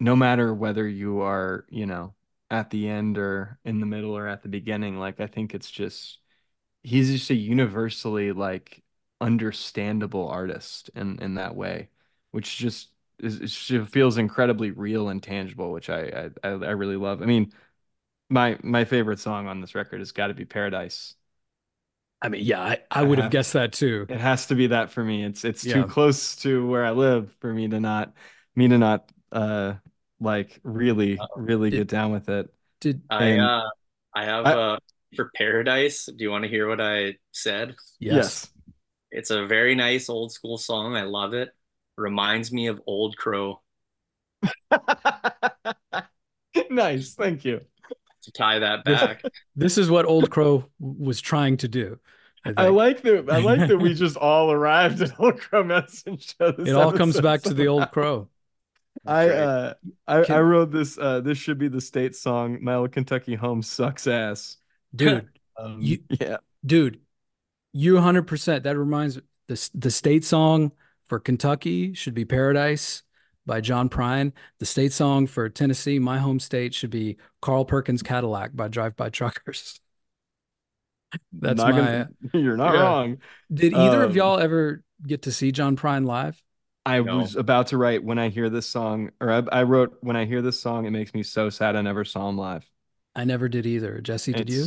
[0.00, 2.14] no matter whether you are you know
[2.50, 4.98] at the end or in the middle or at the beginning.
[4.98, 6.18] Like I think it's just
[6.82, 8.82] he's just a universally like
[9.20, 11.88] understandable artist in in that way,
[12.30, 16.70] which just is it just feels incredibly real and tangible, which I I I I
[16.72, 17.22] really love.
[17.22, 17.52] I mean,
[18.30, 21.14] my my favorite song on this record has got to be Paradise.
[22.20, 24.06] I mean, yeah, I, I I would have have- guessed that too.
[24.08, 25.24] It has to be that for me.
[25.24, 25.74] It's it's Yeah.
[25.74, 28.12] too close to where I live for me to not
[28.56, 29.74] me to not uh
[30.20, 32.52] like really really It- get down with it.
[32.80, 33.68] Did I uh
[34.14, 34.78] I have I- uh
[35.16, 36.06] for Paradise.
[36.06, 37.76] Do you want to hear what I said?
[38.00, 38.50] yes.
[39.10, 40.96] It's a very nice old school song.
[40.96, 41.50] I love it.
[41.96, 43.60] Reminds me of Old Crow
[46.70, 47.60] Nice, thank you.
[48.22, 49.22] to tie that back.
[49.56, 51.98] This is what Old Crow was trying to do.
[52.44, 53.28] I I like that.
[53.30, 56.52] I like that we just all arrived at Old Crow Medicine Show.
[56.58, 57.90] This it all comes back to the Old.
[57.90, 58.28] Crow.
[59.06, 59.42] I That's right.
[59.42, 59.74] uh,
[60.20, 60.98] I, Can- I wrote this.
[60.98, 62.58] Uh, this should be the state song.
[62.62, 64.56] My old Kentucky home sucks ass.
[64.94, 65.28] Dude,
[65.58, 67.00] Um, You- yeah, dude,
[67.78, 68.62] you 100%.
[68.64, 70.72] That reminds the the state song
[71.06, 73.02] for Kentucky should be Paradise
[73.46, 74.32] by John Prine.
[74.58, 78.96] The state song for Tennessee, my home state, should be Carl Perkins Cadillac by Drive
[78.96, 79.80] By Truckers.
[81.32, 81.76] That's Not my.
[81.78, 82.80] gonna- you're not Yeah.
[82.82, 83.18] wrong.
[83.52, 86.42] Did either of um, y'all ever get to see John Prine live?
[86.84, 87.18] I No.
[87.18, 90.24] was about to write when I hear this song, or I, I wrote when I
[90.24, 92.68] hear this song, it makes me so sad I never saw him live.
[93.14, 94.00] I never did either.
[94.00, 94.66] Jessee, did you?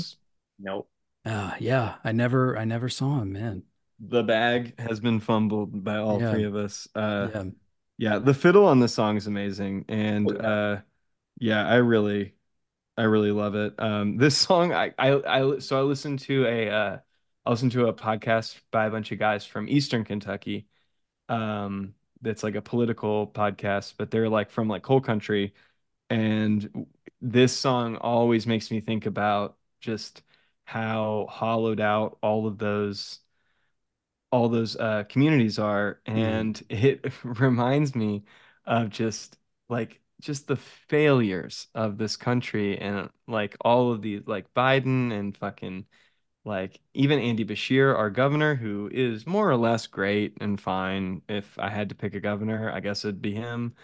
[0.59, 0.87] Nope.
[1.25, 3.63] Ah, yeah, I never, I never saw him, man.
[3.99, 6.21] The bag has been fumbled by all Yeah.
[6.21, 6.87] three of us.
[6.95, 7.43] Uh, yeah,
[7.97, 10.45] Yeah, the fiddle on this song is amazing, and Oh, yeah.
[10.45, 10.81] uh,
[11.39, 12.35] yeah, I really,
[12.97, 13.75] I really love it.
[13.79, 16.99] Um, this song, I, I, I, so I listened to a, uh,
[17.45, 20.67] I listened to a podcast by a bunch of guys from Eastern Kentucky.
[21.29, 25.53] Um, that's like a political podcast, but they're like from like coal country,
[26.09, 26.87] and
[27.21, 30.23] this song always makes me think about just
[30.71, 33.19] how hollowed out all of those
[34.31, 38.23] all those uh, communities are, and it reminds me
[38.65, 39.37] of just
[39.69, 45.35] like just the failures of this country and like all of these like Biden and
[45.35, 45.85] fucking
[46.45, 51.21] like even Andy Beshear, our governor, who is more or less great and fine.
[51.29, 53.75] If I had to pick a governor, I guess it'd be him.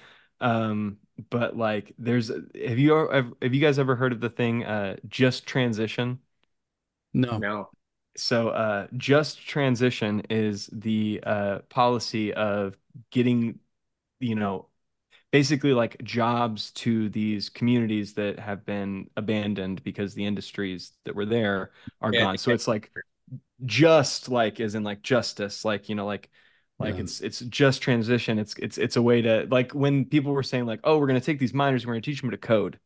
[0.42, 0.98] Um,
[1.30, 4.98] but like, there's have you ever have you guys ever heard of the thing uh,
[5.10, 6.20] just transition?
[7.26, 7.70] No, No.
[8.18, 12.78] So, uh, just transition is the uh, policy of
[13.12, 13.60] getting,
[14.20, 14.70] you know,
[15.32, 21.26] basically like jobs to these communities that have been abandoned because the industries that were
[21.28, 21.72] there
[22.02, 22.38] are Yeah, gone.
[22.38, 22.92] So it's like
[23.66, 26.30] just like as in like justice, like you know, like
[26.80, 27.00] like Yeah.
[27.00, 28.40] it's it's just transition.
[28.40, 31.22] It's it's it's a way to like when people were saying like, oh, we're gonna
[31.22, 32.80] take these miners, we're gonna teach them to code,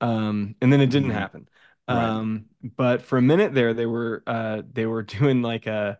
[0.00, 1.12] um, and then it didn't Mhm.
[1.12, 1.48] happen.
[1.88, 2.04] Right.
[2.04, 5.98] Um, but for a minute there, they were uh they were doing like a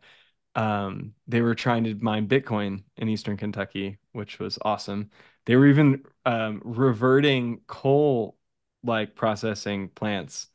[0.55, 5.11] um they were trying to mine Bitcoin in Eastern Kentucky, which was awesome.
[5.47, 8.37] They were even um reverting coal
[8.85, 10.49] like processing plants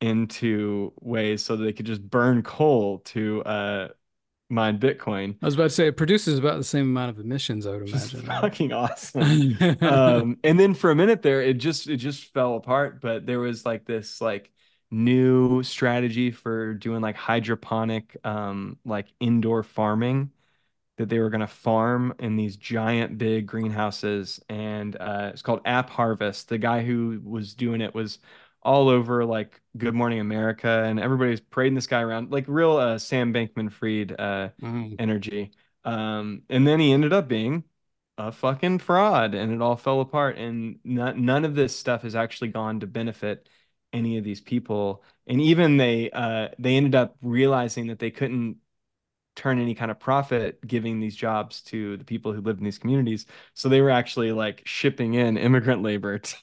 [0.00, 3.88] into ways so that they could just burn coal to uh
[4.48, 5.36] mine Bitcoin.
[5.42, 7.88] I was about to say it produces about the same amount of emissions, I would
[7.88, 8.22] imagine.
[8.22, 9.56] fucking awesome.
[9.82, 13.40] um and then for a minute there it just it just fell apart but there
[13.40, 14.50] was like this like
[14.90, 20.30] new strategy for doing like hydroponic um like indoor farming
[20.98, 25.64] that they were going to farm in these giant big greenhouses and uh it's called
[25.64, 28.18] AppHarvest the guy who was doing it was
[28.62, 32.98] all over like good morning america and everybody's parading this guy around like real uh
[32.98, 34.98] Sam Bankman-Fried uh Mhm.
[34.98, 35.52] energy.
[35.84, 37.64] Um, and then he ended up being
[38.18, 40.36] a fucking fraud and it all fell apart.
[40.38, 43.48] And none, none of this stuff has actually gone to benefit
[43.92, 45.02] any of these people.
[45.26, 48.58] And even they uh they ended up realizing that they couldn't
[49.36, 52.78] turn any kind of profit giving these jobs to the people who lived in these
[52.78, 53.26] communities.
[53.54, 56.36] So they were actually like shipping in immigrant labor to,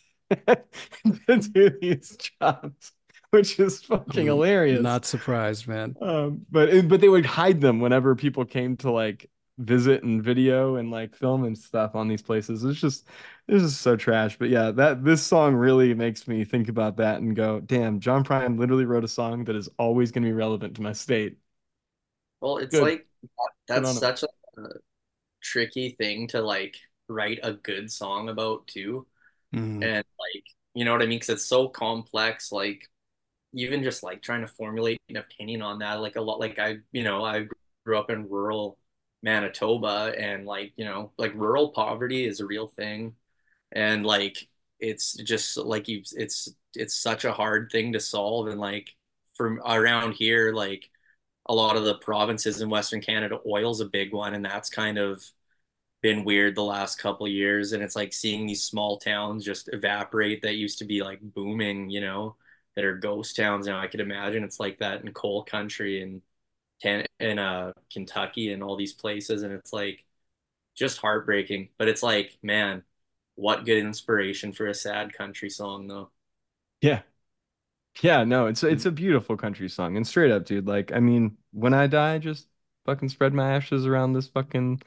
[1.27, 2.93] to do these jobs,
[3.31, 4.81] which is fucking Mm, hilarious.
[4.81, 5.97] Not surprised, man.
[6.01, 10.75] Um, but but they would hide them whenever people came to like visit and video
[10.75, 12.63] and like film and stuff on these places.
[12.63, 13.07] It's just
[13.47, 14.37] this is so trash.
[14.37, 18.23] But yeah, that this song really makes me think about that and go, damn, John
[18.23, 21.37] Prine literally wrote a song that is always going to be relevant to my state.
[22.41, 22.81] Well, it's Good.
[22.81, 24.03] like that's Good on that's 'em.
[24.07, 24.27] such a,
[24.61, 24.69] a
[25.43, 26.75] tricky thing to like
[27.09, 29.07] write a good song about too.
[29.51, 29.87] Mhm.
[29.87, 31.19] And like, you know what I mean?
[31.19, 32.51] Because it's so complex.
[32.51, 32.87] Like,
[33.53, 36.77] even just like trying to formulate an opinion on that, like a lot, like I,
[36.91, 37.47] you know, I
[37.85, 38.79] grew up in rural
[39.23, 43.15] Manitoba, and like, you know, like rural poverty is a real thing,
[43.71, 44.47] and like
[44.79, 48.95] it's just like you, it's it's such a hard thing to solve, and like
[49.35, 50.89] from around here, like
[51.47, 54.97] a lot of the provinces in Western Canada, oil's a big one, and that's kind
[54.97, 55.23] of
[56.01, 57.71] been weird the last couple years.
[57.73, 61.89] And it's like seeing these small towns just evaporate that used to be like booming,
[61.89, 62.35] you know,
[62.75, 63.79] that are ghost towns now.
[63.79, 66.21] I could imagine it's like that in coal country and
[66.81, 70.05] Ten in uh Kentucky and all these places, and it's like
[70.75, 71.69] just heartbreaking.
[71.77, 72.83] But it's like, man,
[73.35, 76.11] what good inspiration for a sad country song though.
[76.81, 77.03] Yeah.
[78.01, 79.97] Yeah, no, it's it's a beautiful country song.
[79.97, 82.47] And straight up, dude, like I mean, when I die, just
[82.85, 84.81] fucking spread my ashes around this fucking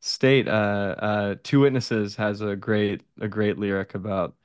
[0.00, 0.48] state.
[0.48, 4.36] Uh uh Two Witnesses has a great a great lyric about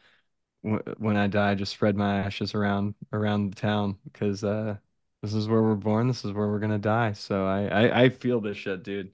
[0.64, 4.78] w when I die, just spread my ashes around around the town because uh
[5.22, 7.14] this is where we're born, this is where we're gonna die.
[7.14, 9.12] So I I, I feel this shit, dude.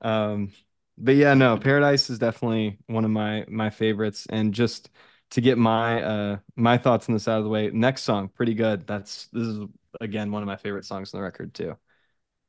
[0.00, 0.52] Um,
[0.98, 4.26] but yeah, no, Paradise is definitely one of my my favorites.
[4.28, 4.90] And just
[5.30, 8.54] to get my uh my thoughts on this out of the way, next song, pretty
[8.54, 8.86] good.
[8.86, 9.66] That's this is
[10.00, 11.76] again one of my favorite songs on the record too.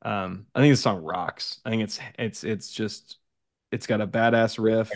[0.02, 1.60] Um, I think this song rocks.
[1.65, 3.18] I think it's it's it's just
[3.72, 4.91] it's got a badass riff.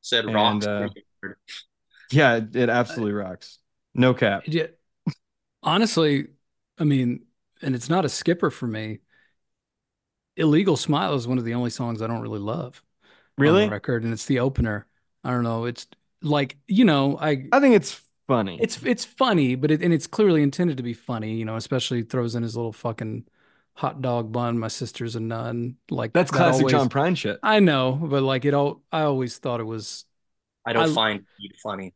[0.00, 0.66] Said And, rocks.
[0.66, 0.88] uh.
[2.10, 3.58] Yeah, it, it absolutely rocks.
[3.94, 4.44] No cap.
[4.46, 4.66] Yeah.
[5.62, 6.28] Honestly,
[6.78, 7.24] I mean,
[7.62, 9.00] and it's not a skipper for me.
[10.36, 13.10] Illegal Smile is one of the only songs I don't really love on
[13.42, 13.64] Really?
[13.66, 14.86] the record, and it's the opener.
[15.22, 15.64] I don't know.
[15.64, 15.86] It's
[16.22, 18.58] like, you know, I I think it's funny.
[18.60, 22.02] it's it's funny, but it and it's clearly intended to be funny, you know, especially
[22.02, 23.26] throws in his little fucking
[23.74, 25.76] hot dog bun, my sister's a nun.
[25.90, 27.38] Like that's that classic always- John Prine shit.
[27.42, 30.04] I know, but like it all I always thought it was
[30.64, 31.94] I don't I- find it funny.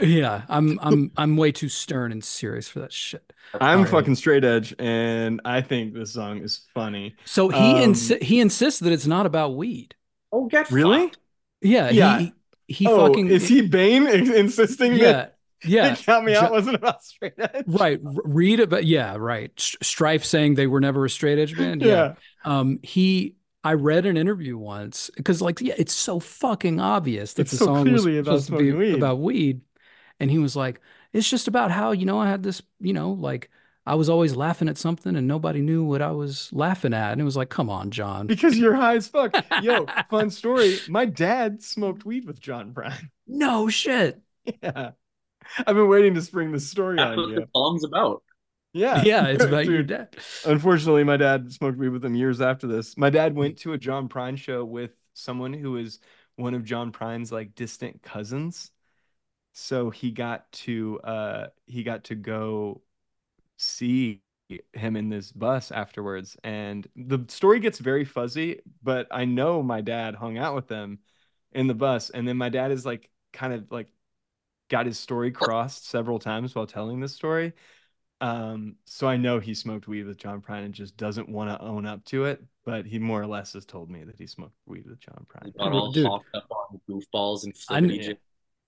[0.00, 3.32] Yeah, I'm I'm I'm way too stern and serious for that shit.
[3.60, 3.90] I'm Alright.
[3.90, 7.14] fucking straight edge, and I think this song is funny.
[7.24, 9.94] So he Um, insi- he insists that it's not about weed.
[10.32, 11.04] Oh, get Really?
[11.04, 11.18] fucked.
[11.62, 12.18] Yeah, Yeah.
[12.20, 12.32] he
[12.68, 16.74] he oh, fucking is he Bane ins- insisting yeah that yeah Count Me Out wasn't
[16.76, 17.64] about straight edge?
[17.66, 21.80] right r- read about yeah right Strife saying they were never a straight edge band
[21.82, 21.88] yeah.
[21.88, 22.14] Yeah.
[22.44, 27.42] um he I read an interview once because like yeah it's so fucking obvious that
[27.42, 28.94] It's the so song was clearly about supposed to be weed.
[28.96, 29.60] about weed
[30.20, 30.80] and he was like
[31.12, 33.50] it's just about how you know I had this you know like
[33.88, 37.20] I was always laughing at something and nobody knew what I was laughing at and
[37.20, 39.32] it was like come on John Because you're high as fuck.
[39.62, 40.76] Yo, fun story.
[40.88, 43.10] My dad smoked weed with John Prine.
[43.26, 44.20] no shit
[44.62, 44.90] Yeah.
[45.66, 47.36] I've been waiting to spring this story That's on what you.
[47.36, 48.22] the song's about.
[48.72, 49.02] Yeah.
[49.04, 52.96] yeah it's about your dad Unfortunately, my dad smoked weed with him years after this.
[52.98, 56.00] My dad went to a John Prine show with someone who is
[56.34, 58.70] one of John Prine's like distant cousins.
[59.58, 62.82] So he got to uh he got to go
[63.56, 64.20] see
[64.74, 66.36] him in this bus afterwards.
[66.44, 70.98] And the story gets very fuzzy, but I know my dad hung out with them
[71.52, 72.10] in the bus.
[72.10, 73.88] And then my dad is like kind of like
[74.68, 77.54] got his story crossed several times while telling this story.
[78.20, 81.64] Um, so I know he smoked weed with John Prine and just doesn't want to
[81.64, 84.56] own up to it, but he more or less has told me that he smoked
[84.66, 85.56] weed with John Prine.
[85.56, 86.06] Got all Dude.
[86.06, 88.18] hopped up on goofballs and I flippity kn- jig.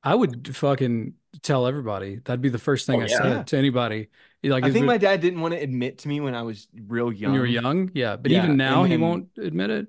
[0.02, 2.16] I would fucking tell everybody.
[2.16, 3.18] That'd be the first thing Oh, I yeah.
[3.18, 4.08] said to anybody.
[4.42, 7.12] Like, I think my dad didn't want to admit to me when I was real
[7.12, 7.34] young.
[7.34, 8.16] you were young, yeah.
[8.16, 9.88] But Yeah, even now, and he won't admit it.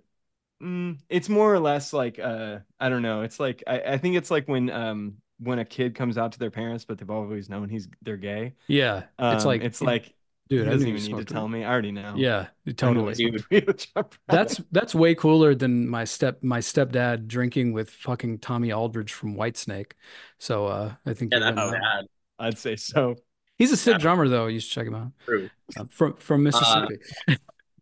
[0.62, 3.22] Mm, it's more or less like uh I don't know.
[3.22, 6.40] It's like I, I think it's like when um when a kid comes out to
[6.40, 8.56] their parents, but they've always known he's they're gay.
[8.68, 10.16] Yeah, Um, it's like it's like
[10.50, 11.50] dude, he I doesn't knew even need to tell weed.
[11.50, 11.64] me.
[11.64, 12.14] I already know.
[12.16, 12.48] Yeah,
[12.78, 13.14] totally.
[13.16, 14.18] smoked weed with John Prine.
[14.28, 19.36] That's that's way cooler than my step my stepdad drinking with fucking Tommy Aldridge from
[19.36, 19.94] Whitesnake.
[20.38, 22.06] So uh, I think Yeah, that's bad.
[22.40, 23.16] I'd say so.
[23.58, 24.48] He's a sick drummer though.
[24.48, 25.50] You should check him out True.
[25.78, 26.98] Uh, from from Mississippi.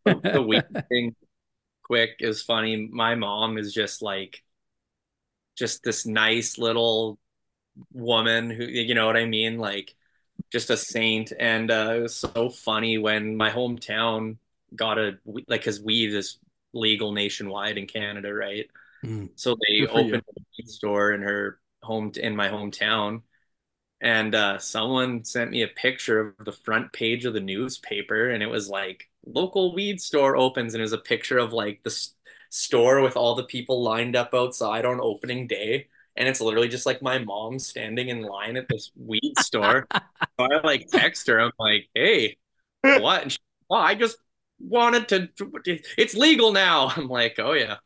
[0.06, 1.16] The, the weed thing,
[1.84, 2.88] quick is funny.
[2.92, 4.44] My mom is just like
[5.58, 7.20] just this nice little
[7.94, 9.96] woman who you know what I mean, like
[10.52, 11.34] just a saint.
[11.40, 14.38] And uh, it was so funny when my hometown
[14.76, 16.40] got a like because weed is
[16.74, 18.68] legal nationwide in Canada, right?
[19.04, 19.30] Mm.
[19.36, 20.08] So they for you.
[20.08, 23.22] opened a weed store in her home in my hometown.
[24.00, 28.44] And uh, someone sent me a picture of the front page of the newspaper, and
[28.44, 32.08] it was like local weed store opens, and it was a picture of like the
[32.52, 35.88] store with all the people lined up outside on opening day.
[36.18, 39.88] And it's literally just like my mom standing in line at this weed store.
[40.40, 42.38] So I like text her, I'm like, hey,
[42.84, 43.24] what?
[43.24, 43.38] And she,
[43.70, 44.18] oh, I just
[44.60, 45.30] wanted to,
[45.98, 46.90] it's legal now.
[46.96, 47.78] I'm like, oh, yeah.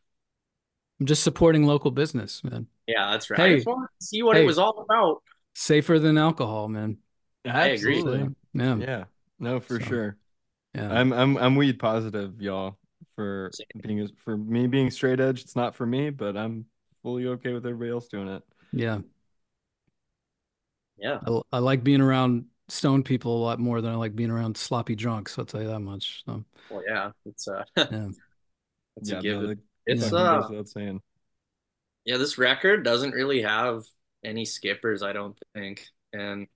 [1.00, 2.68] I'm just supporting local business, man.
[2.88, 3.40] Yeah, that's right.
[3.40, 3.54] Hey.
[3.54, 4.44] I just wanted to see what Hey.
[4.44, 5.24] it was all about.
[5.54, 6.98] Safer than alcohol, man.
[7.46, 7.98] I agree.
[7.98, 8.36] Absolutely.
[8.54, 8.76] Yeah.
[8.76, 9.04] Yeah.
[9.40, 10.18] No, for So, sure.
[10.76, 10.92] Yeah.
[10.92, 12.78] I'm I'm I'm weed positive, y'all.
[13.16, 13.52] For
[13.82, 16.66] being for me being straight edge, it's not for me, but I'm
[17.04, 18.44] fully okay with everybody else doing it.
[18.74, 19.02] Yeah.
[20.98, 21.22] Yeah.
[21.26, 24.58] I, I like being around stoned people a lot more than I like being around
[24.58, 25.38] sloppy drunks.
[25.38, 26.24] I'll tell you that much.
[26.26, 27.12] So, Well, yeah.
[27.26, 28.10] It's uh, yeah.
[28.98, 29.42] it's yeah, a give.
[29.42, 31.02] no, that it's fucking uh, goes saying.
[32.06, 32.18] yeah.
[32.18, 33.84] This record doesn't really have
[34.24, 35.86] any skippers, I don't think.
[36.14, 36.48] And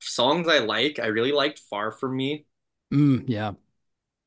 [0.00, 2.46] songs I like, I really liked "Far From Me."
[2.92, 3.54] Mm, yeah.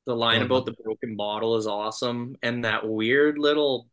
[0.06, 3.90] The line Love about the broken bottle is awesome, and that weird little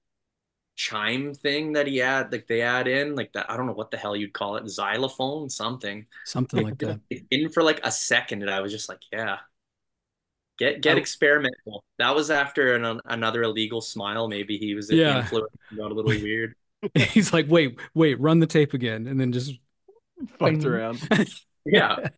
[0.76, 3.50] chime thing that he had, like they add in, like that.
[3.50, 6.06] I don't know what the hell you'd call it, xylophone, something.
[6.24, 7.00] Something like that.
[7.30, 9.38] in for like a second and I was just like, yeah.
[10.58, 11.84] Get get I- experimental.
[11.98, 14.28] That was after an, another illegal smile.
[14.28, 15.20] Maybe he was Yeah.
[15.20, 16.54] influenced, got a little weird.
[16.94, 19.06] He's like, wait, wait, run the tape again.
[19.06, 19.52] And then just
[20.38, 20.66] Fucked Bing.
[20.66, 21.06] around.
[21.66, 22.08] Yeah,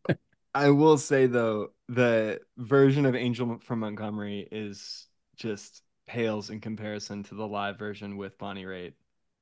[0.54, 7.22] I will say though, the version of Angel from Montgomery is just pales in comparison
[7.24, 8.94] to the live version with Bonnie Raitt.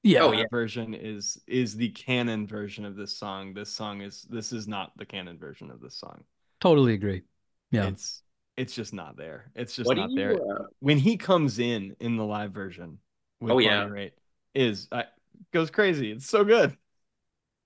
[0.03, 0.25] yeah.
[0.25, 0.45] Oh, That yeah.
[0.51, 3.55] version is is the canon version of this song.
[3.55, 6.25] This song is this is not the canon version of this song.
[6.61, 7.23] Totally agree.
[7.71, 7.89] Yeah.
[7.89, 8.23] It's
[8.57, 9.51] it's just not there.
[9.55, 10.35] It's just What not you, there.
[10.37, 12.99] uh, When he comes in in the live version
[13.41, 13.87] with Oh, Bonnie yeah.
[13.87, 14.13] Raitt,
[14.55, 15.05] is I,
[15.53, 16.13] goes crazy.
[16.13, 16.77] It's so good.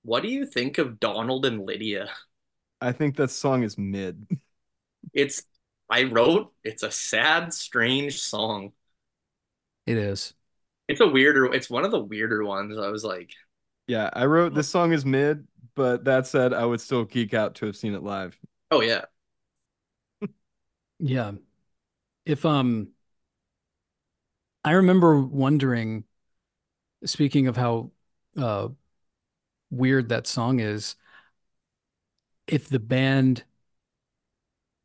[0.03, 2.09] what do you think of Donald and Lydia?
[2.81, 4.27] I think that song is mid.
[5.13, 5.43] It's
[5.91, 6.53] I wrote.
[6.65, 8.73] It's a sad, strange song.
[9.87, 10.35] It is.
[10.89, 11.53] It's a weirder.
[11.53, 12.79] It's one of the weirder ones.
[12.79, 13.31] I was like,
[13.87, 17.55] Yeah, I wrote this song is mid, but that said, I would still geek out
[17.57, 18.39] to have seen it live.
[18.71, 19.05] oh yeah,
[20.99, 21.33] Yeah.
[22.27, 22.93] If um
[24.65, 26.05] I remember wondering,
[27.05, 27.91] speaking of how
[28.37, 28.69] uh
[29.71, 30.97] weird that song is,
[32.47, 33.45] if the band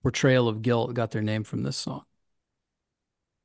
[0.02, 2.04] Portrayal of Guilt got their name from this song.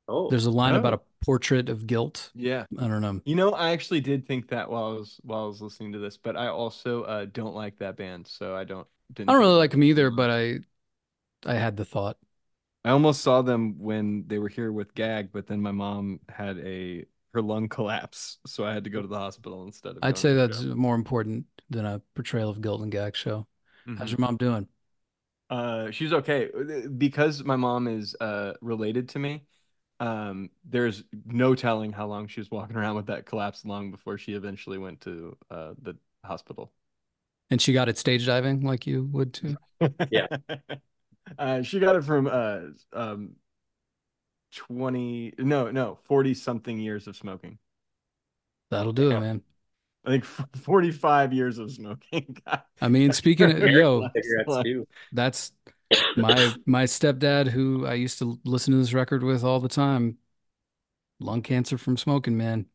[0.09, 0.79] Oh There's a line Oh.
[0.81, 2.33] about a portrait of guilt.
[2.35, 2.67] Yeah.
[2.79, 3.21] I don't know.
[3.25, 5.99] You know, I actually did think that while I was while I was listening to
[5.99, 9.41] this, but I also uh, don't like that band, so I don't didn't I don't
[9.43, 10.59] really like them either, but I
[11.47, 12.19] I had the thought.
[12.85, 16.59] I almost saw them when they were here with Gag, but then my mom had
[16.59, 20.19] a her lung collapse, so I had to go to the hospital instead of I'd
[20.19, 20.75] say that's show.
[20.75, 23.47] more important than a portrayal of guilt and gag show.
[23.97, 24.11] How's Mhm.
[24.11, 24.69] your mom doing?
[25.51, 26.51] Uh, she's okay
[26.97, 29.43] because my mom is uh related to me.
[30.01, 34.19] Um, there's no telling how long she was walking around with that collapsed lung before
[34.19, 36.73] she eventually went to uh the hospital.
[37.51, 39.59] And she got it stage diving like you would too.
[40.11, 40.27] Yeah.
[41.39, 42.61] Uh, she got it from uh
[42.93, 43.37] um
[44.53, 47.59] 20 no no 40 something years of smoking.
[48.71, 49.21] That'll do it, Yeah.
[49.21, 49.43] man.
[50.07, 52.39] I think 45 years of smoking.
[52.81, 54.87] I mean, speaking of yo, cigarettes too.
[55.13, 55.53] that's
[56.17, 60.19] my my stepdad who I used to listen to this record with all the time.
[61.21, 62.67] Lung cancer from smoking, man.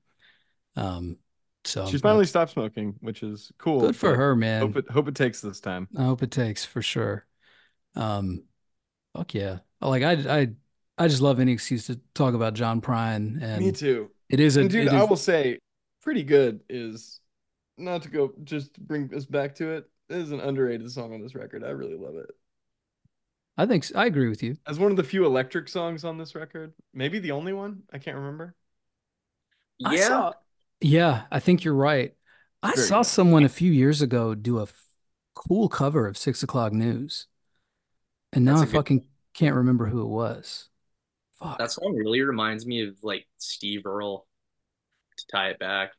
[0.75, 1.17] Um,
[1.65, 3.81] so She's finally stopped smoking, which is cool.
[3.81, 4.61] good for her, man.
[4.61, 5.87] Hope it hope it takes this time.
[5.97, 7.25] I hope it takes for sure.
[7.95, 8.43] Um,
[9.15, 9.59] fuck yeah.
[9.81, 10.47] Like I I
[10.97, 14.09] I just love any excuse to talk about John Prine and Me too.
[14.29, 15.59] it is a And dude, I will say,
[16.01, 17.19] pretty good is
[17.77, 19.89] not to go just bring us back to it.
[20.09, 21.63] It is an underrated song on this record.
[21.63, 22.29] I really love it.
[23.59, 23.97] I think so.
[23.99, 24.55] I agree with you.
[24.65, 27.83] As one of the few electric songs on this record, maybe the only one.
[27.91, 28.55] I can't remember.
[29.85, 30.33] I Yeah, saw-
[30.81, 32.15] yeah, I think you're right.
[32.63, 33.07] I Very saw good.
[33.07, 34.85] someone a few years ago do a f-
[35.35, 37.27] cool cover of Six O'Clock News,
[38.33, 40.69] and now That's I a good- fucking can't remember who it was.
[41.35, 41.57] Fuck.
[41.57, 44.25] that song really reminds me of like Steve Earle.
[45.17, 45.91] To tie it back,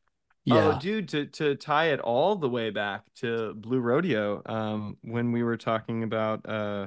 [0.47, 0.77] yeah.
[0.77, 5.31] Oh, dude, to to tie it all the way back to Blue Rodeo, um, when
[5.32, 6.87] we were talking about uh,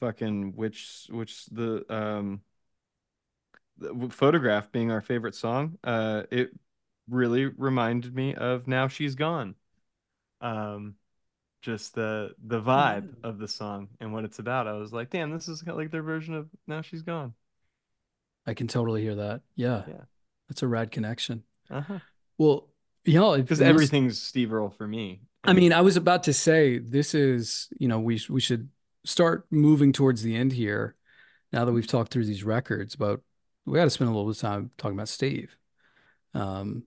[0.00, 2.40] fucking which which the um,
[4.10, 6.50] photograph being our favorite song, uh, it
[7.08, 9.54] really reminded me of Now She's Gone.
[10.40, 10.94] Um,
[11.60, 14.66] just the the vibe of the song and what it's about.
[14.66, 17.34] I was like, damn, this is like their version of Now She's Gone.
[18.46, 19.42] I can totally hear that.
[19.56, 19.82] Yeah.
[19.88, 20.04] Yeah.
[20.48, 21.42] That's a rad connection.
[21.70, 21.98] Uh-huh.
[22.38, 22.68] Well,
[23.04, 25.20] you know, Because everything's Steve Earle for me.
[25.44, 28.68] I mean, I was about to say this is, you know, we we should
[29.04, 30.94] start moving towards the end here
[31.52, 33.20] now that we've talked through these records, but
[33.64, 35.56] we got to spend a little bit of time talking about Steve.
[36.34, 36.84] Um,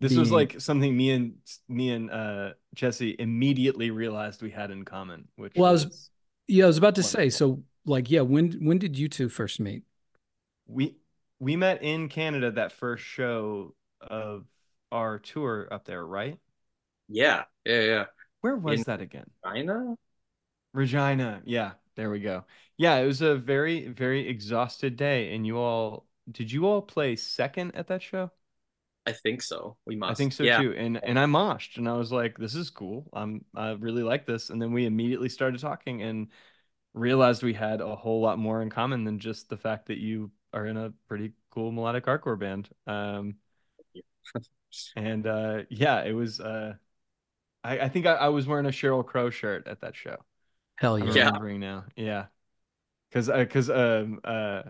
[0.00, 1.34] this was like something me and
[1.68, 6.10] me and uh Jessee immediately realized we had in common, which Well, I was- was
[6.46, 9.58] yeah, I was about to say, so like, yeah, when when did you two first
[9.60, 9.82] meet?
[10.66, 10.96] we
[11.40, 14.44] we met in Canada that first show of
[14.92, 16.38] our tour up there, right?
[17.08, 18.04] Yeah, yeah, yeah.
[18.40, 19.26] Where was In- that again?
[19.44, 19.96] China?
[20.78, 21.42] Regina.
[21.44, 22.44] Yeah, there we go.
[22.76, 25.34] Yeah, it was a very, very exhausted day.
[25.34, 28.30] And you all, did you all play second at that show?
[29.04, 29.76] I think so.
[29.86, 30.12] We must.
[30.12, 30.60] I think so yeah.
[30.60, 30.74] too.
[30.76, 33.08] And and I moshed and I was like, this is cool.
[33.12, 34.50] I'm I really like this.
[34.50, 36.28] And then we immediately started talking and
[36.94, 40.30] realized we had a whole lot more in common than just the fact that you
[40.52, 42.68] are in a pretty cool melodic hardcore band.
[42.86, 43.36] Um
[44.96, 46.74] and uh yeah, it was uh
[47.64, 50.18] I, I think I, I was wearing a Sheryl Crow shirt at that show.
[50.78, 51.14] Hell I'm yeah.
[51.14, 51.24] Yeah.
[51.26, 51.84] remembering now.
[51.96, 52.26] Yeah.
[53.12, 54.62] Cause uh, cause um uh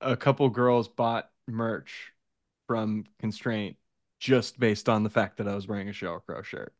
[0.00, 2.12] a couple girls bought merch
[2.66, 3.76] from Constraint
[4.20, 6.72] just based on the fact that I was wearing a Sheryl Crow shirt.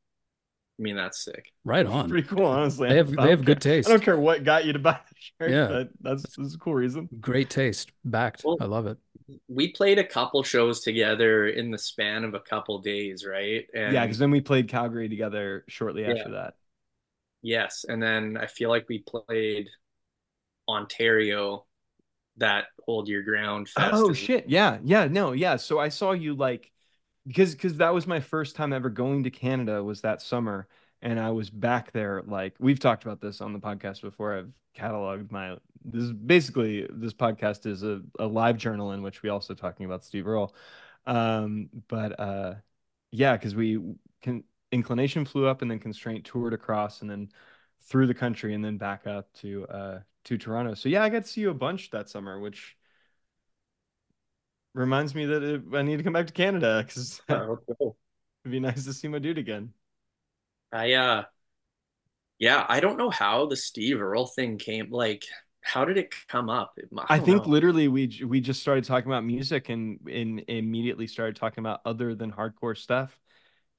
[0.78, 1.52] I mean, that's sick.
[1.65, 2.09] Right on.
[2.09, 2.89] Pretty cool, honestly.
[2.89, 3.89] They have I they have good taste.
[3.89, 5.51] I don't care what got you to buy the shirt.
[5.51, 5.66] Yeah.
[5.66, 7.09] but that's, that's a cool reason.
[7.20, 7.93] Great taste.
[8.05, 8.43] Backed.
[8.44, 8.97] Well- I love it.
[9.47, 13.65] We played a couple shows together in the span of a couple days, right?
[13.74, 16.12] And yeah, because then we played Calgary together shortly Yeah.
[16.15, 16.55] after that.
[17.43, 19.69] Yes, and then I feel like we played
[20.69, 21.67] Ontario
[22.37, 23.93] that hold your ground fest.
[23.93, 24.49] Oh shit.
[24.49, 24.79] Yeah.
[24.83, 25.07] Yeah.
[25.07, 25.33] No.
[25.33, 25.57] Yeah.
[25.57, 26.73] So I saw you like
[27.27, 30.67] because because that was my first time ever going to Canada was that summer.
[31.03, 34.37] And I was back there like we've talked about this on the podcast before.
[34.37, 39.23] I've cataloged my this is basically this podcast is a, a live journal in which
[39.23, 40.55] we also talking about Steve Earle.
[41.07, 42.55] Um, but uh
[43.11, 43.81] yeah, because we
[44.23, 47.30] can inclination flew up and then constraint toured across and then
[47.82, 50.74] through the country and then back up to uh to Toronto.
[50.74, 52.76] So yeah, I got to see you a bunch that summer, which
[54.74, 57.44] reminds me that it, I need to come back to Canada because it'd
[57.80, 57.97] Oh,
[58.48, 59.72] be nice to see my dude again.
[60.72, 61.24] I uh
[62.38, 65.24] yeah, I don't know how the Steve Earle thing came like
[65.62, 66.74] how did it come up?
[67.09, 67.47] I don't think know.
[67.47, 72.14] literally we we just started talking about music and and immediately started talking about other
[72.14, 73.18] than hardcore stuff.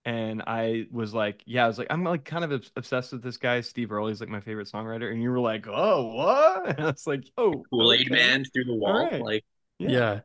[0.04, 3.38] And I was like, yeah, I was like, I'm like kind of obsessed with this
[3.38, 4.08] guy, Steve Earle.
[4.08, 5.12] He's like my favorite songwriter.
[5.12, 6.66] And you were like, oh, what?
[6.78, 8.16] And I was like, oh, Kool-Aid okay.
[8.16, 9.08] Man through the wall.
[9.12, 9.22] right.
[9.22, 9.46] Like
[9.78, 10.22] Yeah.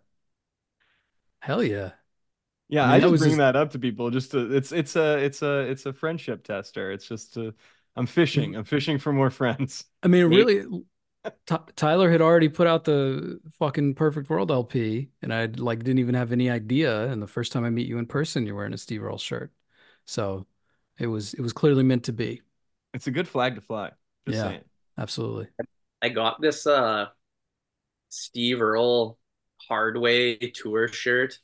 [1.41, 1.93] Hell yeah.
[2.69, 4.11] Yeah, I mean, I, just was bring just- that up to people.
[4.11, 6.91] Just to, it's it's a it's a it's a friendship tester.
[6.91, 7.55] It's just to,
[7.95, 8.57] I'm fishing.
[8.57, 9.85] I'm fishing for more friends.
[10.03, 10.65] I mean, really,
[11.47, 16.01] Ty Tyler had already put out the fucking Perfect World LP, and I like didn't
[16.01, 17.09] even have any idea.
[17.09, 19.53] And the first time I meet you in person, you're wearing a Steve Earle shirt,
[20.07, 20.47] so
[20.99, 22.43] it was it was clearly meant to be.
[22.95, 23.93] It's a good flag to fly.
[24.27, 24.43] Just Yeah.
[24.43, 24.65] saying.
[24.99, 25.49] Absolutely.
[26.03, 27.07] I got this uh
[28.09, 29.19] Steve Earle
[29.69, 31.39] Hard Way tour shirt,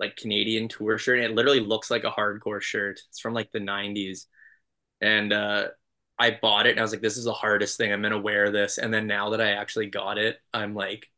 [0.00, 1.18] like Canadian tour shirt.
[1.20, 3.00] And it literally looks like a hardcore shirt.
[3.10, 4.28] It's from like the 90s.
[5.00, 5.68] And uh
[6.18, 7.92] I bought it and I was like, this is the hardest thing.
[7.92, 8.78] I'm gonna wear this.
[8.78, 11.08] And then now that I actually got it, I'm like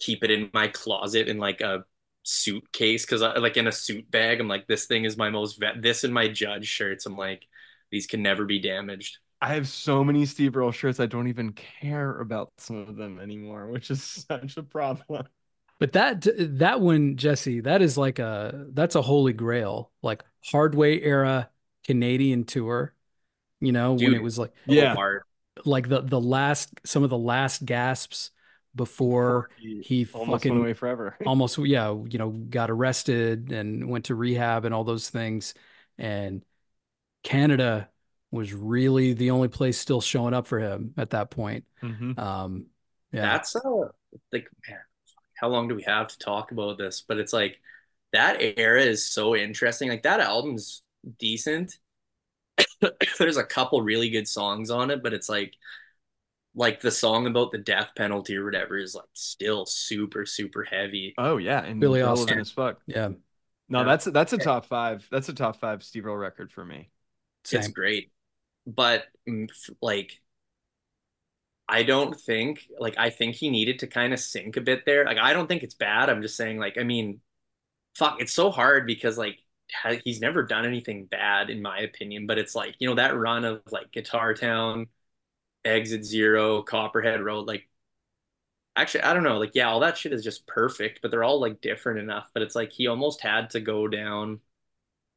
[0.00, 1.84] keep it in my closet in like a
[2.22, 4.40] suitcase because I like in a suit bag.
[4.40, 7.06] I'm like, this thing is my most vet this and my judge shirts.
[7.06, 7.46] I'm like,
[7.90, 9.18] these can never be damaged.
[9.40, 11.00] I have so many Steve Earle shirts.
[11.00, 15.26] I don't even care about some of them anymore, which is such a problem.
[15.80, 16.26] But that
[16.58, 21.50] that one, Jessee, that is like a that's a holy grail, like Hard Way era
[21.84, 22.94] Canadian tour.
[23.60, 24.94] You know, when it was like Yeah.
[25.64, 28.30] Like the the last some of the last gasps
[28.74, 29.50] before
[29.80, 31.16] he almost fucking went away forever.
[31.26, 35.54] almost yeah you know got arrested and went to rehab and all those things
[35.98, 36.44] and
[37.22, 37.88] canada
[38.30, 42.18] was really the only place still showing up for him at that point Mhm.
[42.18, 42.66] um
[43.12, 43.60] yeah That's uh
[44.32, 44.78] like man,
[45.36, 47.02] how long do we have to talk about this?
[47.06, 47.60] But it's like
[48.12, 49.88] that era is so interesting.
[49.88, 50.82] Like that album's
[51.18, 51.78] decent.
[53.18, 55.54] There's a couple really good songs on it, but it's like
[56.54, 61.14] like the song about the death penalty or whatever is like still super super heavy.
[61.16, 62.40] Oh yeah, and Billy relevant Austin.
[62.40, 62.80] as fuck.
[62.86, 63.08] yeah
[63.68, 63.84] No, Yeah.
[63.84, 65.06] that's that's a top five.
[65.10, 66.90] That's a top five Steve Earle record for me.
[67.50, 68.12] It's great.
[68.66, 69.48] But mm,
[69.80, 70.20] like
[71.68, 75.04] I don't think like I think he needed to kind of sink a bit there.
[75.04, 76.10] Like I don't think it's bad.
[76.10, 77.20] I'm just saying like I mean,
[77.94, 79.38] fuck, it's so hard because like
[80.04, 83.44] he's never done anything bad in my opinion, but it's like, you know, that run
[83.44, 84.86] of like Guitar Town,
[85.64, 87.68] Exit Zero, Copperhead Road, like
[88.76, 91.40] actually I don't know, like yeah, all that shit is just perfect, but they're all
[91.40, 94.40] like different enough, but it's like he almost had to go down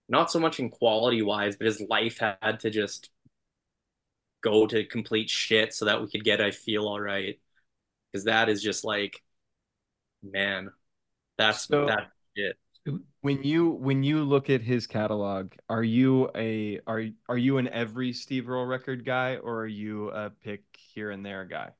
[0.07, 3.09] not so much in quality wise, but his life had to just
[4.41, 7.39] go to complete shit so that we could get I feel all right.
[8.11, 9.23] Because that is just like,
[10.21, 10.71] man,
[11.37, 12.57] that's So that shit.
[13.21, 17.67] When you when you look at his catalog, are you a are are you an
[17.69, 20.63] every Steve Earle record guy or are you a pick
[20.93, 21.71] here and there guy?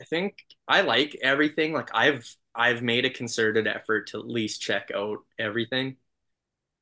[0.00, 1.72] I think I like everything.
[1.72, 5.96] Like I've I've made a concerted effort to at least check out everything,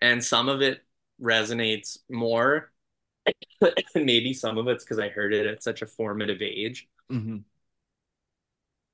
[0.01, 0.85] and some of it
[1.23, 2.73] resonates more.
[3.95, 6.89] Maybe some of it's because I heard it at such a formative age.
[7.11, 7.45] hmm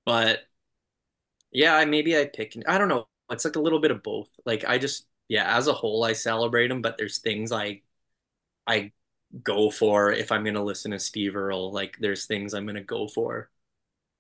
[0.05, 0.49] But
[1.53, 2.55] yeah, maybe I pick.
[2.67, 3.09] I don't know.
[3.31, 4.29] It's like a little bit of both.
[4.47, 7.83] Like I just yeah, as a whole, I celebrate them, but there's things I
[8.67, 8.93] I
[9.45, 11.73] go for if I'm gonna listen to Steve Earle.
[11.73, 13.51] Like there's things I'm gonna go for.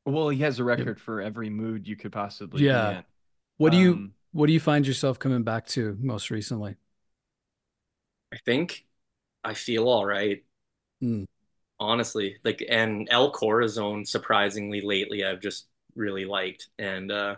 [0.05, 0.89] Well, he has a Yep.
[0.89, 2.97] record for every mood you could possibly Yeah.
[2.97, 3.05] in.
[3.59, 6.77] What do you Um, what do you find yourself coming back to most recently?
[8.33, 8.87] I think
[9.45, 10.45] I feel all right.
[11.01, 11.25] Hmm.
[11.81, 12.37] honestly.
[12.45, 16.69] Like and El Corazon, surprisingly lately, I've just really liked.
[16.79, 17.37] And uh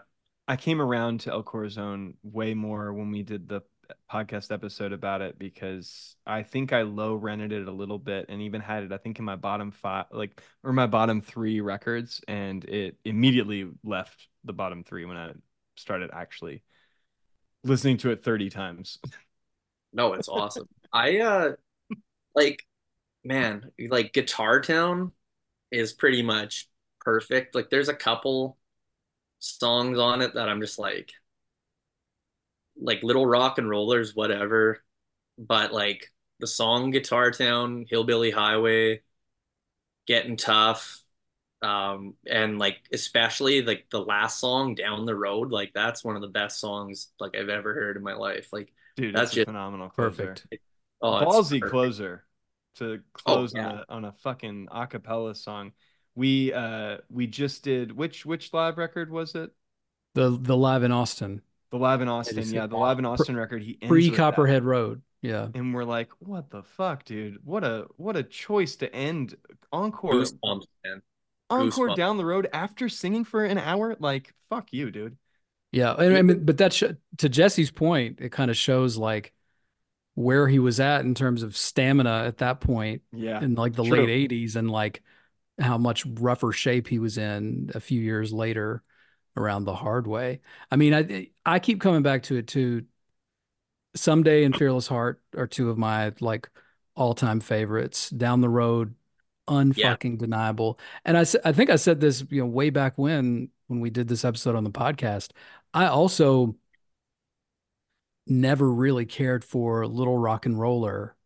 [0.51, 3.63] I came around to El Corazon way more when we did the
[4.13, 8.43] podcast episode about it because I think I low rented it a little bit and
[8.43, 12.21] even had it, I think, in my bottom five, like, or my bottom three records.
[12.27, 15.35] And it immediately left the bottom three when I
[15.77, 16.65] started actually
[17.63, 18.99] listening to it 30 times.
[19.93, 20.69] no, it's awesome.
[20.93, 21.53] I uh
[22.35, 22.67] like
[23.23, 25.13] man, like Guitar Town
[25.71, 26.69] is pretty much
[26.99, 27.55] perfect.
[27.55, 28.57] Like there's a couple
[29.41, 31.13] songs on it that I'm just like
[32.81, 34.83] like Little Rock and Rollers, whatever.
[35.39, 39.03] But like the song Guitar Town, Hillbilly Highway,
[40.07, 41.01] Getting Tough,
[41.63, 46.23] um, and like especially like the last song, Down the Road, like that's one of
[46.23, 48.49] the best songs like I've ever heard in my life.
[48.53, 50.41] Like Dude, That's just phenomenal closer.
[50.41, 50.47] Perfect.
[51.03, 51.71] oh, Ballsy perfect.
[51.71, 52.25] closer
[52.77, 55.73] to Oh, close on a on a fucking acapella song.
[56.21, 59.51] We uh we just did which which live record was it?
[60.15, 61.41] The the live in Austin,
[61.71, 62.45] The Live in Austin.
[62.53, 63.63] Yeah, the Live in Austin record.
[63.63, 65.03] He ends pre Copperhead Road.
[65.23, 65.49] Yeah.
[65.55, 67.39] and we're like, what the fuck, dude?
[67.45, 69.37] What a what a choice to end
[69.73, 71.03] encore Goosebumps, man.
[71.49, 71.97] encore goosebumps.
[71.97, 73.97] down the road after singing for an hour.
[73.99, 75.17] Like, fuck you, dude.
[75.73, 76.85] Yeah, and I mean, but that sh
[77.19, 79.33] to Jessee's point, it kind of shows like
[80.15, 83.85] where he was at in terms of stamina at that point Yeah, in like the
[83.85, 84.05] True.
[84.07, 85.03] late 80s and like
[85.63, 88.83] how much rougher shape he was in a few years later
[89.37, 90.41] around the hard way.
[90.71, 92.85] I mean, I I keep coming back to it too.
[93.95, 96.49] Someday and Fearless Heart are two of my like
[96.95, 98.11] all-time favorites.
[98.11, 98.95] Down the road,
[99.49, 100.79] unfucking deniable.
[101.05, 104.09] And I I think I said this, you know, way back when when we did
[104.09, 105.31] this episode on the podcast.
[105.73, 106.57] I also
[108.27, 111.17] never really cared for Little Rock and Roller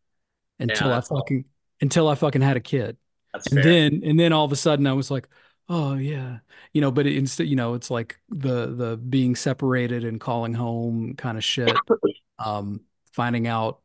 [0.59, 1.19] until I that's all.
[1.21, 1.45] fucking
[1.81, 2.97] until I fucking had a kid.
[3.35, 3.65] That's And fair.
[3.65, 5.29] then and then all of a sudden I was like,
[5.69, 6.41] oh yeah.
[6.73, 11.15] You know, but instead, you know, it's like the the being separated and calling home
[11.17, 11.85] kind of shit.
[12.39, 12.83] Um,
[13.13, 13.81] finding out,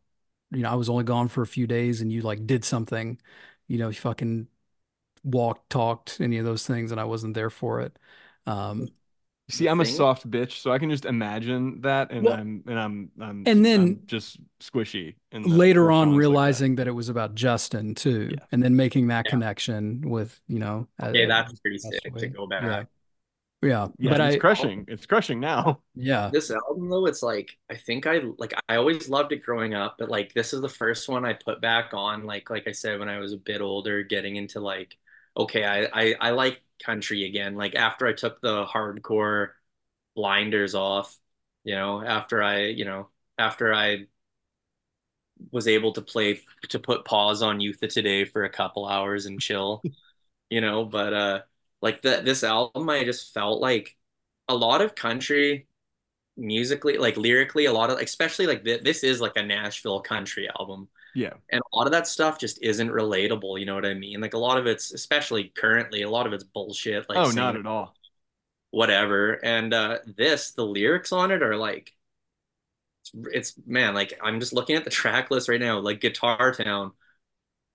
[0.52, 3.20] you know, I was only gone for a few days and you like did something,
[3.68, 4.48] you know, you fucking
[5.24, 7.98] walked, talked, any of those things, and I wasn't there for it.
[8.46, 8.92] Um,
[9.50, 12.80] see, I'm a soft bitch, so I can just imagine that, and Well, I'm and
[12.80, 15.16] I'm I'm and then- I'm just squishy.
[15.32, 16.18] In the later response on like that.
[16.20, 16.88] realizing that.
[16.88, 18.46] it was about Justin too, Yeah.
[18.52, 19.32] and then making that Yeah.
[19.32, 22.64] connection with, you know, Okay, uh, that's pretty passed sick to go back.
[22.64, 22.84] Yeah.
[23.62, 23.88] Yeah.
[23.98, 24.86] yeah, But it's I, crushing.
[24.88, 25.82] It's crushing now.
[25.96, 26.30] yeah.
[26.32, 29.98] This album though, it's like I think I like I always loved it growing up,
[30.00, 33.00] but like this is the first one I put back on like like I said
[33.00, 34.98] when I was a bit older, getting into like
[35.38, 37.56] okay, I I, I like country again.
[37.56, 39.50] Like after I took the hardcore
[40.16, 41.18] blinders off,
[41.66, 44.08] you know, after I, you know, after I
[45.52, 49.26] was able to play to put pause on Youth of Today for a couple hours
[49.26, 49.82] and chill,
[50.50, 51.42] you know, but uh
[51.82, 53.96] like the this album I just felt like
[54.48, 55.68] a lot of country
[56.38, 60.50] musically like lyrically a lot of especially like th this is like a Nashville country
[60.60, 63.94] album Yeah, and a lot of that stuff just isn't relatable you know what I
[63.94, 67.32] mean like a lot of it's especially currently a lot of it's bullshit like oh,
[67.32, 67.94] not at all.
[68.72, 71.94] whatever and uh this the lyrics on it are like
[73.02, 76.54] it's, it's man like I'm just looking at the track list right now like Guitar
[76.54, 76.92] Town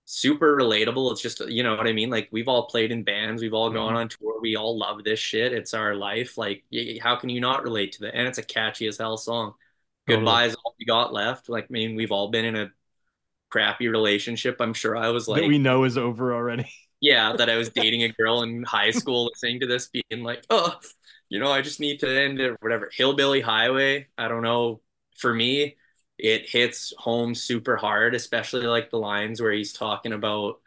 [0.05, 1.11] super relatable.
[1.11, 2.09] It's just, you know what I mean?
[2.09, 3.97] Like we've all played in bands, we've all gone Mhm.
[3.97, 5.51] on tour, we all love this shit.
[5.51, 6.37] It's our life.
[6.37, 6.63] Like,
[7.01, 8.15] how can you not relate to that?
[8.15, 9.55] And it's a catchy as hell song.
[10.07, 10.17] Totally.
[10.25, 11.49] Goodbye is all we got left.
[11.49, 12.71] Like, I mean, we've all been in a
[13.49, 14.57] crappy relationship.
[14.59, 16.69] I'm sure I was that like, we know is over already.
[17.01, 20.43] yeah, that I was dating a girl in high school listening to this, being like,
[20.49, 20.75] oh,
[21.29, 22.89] you know, I just need to end it, whatever.
[22.93, 24.81] Hillbilly Highway, I don't know.
[25.17, 25.75] For me,
[26.17, 30.61] it hits home super hard, especially like the lines where he's talking about,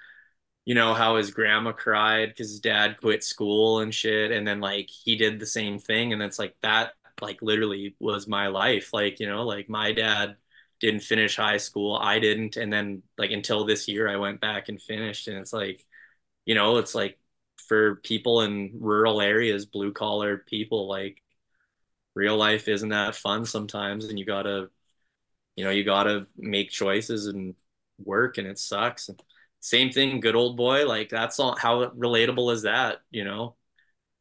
[0.64, 4.30] you know, how his grandma cried because his dad quit school and shit.
[4.30, 6.12] And then like he did the same thing.
[6.12, 8.92] And it's like that, like literally was my life.
[8.92, 10.36] Like, you know, like my dad
[10.80, 11.96] didn't finish high school.
[11.96, 12.56] I didn't.
[12.56, 15.28] And then like until this year, I went back and finished.
[15.28, 15.84] And it's like,
[16.44, 17.18] you know, it's like
[17.68, 21.22] for people in rural areas, blue collar people, like
[22.14, 24.05] real life isn't that fun sometimes.
[24.06, 24.70] And you gotta,
[25.56, 27.55] you know, you gotta make choices and
[28.05, 29.10] work and it sucks.
[29.60, 30.86] Same thing, good old boy.
[30.86, 33.56] Like that's all how relatable is that, you know?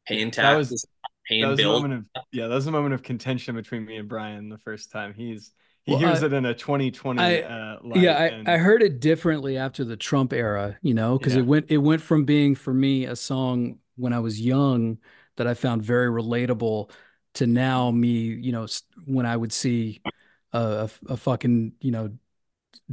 [0.06, 1.82] Paying That was- taxes, That paying was a bills.
[1.82, 4.90] moment of yeah, that was a moment of contention between me and Brian the first
[4.90, 5.14] time.
[5.14, 5.52] He's
[5.88, 9.00] he Well, hears it in a 2020 I- uh yeah, I, and I heard it
[9.00, 11.40] differently after the Trump era, you know, because Yeah.
[11.40, 14.98] it went it went from being for me a song when I was young
[15.36, 16.90] that I found very relatable
[17.34, 18.66] to now me, you know,
[19.06, 20.02] when I would see
[20.52, 22.10] a, a, a fucking, you know,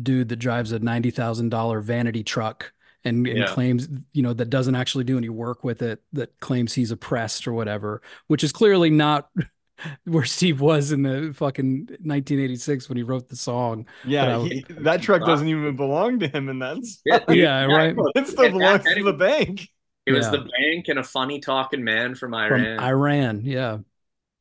[0.02, 2.74] dude that drives a ninety thousand dollar vanity truck
[3.04, 3.46] and, and Yeah.
[3.46, 7.48] claims, you know, that doesn't actually do any work with it, that claims he's oppressed
[7.48, 9.30] or whatever, which is clearly not
[10.06, 13.86] where Steve was in the fucking 1986 when he wrote the song.
[14.06, 17.66] yeah, but he, that truck doesn't even belong to him and that's Yeah, dude, Yeah,
[17.66, 17.96] right.
[18.16, 19.70] it still At that belongs to the bank.
[20.06, 20.32] It was Yeah.
[20.32, 22.80] the bank and a funny talking man from From Iran.
[22.80, 23.78] Iran, yeah,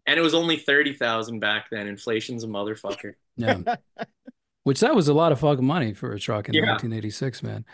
[0.06, 1.86] and it was only 30,000 back then.
[1.86, 3.14] Inflation's a motherfucker.
[3.36, 3.58] yeah.
[4.64, 6.62] Which that was a lot of fucking money for a truck in Yeah.
[6.62, 7.64] 1986, man.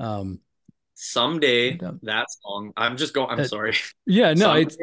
[0.00, 0.40] Um,
[0.94, 1.98] Someday No doubt.
[2.04, 3.74] that song, I'm just going, I'm Uh, sorry.
[4.06, 4.76] yeah, no, Someday- it's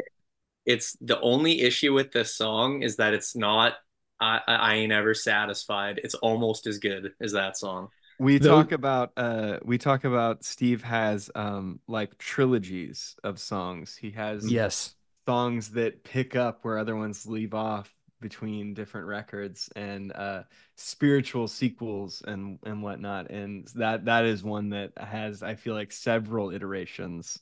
[0.66, 3.74] it's the only issue with this song is that it's not
[4.20, 6.00] I, I I ain't ever satisfied.
[6.02, 7.88] It's almost as good as that song.
[8.18, 13.96] We Though- talk about uh we talk about Steve has um like trilogies of songs.
[13.96, 14.94] He has yes,
[15.26, 20.44] songs that pick up where other ones leave off between different records and uh
[20.76, 25.92] spiritual sequels and and whatnot and that that is one that has i feel like
[25.92, 27.38] several iterations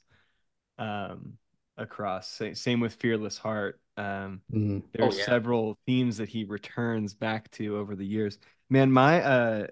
[0.79, 1.39] um
[1.83, 4.83] across same with fearless heart um Mhm.
[4.95, 5.25] there's Oh, yeah.
[5.25, 8.39] several themes that he returns back to over the years
[8.71, 9.67] man my uh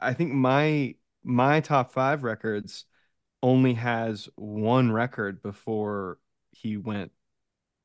[0.00, 0.94] i think my
[1.24, 2.84] my top five records
[3.42, 6.18] only has one record before
[6.52, 7.12] he went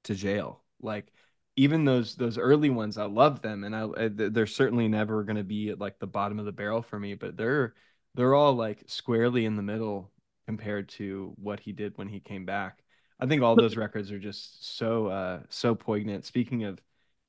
[0.04, 1.12] to jail like
[1.56, 5.38] even those those early ones i love them and i I- they're certainly never going
[5.38, 7.74] to be at like the bottom of the barrel for me but they're
[8.16, 10.12] they're all like squarely in the middle
[10.46, 12.83] compared to what he did when he came back
[13.24, 16.80] i think all those records are just so uh so poignant speaking of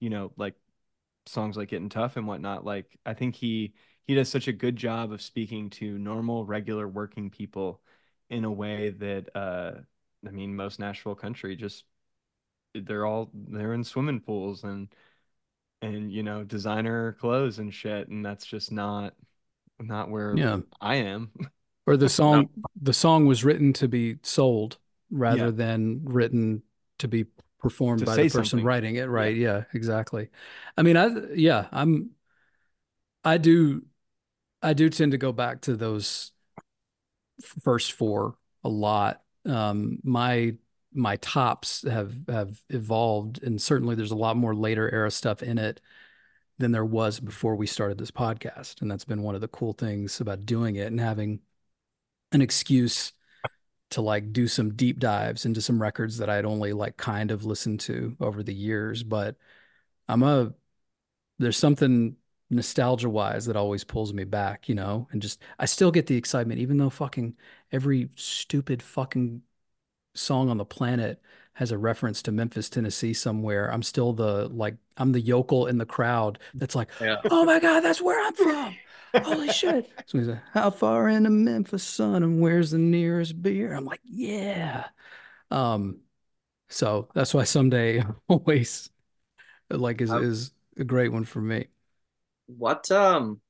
[0.01, 0.55] you know like
[1.27, 3.73] songs like getting tough and whatnot like i think he
[4.07, 7.81] he does such a good job of speaking to normal regular working people
[8.29, 9.73] in a way that uh
[10.27, 11.85] i mean most nashville country just
[12.75, 14.89] they're all they're in swimming pools and
[15.81, 19.15] and you know designer clothes and shit and that's just not
[19.81, 20.61] not where yeah.
[20.81, 21.31] I am.
[21.87, 22.49] Or the song,
[22.81, 24.79] the song was written to be sold
[25.15, 25.51] rather Yeah.
[25.51, 26.62] than written
[26.99, 27.24] to be
[27.59, 28.65] performed To by the person something.
[28.65, 29.05] writing it.
[29.09, 29.36] Right?
[29.36, 30.28] Yeah, exactly.
[30.77, 32.11] I mean, I yeah, I'm,
[33.23, 33.85] I do,
[34.62, 36.32] I do tend to go back to those
[37.62, 39.23] first four a lot.
[39.47, 40.57] Um, my
[40.93, 45.59] my tops have have evolved, and certainly there's a lot more later era stuff in
[45.59, 45.81] it
[46.59, 49.73] than there was before we started this podcast, and that's been one of the cool
[49.73, 51.41] things about doing it and having
[52.32, 53.12] an excuse
[53.95, 57.45] to like do some deep dives into some records that I'd only like kind of
[57.45, 59.03] listened to over the years.
[59.05, 59.37] But
[60.09, 60.55] I'm a
[61.39, 62.16] there's something
[62.51, 66.16] nostalgia wise that always pulls me back, you know, and just I still get the
[66.16, 67.37] excitement, even though fucking
[67.73, 69.43] every stupid fucking
[70.15, 71.23] song on the planet
[71.55, 73.73] has a reference to Memphis, Tennessee somewhere.
[73.73, 77.16] I'm still the like I'm the yokel in the crowd that's like, Yeah.
[77.31, 78.77] oh my God, that's where I'm from.
[79.23, 79.91] Holy shit.
[80.07, 83.73] So he's like, How far into Memphis, son, and where's the nearest beer?
[83.74, 84.89] I'm like, yeah.
[85.51, 86.01] Um,
[86.70, 88.91] so that's why someday always
[89.70, 91.69] like is Um, is a great one for me.
[92.47, 93.43] What um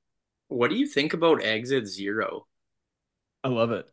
[0.49, 2.47] what do you think about Exit Zero?
[3.45, 3.87] I love it.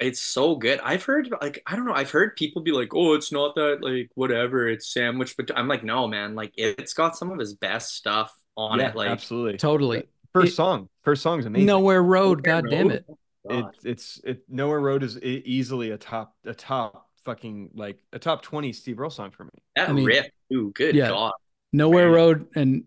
[0.00, 0.80] It's so good.
[0.80, 3.78] I've heard like I don't know, I've heard people be like, "Oh, it's not that
[3.80, 7.54] like whatever, it's sandwich," but I'm like, "No, man, like it's got some of his
[7.54, 9.56] best stuff on yeah, it." Like absolutely.
[9.58, 10.08] Totally.
[10.34, 11.66] First It- song, first song's amazing.
[11.66, 12.96] Nowhere Road, Nowhere God damn Road.
[12.96, 13.06] it.
[13.48, 13.74] God.
[13.74, 18.42] it's it's it nowhere road is easily a top a top fucking like a top
[18.42, 20.72] 20 steve earle song for me that I mean, riff, too.
[20.74, 21.08] Good yeah.
[21.08, 21.32] God.
[21.72, 22.14] Nowhere Man.
[22.14, 22.84] Road and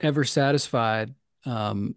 [0.00, 1.14] Ever Satisfied.
[1.44, 1.94] Um,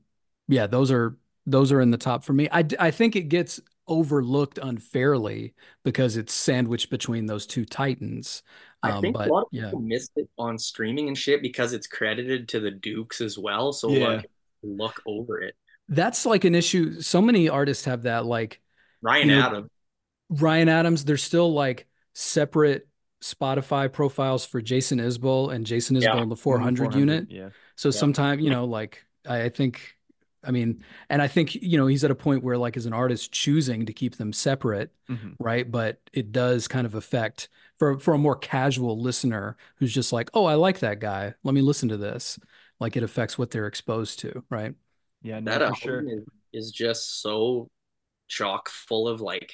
[0.48, 2.48] yeah, those are those are in the top for me.
[2.52, 8.44] I I think it gets overlooked unfairly because it's sandwiched between those two titans.
[8.84, 11.42] I Um, think but a lot of yeah, people missed it on streaming and shit
[11.42, 13.74] because it's credited to the Dukes as well.
[13.74, 14.08] So Yeah.
[14.10, 14.30] like
[14.64, 15.56] look over it.
[15.88, 17.02] that's like an issue.
[17.02, 18.26] So many artists have that.
[18.26, 18.62] Like
[19.02, 19.70] Ryan You know, Adams.
[20.30, 22.88] Ryan Adams, there's still like separate
[23.24, 26.22] Spotify profiles for Jason Isbell and Jason Isbell Yeah.
[26.22, 27.28] in the 400, unit.
[27.30, 29.96] yeah So sometimes, you know, like I, I think,
[30.44, 32.94] I mean, and I think, you know, he's at a point where like as an
[32.94, 35.36] artist choosing to keep them separate, Mhm.
[35.40, 35.70] right?
[35.70, 40.30] But it does kind of affect for for a more casual listener who's just like,
[40.34, 41.34] oh, I like that guy.
[41.44, 42.40] Let me listen to this.
[42.80, 44.76] Like it affects what they're exposed to, right?
[45.22, 46.24] yeah no That for album sure is,
[46.54, 47.70] is just so
[48.28, 49.54] chock full of like,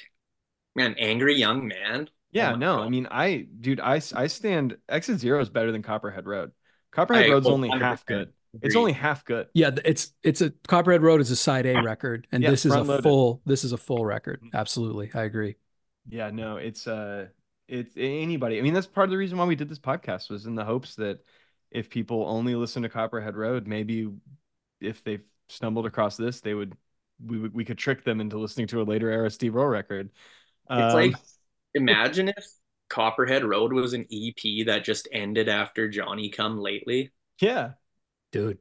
[0.76, 2.10] man, angry young man.
[2.32, 2.82] yeah Oh no God.
[2.82, 6.52] i mean i dude i i stand exit zero is better than copperhead road
[6.92, 8.32] copperhead I road's only half 100% good
[8.62, 12.26] it's only half good Yeah, it's it's a Copperhead Road is a side A record,
[12.30, 13.04] and Yeah, this is a front-loaded.
[13.04, 14.42] full this is a full record.
[14.42, 14.50] Mhm.
[14.54, 15.56] Absolutely, I agree.
[16.08, 17.28] Yeah, no, it's uh
[17.68, 18.58] it's anybody.
[18.58, 20.64] I mean, that's part of the reason why we did this podcast was in the
[20.64, 21.18] hopes that
[21.76, 24.10] if people only listen to Copperhead Road, maybe
[24.80, 26.76] if they've stumbled across this, they would
[27.24, 30.10] we would we could trick them into listening to a later era Steve Earle record.
[30.76, 31.16] It's Um, like
[31.74, 32.46] imagine if
[32.88, 37.12] Copperhead Road was an EP that just ended after Johnny Come Lately.
[37.40, 37.72] yeah,
[38.32, 38.58] Dude.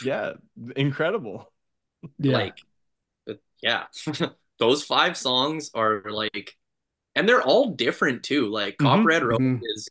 [0.00, 0.32] yeah,
[0.76, 1.52] incredible.
[2.18, 2.32] Yeah.
[2.34, 2.58] Like,
[3.62, 3.84] yeah,
[4.58, 6.56] those five songs are like,
[7.14, 8.48] and they're all different too.
[8.50, 9.60] Like Mhm, Copperhead Road mhm.
[9.62, 9.88] is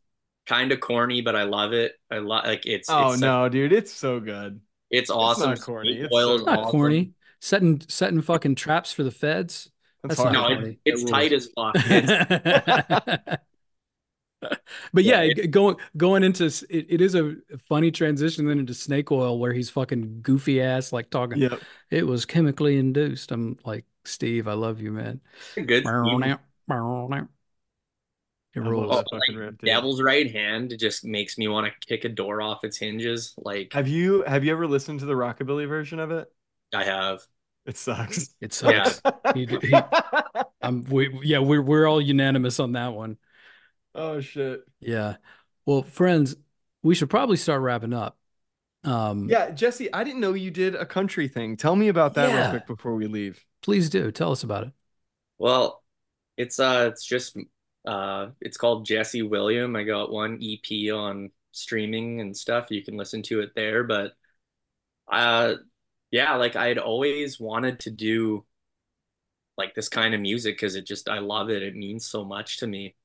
[0.49, 1.93] kind of corny, but I love it.
[2.11, 2.89] I love like it's.
[2.89, 4.61] Oh it's no, dude, it's so good.
[4.89, 5.49] it's awesome.
[5.51, 6.71] not corny, Snake it's Oil so It's not awesome.
[6.71, 7.13] corny.
[7.41, 9.69] Setting setting fucking traps for the feds.
[10.03, 10.33] That's, That's hard.
[10.33, 10.71] No, corny.
[10.71, 11.75] it, it's It tight as fuck.
[14.93, 17.35] But yeah, Yeah, g- going going into it, it is a
[17.67, 21.39] funny transition then into Snake Oil where he's fucking goofy ass like talking.
[21.39, 21.61] Yep.
[21.89, 23.31] It was chemically induced.
[23.31, 25.21] I'm like Steve, I love you, man.
[25.65, 25.85] good.
[28.53, 28.63] Theme.
[28.63, 28.91] It I love rules.
[28.91, 29.55] Oh, that fucking like, riff.
[29.63, 33.33] Devil's Right Hand just makes me want to kick a door off its hinges.
[33.37, 36.31] Like Have you have you ever listened to the rockabilly version of it?
[36.73, 37.21] I have.
[37.65, 38.33] It sucks.
[38.41, 39.01] It sucks.
[39.33, 39.73] He- he-
[40.61, 43.17] Um, we yeah, we're we're all unanimous on that one.
[43.95, 44.61] oh shit.
[44.81, 45.15] Yeah.
[45.65, 46.35] Well, friends,
[46.83, 48.17] we should probably start wrapping up.
[48.83, 51.55] Um, Yeah, Jessee, I didn't know you did a country thing.
[51.57, 52.41] Tell me about that Yeah.
[52.41, 53.43] real quick before we leave.
[53.61, 54.73] please do tell us about it.
[55.37, 55.81] Well,
[56.37, 57.37] it's uh it's just
[57.89, 59.75] uh it's called Jessee William.
[59.75, 62.67] I got one EP on streaming and stuff.
[62.71, 64.13] You can listen to it there, but
[65.11, 65.55] uh
[66.11, 68.45] yeah, like I had always wanted to do
[69.57, 71.63] like this kind of music because it just I love it.
[71.63, 72.95] It means so much to me.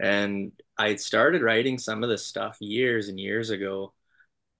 [0.00, 3.94] And I started writing some of this stuff years and years ago,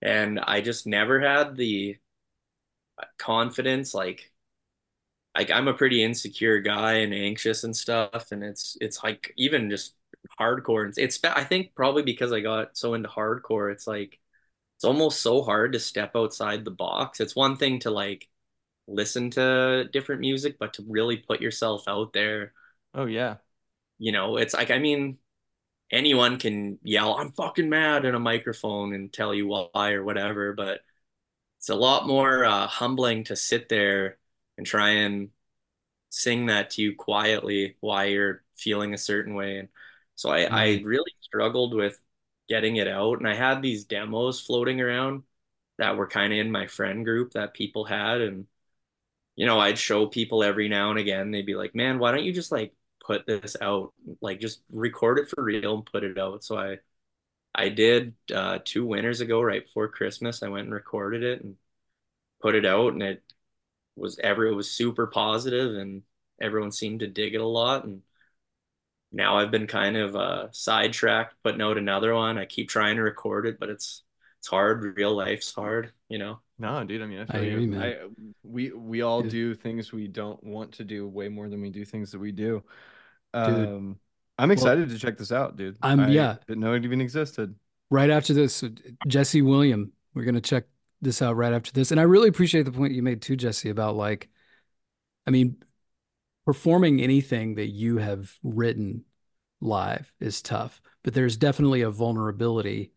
[0.03, 1.97] and I just never had the
[3.19, 4.32] confidence like
[5.37, 9.71] like I'm a pretty insecure guy and anxious and stuff, and it's it's like even
[9.71, 9.95] just
[10.41, 10.89] hardcore.
[10.89, 14.19] It's, it's I think probably because I got so into hardcore, it's like
[14.77, 17.21] it's almost so hard to step outside the box.
[17.21, 18.29] It's one thing to like
[18.89, 22.55] listen to different music, but to really put yourself out there,
[22.95, 23.39] Oh yeah.
[23.99, 25.19] you know, it's like I mean,
[25.93, 30.53] anyone can yell, "I'm fucking mad" in a microphone and tell you why or whatever,
[30.55, 30.81] but
[31.59, 34.19] it's a lot more uh, humbling to sit there
[34.57, 35.31] and try and
[36.11, 39.59] sing that to you quietly while you're feeling a certain way.
[39.59, 39.69] And
[40.15, 41.99] so I, I really struggled with
[42.49, 43.19] getting it out.
[43.19, 45.23] And I had these demos floating around
[45.79, 48.21] that were kind of in my friend group that people had.
[48.21, 48.47] And,
[49.37, 51.31] you know, I'd show people every now and again.
[51.31, 52.75] They'd be like, man, why don't you just like
[53.05, 53.95] put this out?
[54.21, 56.45] Like just record it for real and put it out.
[56.45, 56.79] So I,
[57.55, 60.43] I did uh, two winters ago, right before Christmas.
[60.43, 61.57] I went and recorded it and
[62.41, 63.23] put it out, and it
[63.97, 66.03] was ever it was super positive, and
[66.41, 67.85] everyone seemed to dig it a lot.
[67.85, 68.03] And
[69.13, 72.39] now I've been kind of uh, sidetracked, putting out another one.
[72.39, 74.05] I keep trying to record it, but it's
[74.39, 74.83] it's hard.
[74.97, 76.41] Real life's hard, you know.
[76.59, 77.03] No, dude.
[77.03, 77.61] I mean, I I feel hear you.
[77.61, 77.83] you, man.
[77.83, 77.97] I
[78.43, 79.31] we we all Yeah.
[79.31, 82.33] do things we don't want to do way more than we do things that we
[82.33, 82.63] do.
[83.35, 83.69] Dude.
[83.69, 83.99] Um,
[84.39, 85.77] I'm excited to check this out, dude.
[85.83, 86.37] I'm- I yeah.
[86.49, 87.55] didn't know it even existed.
[87.91, 88.65] right after this,
[89.07, 89.93] Jessee William.
[90.15, 90.65] We're gonna check
[91.03, 93.69] this out right after this, and I really appreciate the point you made too, Jessee,
[93.71, 94.29] about like,
[95.27, 95.63] I mean,
[96.45, 99.05] performing anything that you have written
[99.61, 102.93] live is tough, but there's definitely a vulnerability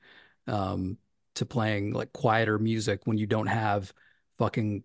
[0.47, 0.97] um,
[1.35, 3.93] to playing like quieter music when you don't have
[4.37, 4.83] fucking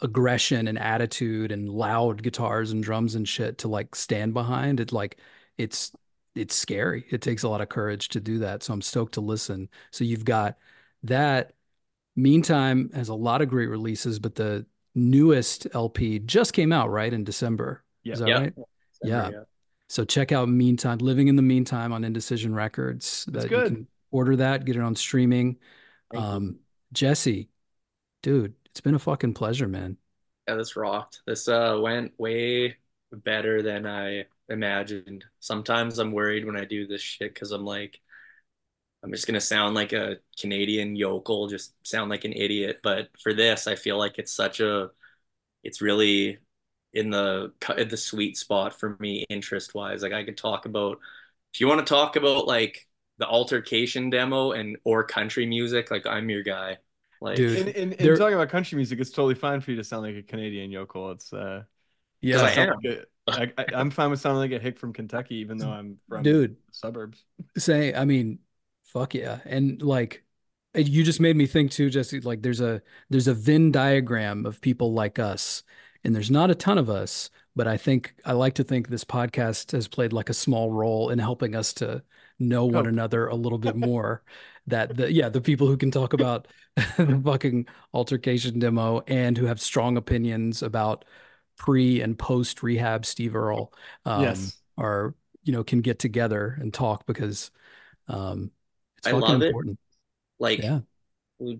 [0.00, 4.80] aggression and attitude and loud guitars and drums and shit to like stand behind.
[4.80, 5.18] It like
[5.56, 5.92] it's
[6.34, 7.04] it's scary.
[7.10, 8.62] It takes a lot of courage to do that.
[8.62, 9.68] So i'm stoked to listen.
[9.90, 10.56] So you've got
[11.02, 11.52] that
[12.18, 17.12] meantime has a lot of great releases but the newest lp just came out right
[17.12, 18.14] in december Yeah.
[18.14, 18.38] is that Yeah.
[18.40, 18.54] right
[19.02, 19.30] yeah
[19.88, 23.70] so check out meantime living in the meantime on indecision records That's that good.
[23.70, 25.58] you can order that get it on streaming
[26.14, 26.58] um
[26.92, 27.48] jessee
[28.22, 29.96] dude it's been a fucking pleasure man
[30.46, 31.22] Yeah, this rocked.
[31.26, 32.76] This uh went way
[33.12, 35.24] better than I imagined.
[35.40, 38.00] Sometimes I'm worried when I do this shit because I'm like,
[39.02, 42.80] I'm just gonna sound like a Canadian yokel, just sound like an idiot.
[42.82, 44.90] But for this, I feel like it's such a,
[45.62, 46.38] it's really
[46.92, 50.02] in the in the sweet spot for me interest wise.
[50.02, 50.98] Like I could talk about,
[51.54, 52.88] if you want to talk about like
[53.18, 56.78] the altercation demo and or country music, like I'm your guy.
[57.20, 57.58] Like Dude.
[57.58, 60.16] In, in, in talking about country music, it's totally fine for you to sound like
[60.16, 61.12] a Canadian yokel.
[61.12, 61.62] It's uh,
[62.20, 62.68] yeah I am.
[62.68, 65.70] like a- I, I, I'm fine with sounding like a hick from Kentucky, even though
[65.70, 67.24] I'm from dude suburbs.
[67.58, 68.38] say i mean
[68.92, 70.24] fuck yeah and like
[70.74, 74.60] you just made me think too jessee like there's a there's a venn diagram of
[74.60, 75.62] people like us
[76.04, 79.04] and there's not a ton of us but i think i like to think this
[79.04, 82.02] podcast has played like a small role in helping us to
[82.38, 82.86] know one Hope.
[82.86, 84.22] another a little bit more
[84.66, 89.46] that the yeah the people who can talk about the fucking altercation demo and who
[89.46, 91.04] have strong opinions about
[91.56, 93.72] pre and post rehab steve earle
[94.04, 94.56] um, Yes.
[94.76, 97.50] are you know can get together and talk because
[98.06, 98.50] um
[98.98, 99.58] it's I love it.
[100.38, 100.80] like yeah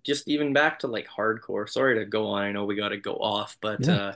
[0.05, 2.97] just even back to like hardcore sorry to go on i know we got to
[2.99, 3.89] go off but Yeah.
[3.89, 4.13] uh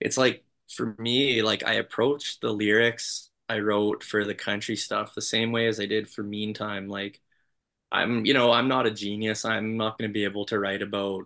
[0.00, 5.14] it's like for me like i approached the lyrics i wrote for the country stuff
[5.14, 7.20] the same way as i did for meantime like
[7.92, 10.82] i'm you know i'm not a genius i'm not going to be able to write
[10.82, 11.24] about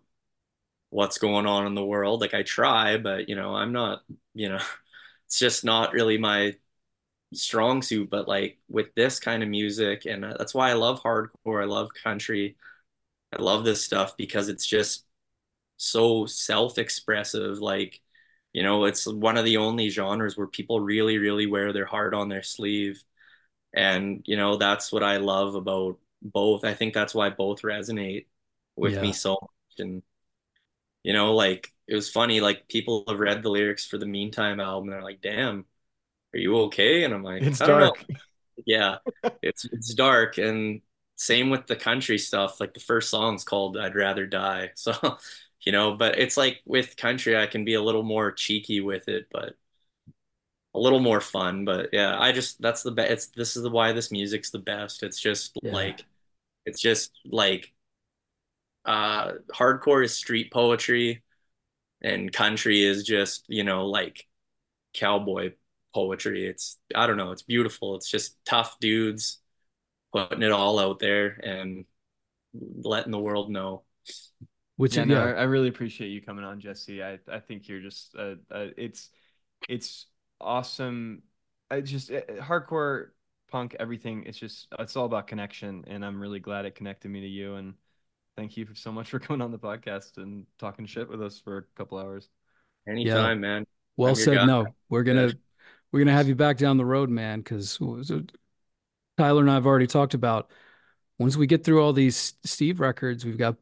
[0.90, 4.02] what's going on in the world like i try but you know i'm not
[4.34, 4.60] you know
[5.26, 6.54] it's just not really my
[7.36, 11.02] strong suit but like with this kind of music and uh, that's why i love
[11.02, 12.56] hardcore i love country
[13.32, 15.04] I love this stuff because it's just
[15.78, 17.58] so self-expressive.
[17.58, 18.00] Like,
[18.52, 22.14] you know, it's one of the only genres where people really, really wear their heart
[22.14, 23.02] on their sleeve.
[23.74, 26.64] And, you know, that's what I love about both.
[26.64, 28.26] I think that's why both resonate
[28.76, 29.02] with Yeah.
[29.02, 29.80] me so much.
[29.80, 30.02] And,
[31.02, 34.60] you know, like it was funny, like people have read the lyrics for the Meantime
[34.60, 35.66] album and they're like, damn,
[36.34, 37.04] are you okay?
[37.04, 38.04] And I'm like, It's I don't know dark.
[38.66, 38.98] yeah
[39.42, 40.82] it's it's dark and
[41.16, 44.92] same with the country stuff like the first song's called I'd rather die so
[45.62, 49.08] you know but it's like with country I can be a little more cheeky with
[49.08, 49.56] it but
[50.74, 53.70] a little more fun but yeah I just that's the best it's this is the
[53.70, 55.72] why this music's the best it's just Yeah.
[55.72, 56.04] like
[56.66, 57.72] it's just like
[58.84, 61.22] uh hardcore is street poetry
[62.02, 64.26] and country is just you know like
[64.94, 65.52] cowboy
[65.96, 66.46] poetry.
[66.46, 67.96] It's I don't know, it's beautiful.
[67.96, 69.38] It's just tough dudes
[70.12, 71.86] putting it all out there and
[72.52, 73.84] letting the world know.
[74.76, 77.02] which Yeah, yeah, no, I, I really appreciate you coming on, Jessee.
[77.02, 79.08] I I think you're just uh, uh it's
[79.70, 80.06] it's
[80.38, 81.22] awesome.
[81.70, 83.08] I just uh, hardcore
[83.50, 84.24] punk everything.
[84.26, 87.54] It's just it's all about connection, and I'm really glad it connected me to you.
[87.54, 87.72] And
[88.36, 91.56] thank you so much for coming on the podcast and talking shit with us for
[91.56, 92.28] a couple hours.
[92.86, 93.66] Anytime, man.
[93.96, 95.32] well I'm said no we're gonna Yeah.
[95.96, 97.78] We're gonna have you back down the road man because
[99.16, 100.50] tyler and i've already talked about
[101.18, 103.56] once we get through all these steve records we've got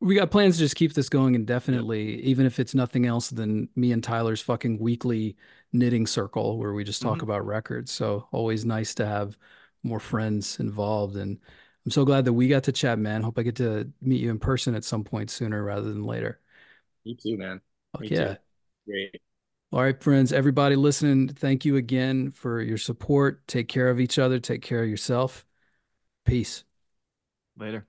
[0.00, 3.68] we got plans to just keep this going indefinitely even if it's nothing else than
[3.76, 5.36] me and tyler's fucking weekly
[5.72, 7.24] knitting circle where we just talk Mhm.
[7.24, 9.36] about records so always nice to have
[9.82, 11.38] more friends involved and
[11.84, 14.30] i'm so glad that we got to chat man hope i get to meet you
[14.30, 16.40] in person at some point sooner rather than later
[17.04, 17.60] You too, man.
[17.92, 18.36] Fuck Me yeah too.
[18.86, 19.20] Great.
[19.70, 23.46] All right, friends, everybody listening, thank you again for your support.
[23.46, 25.44] Take care of each other, take care of yourself.
[26.24, 26.64] Peace.
[27.56, 27.87] Later.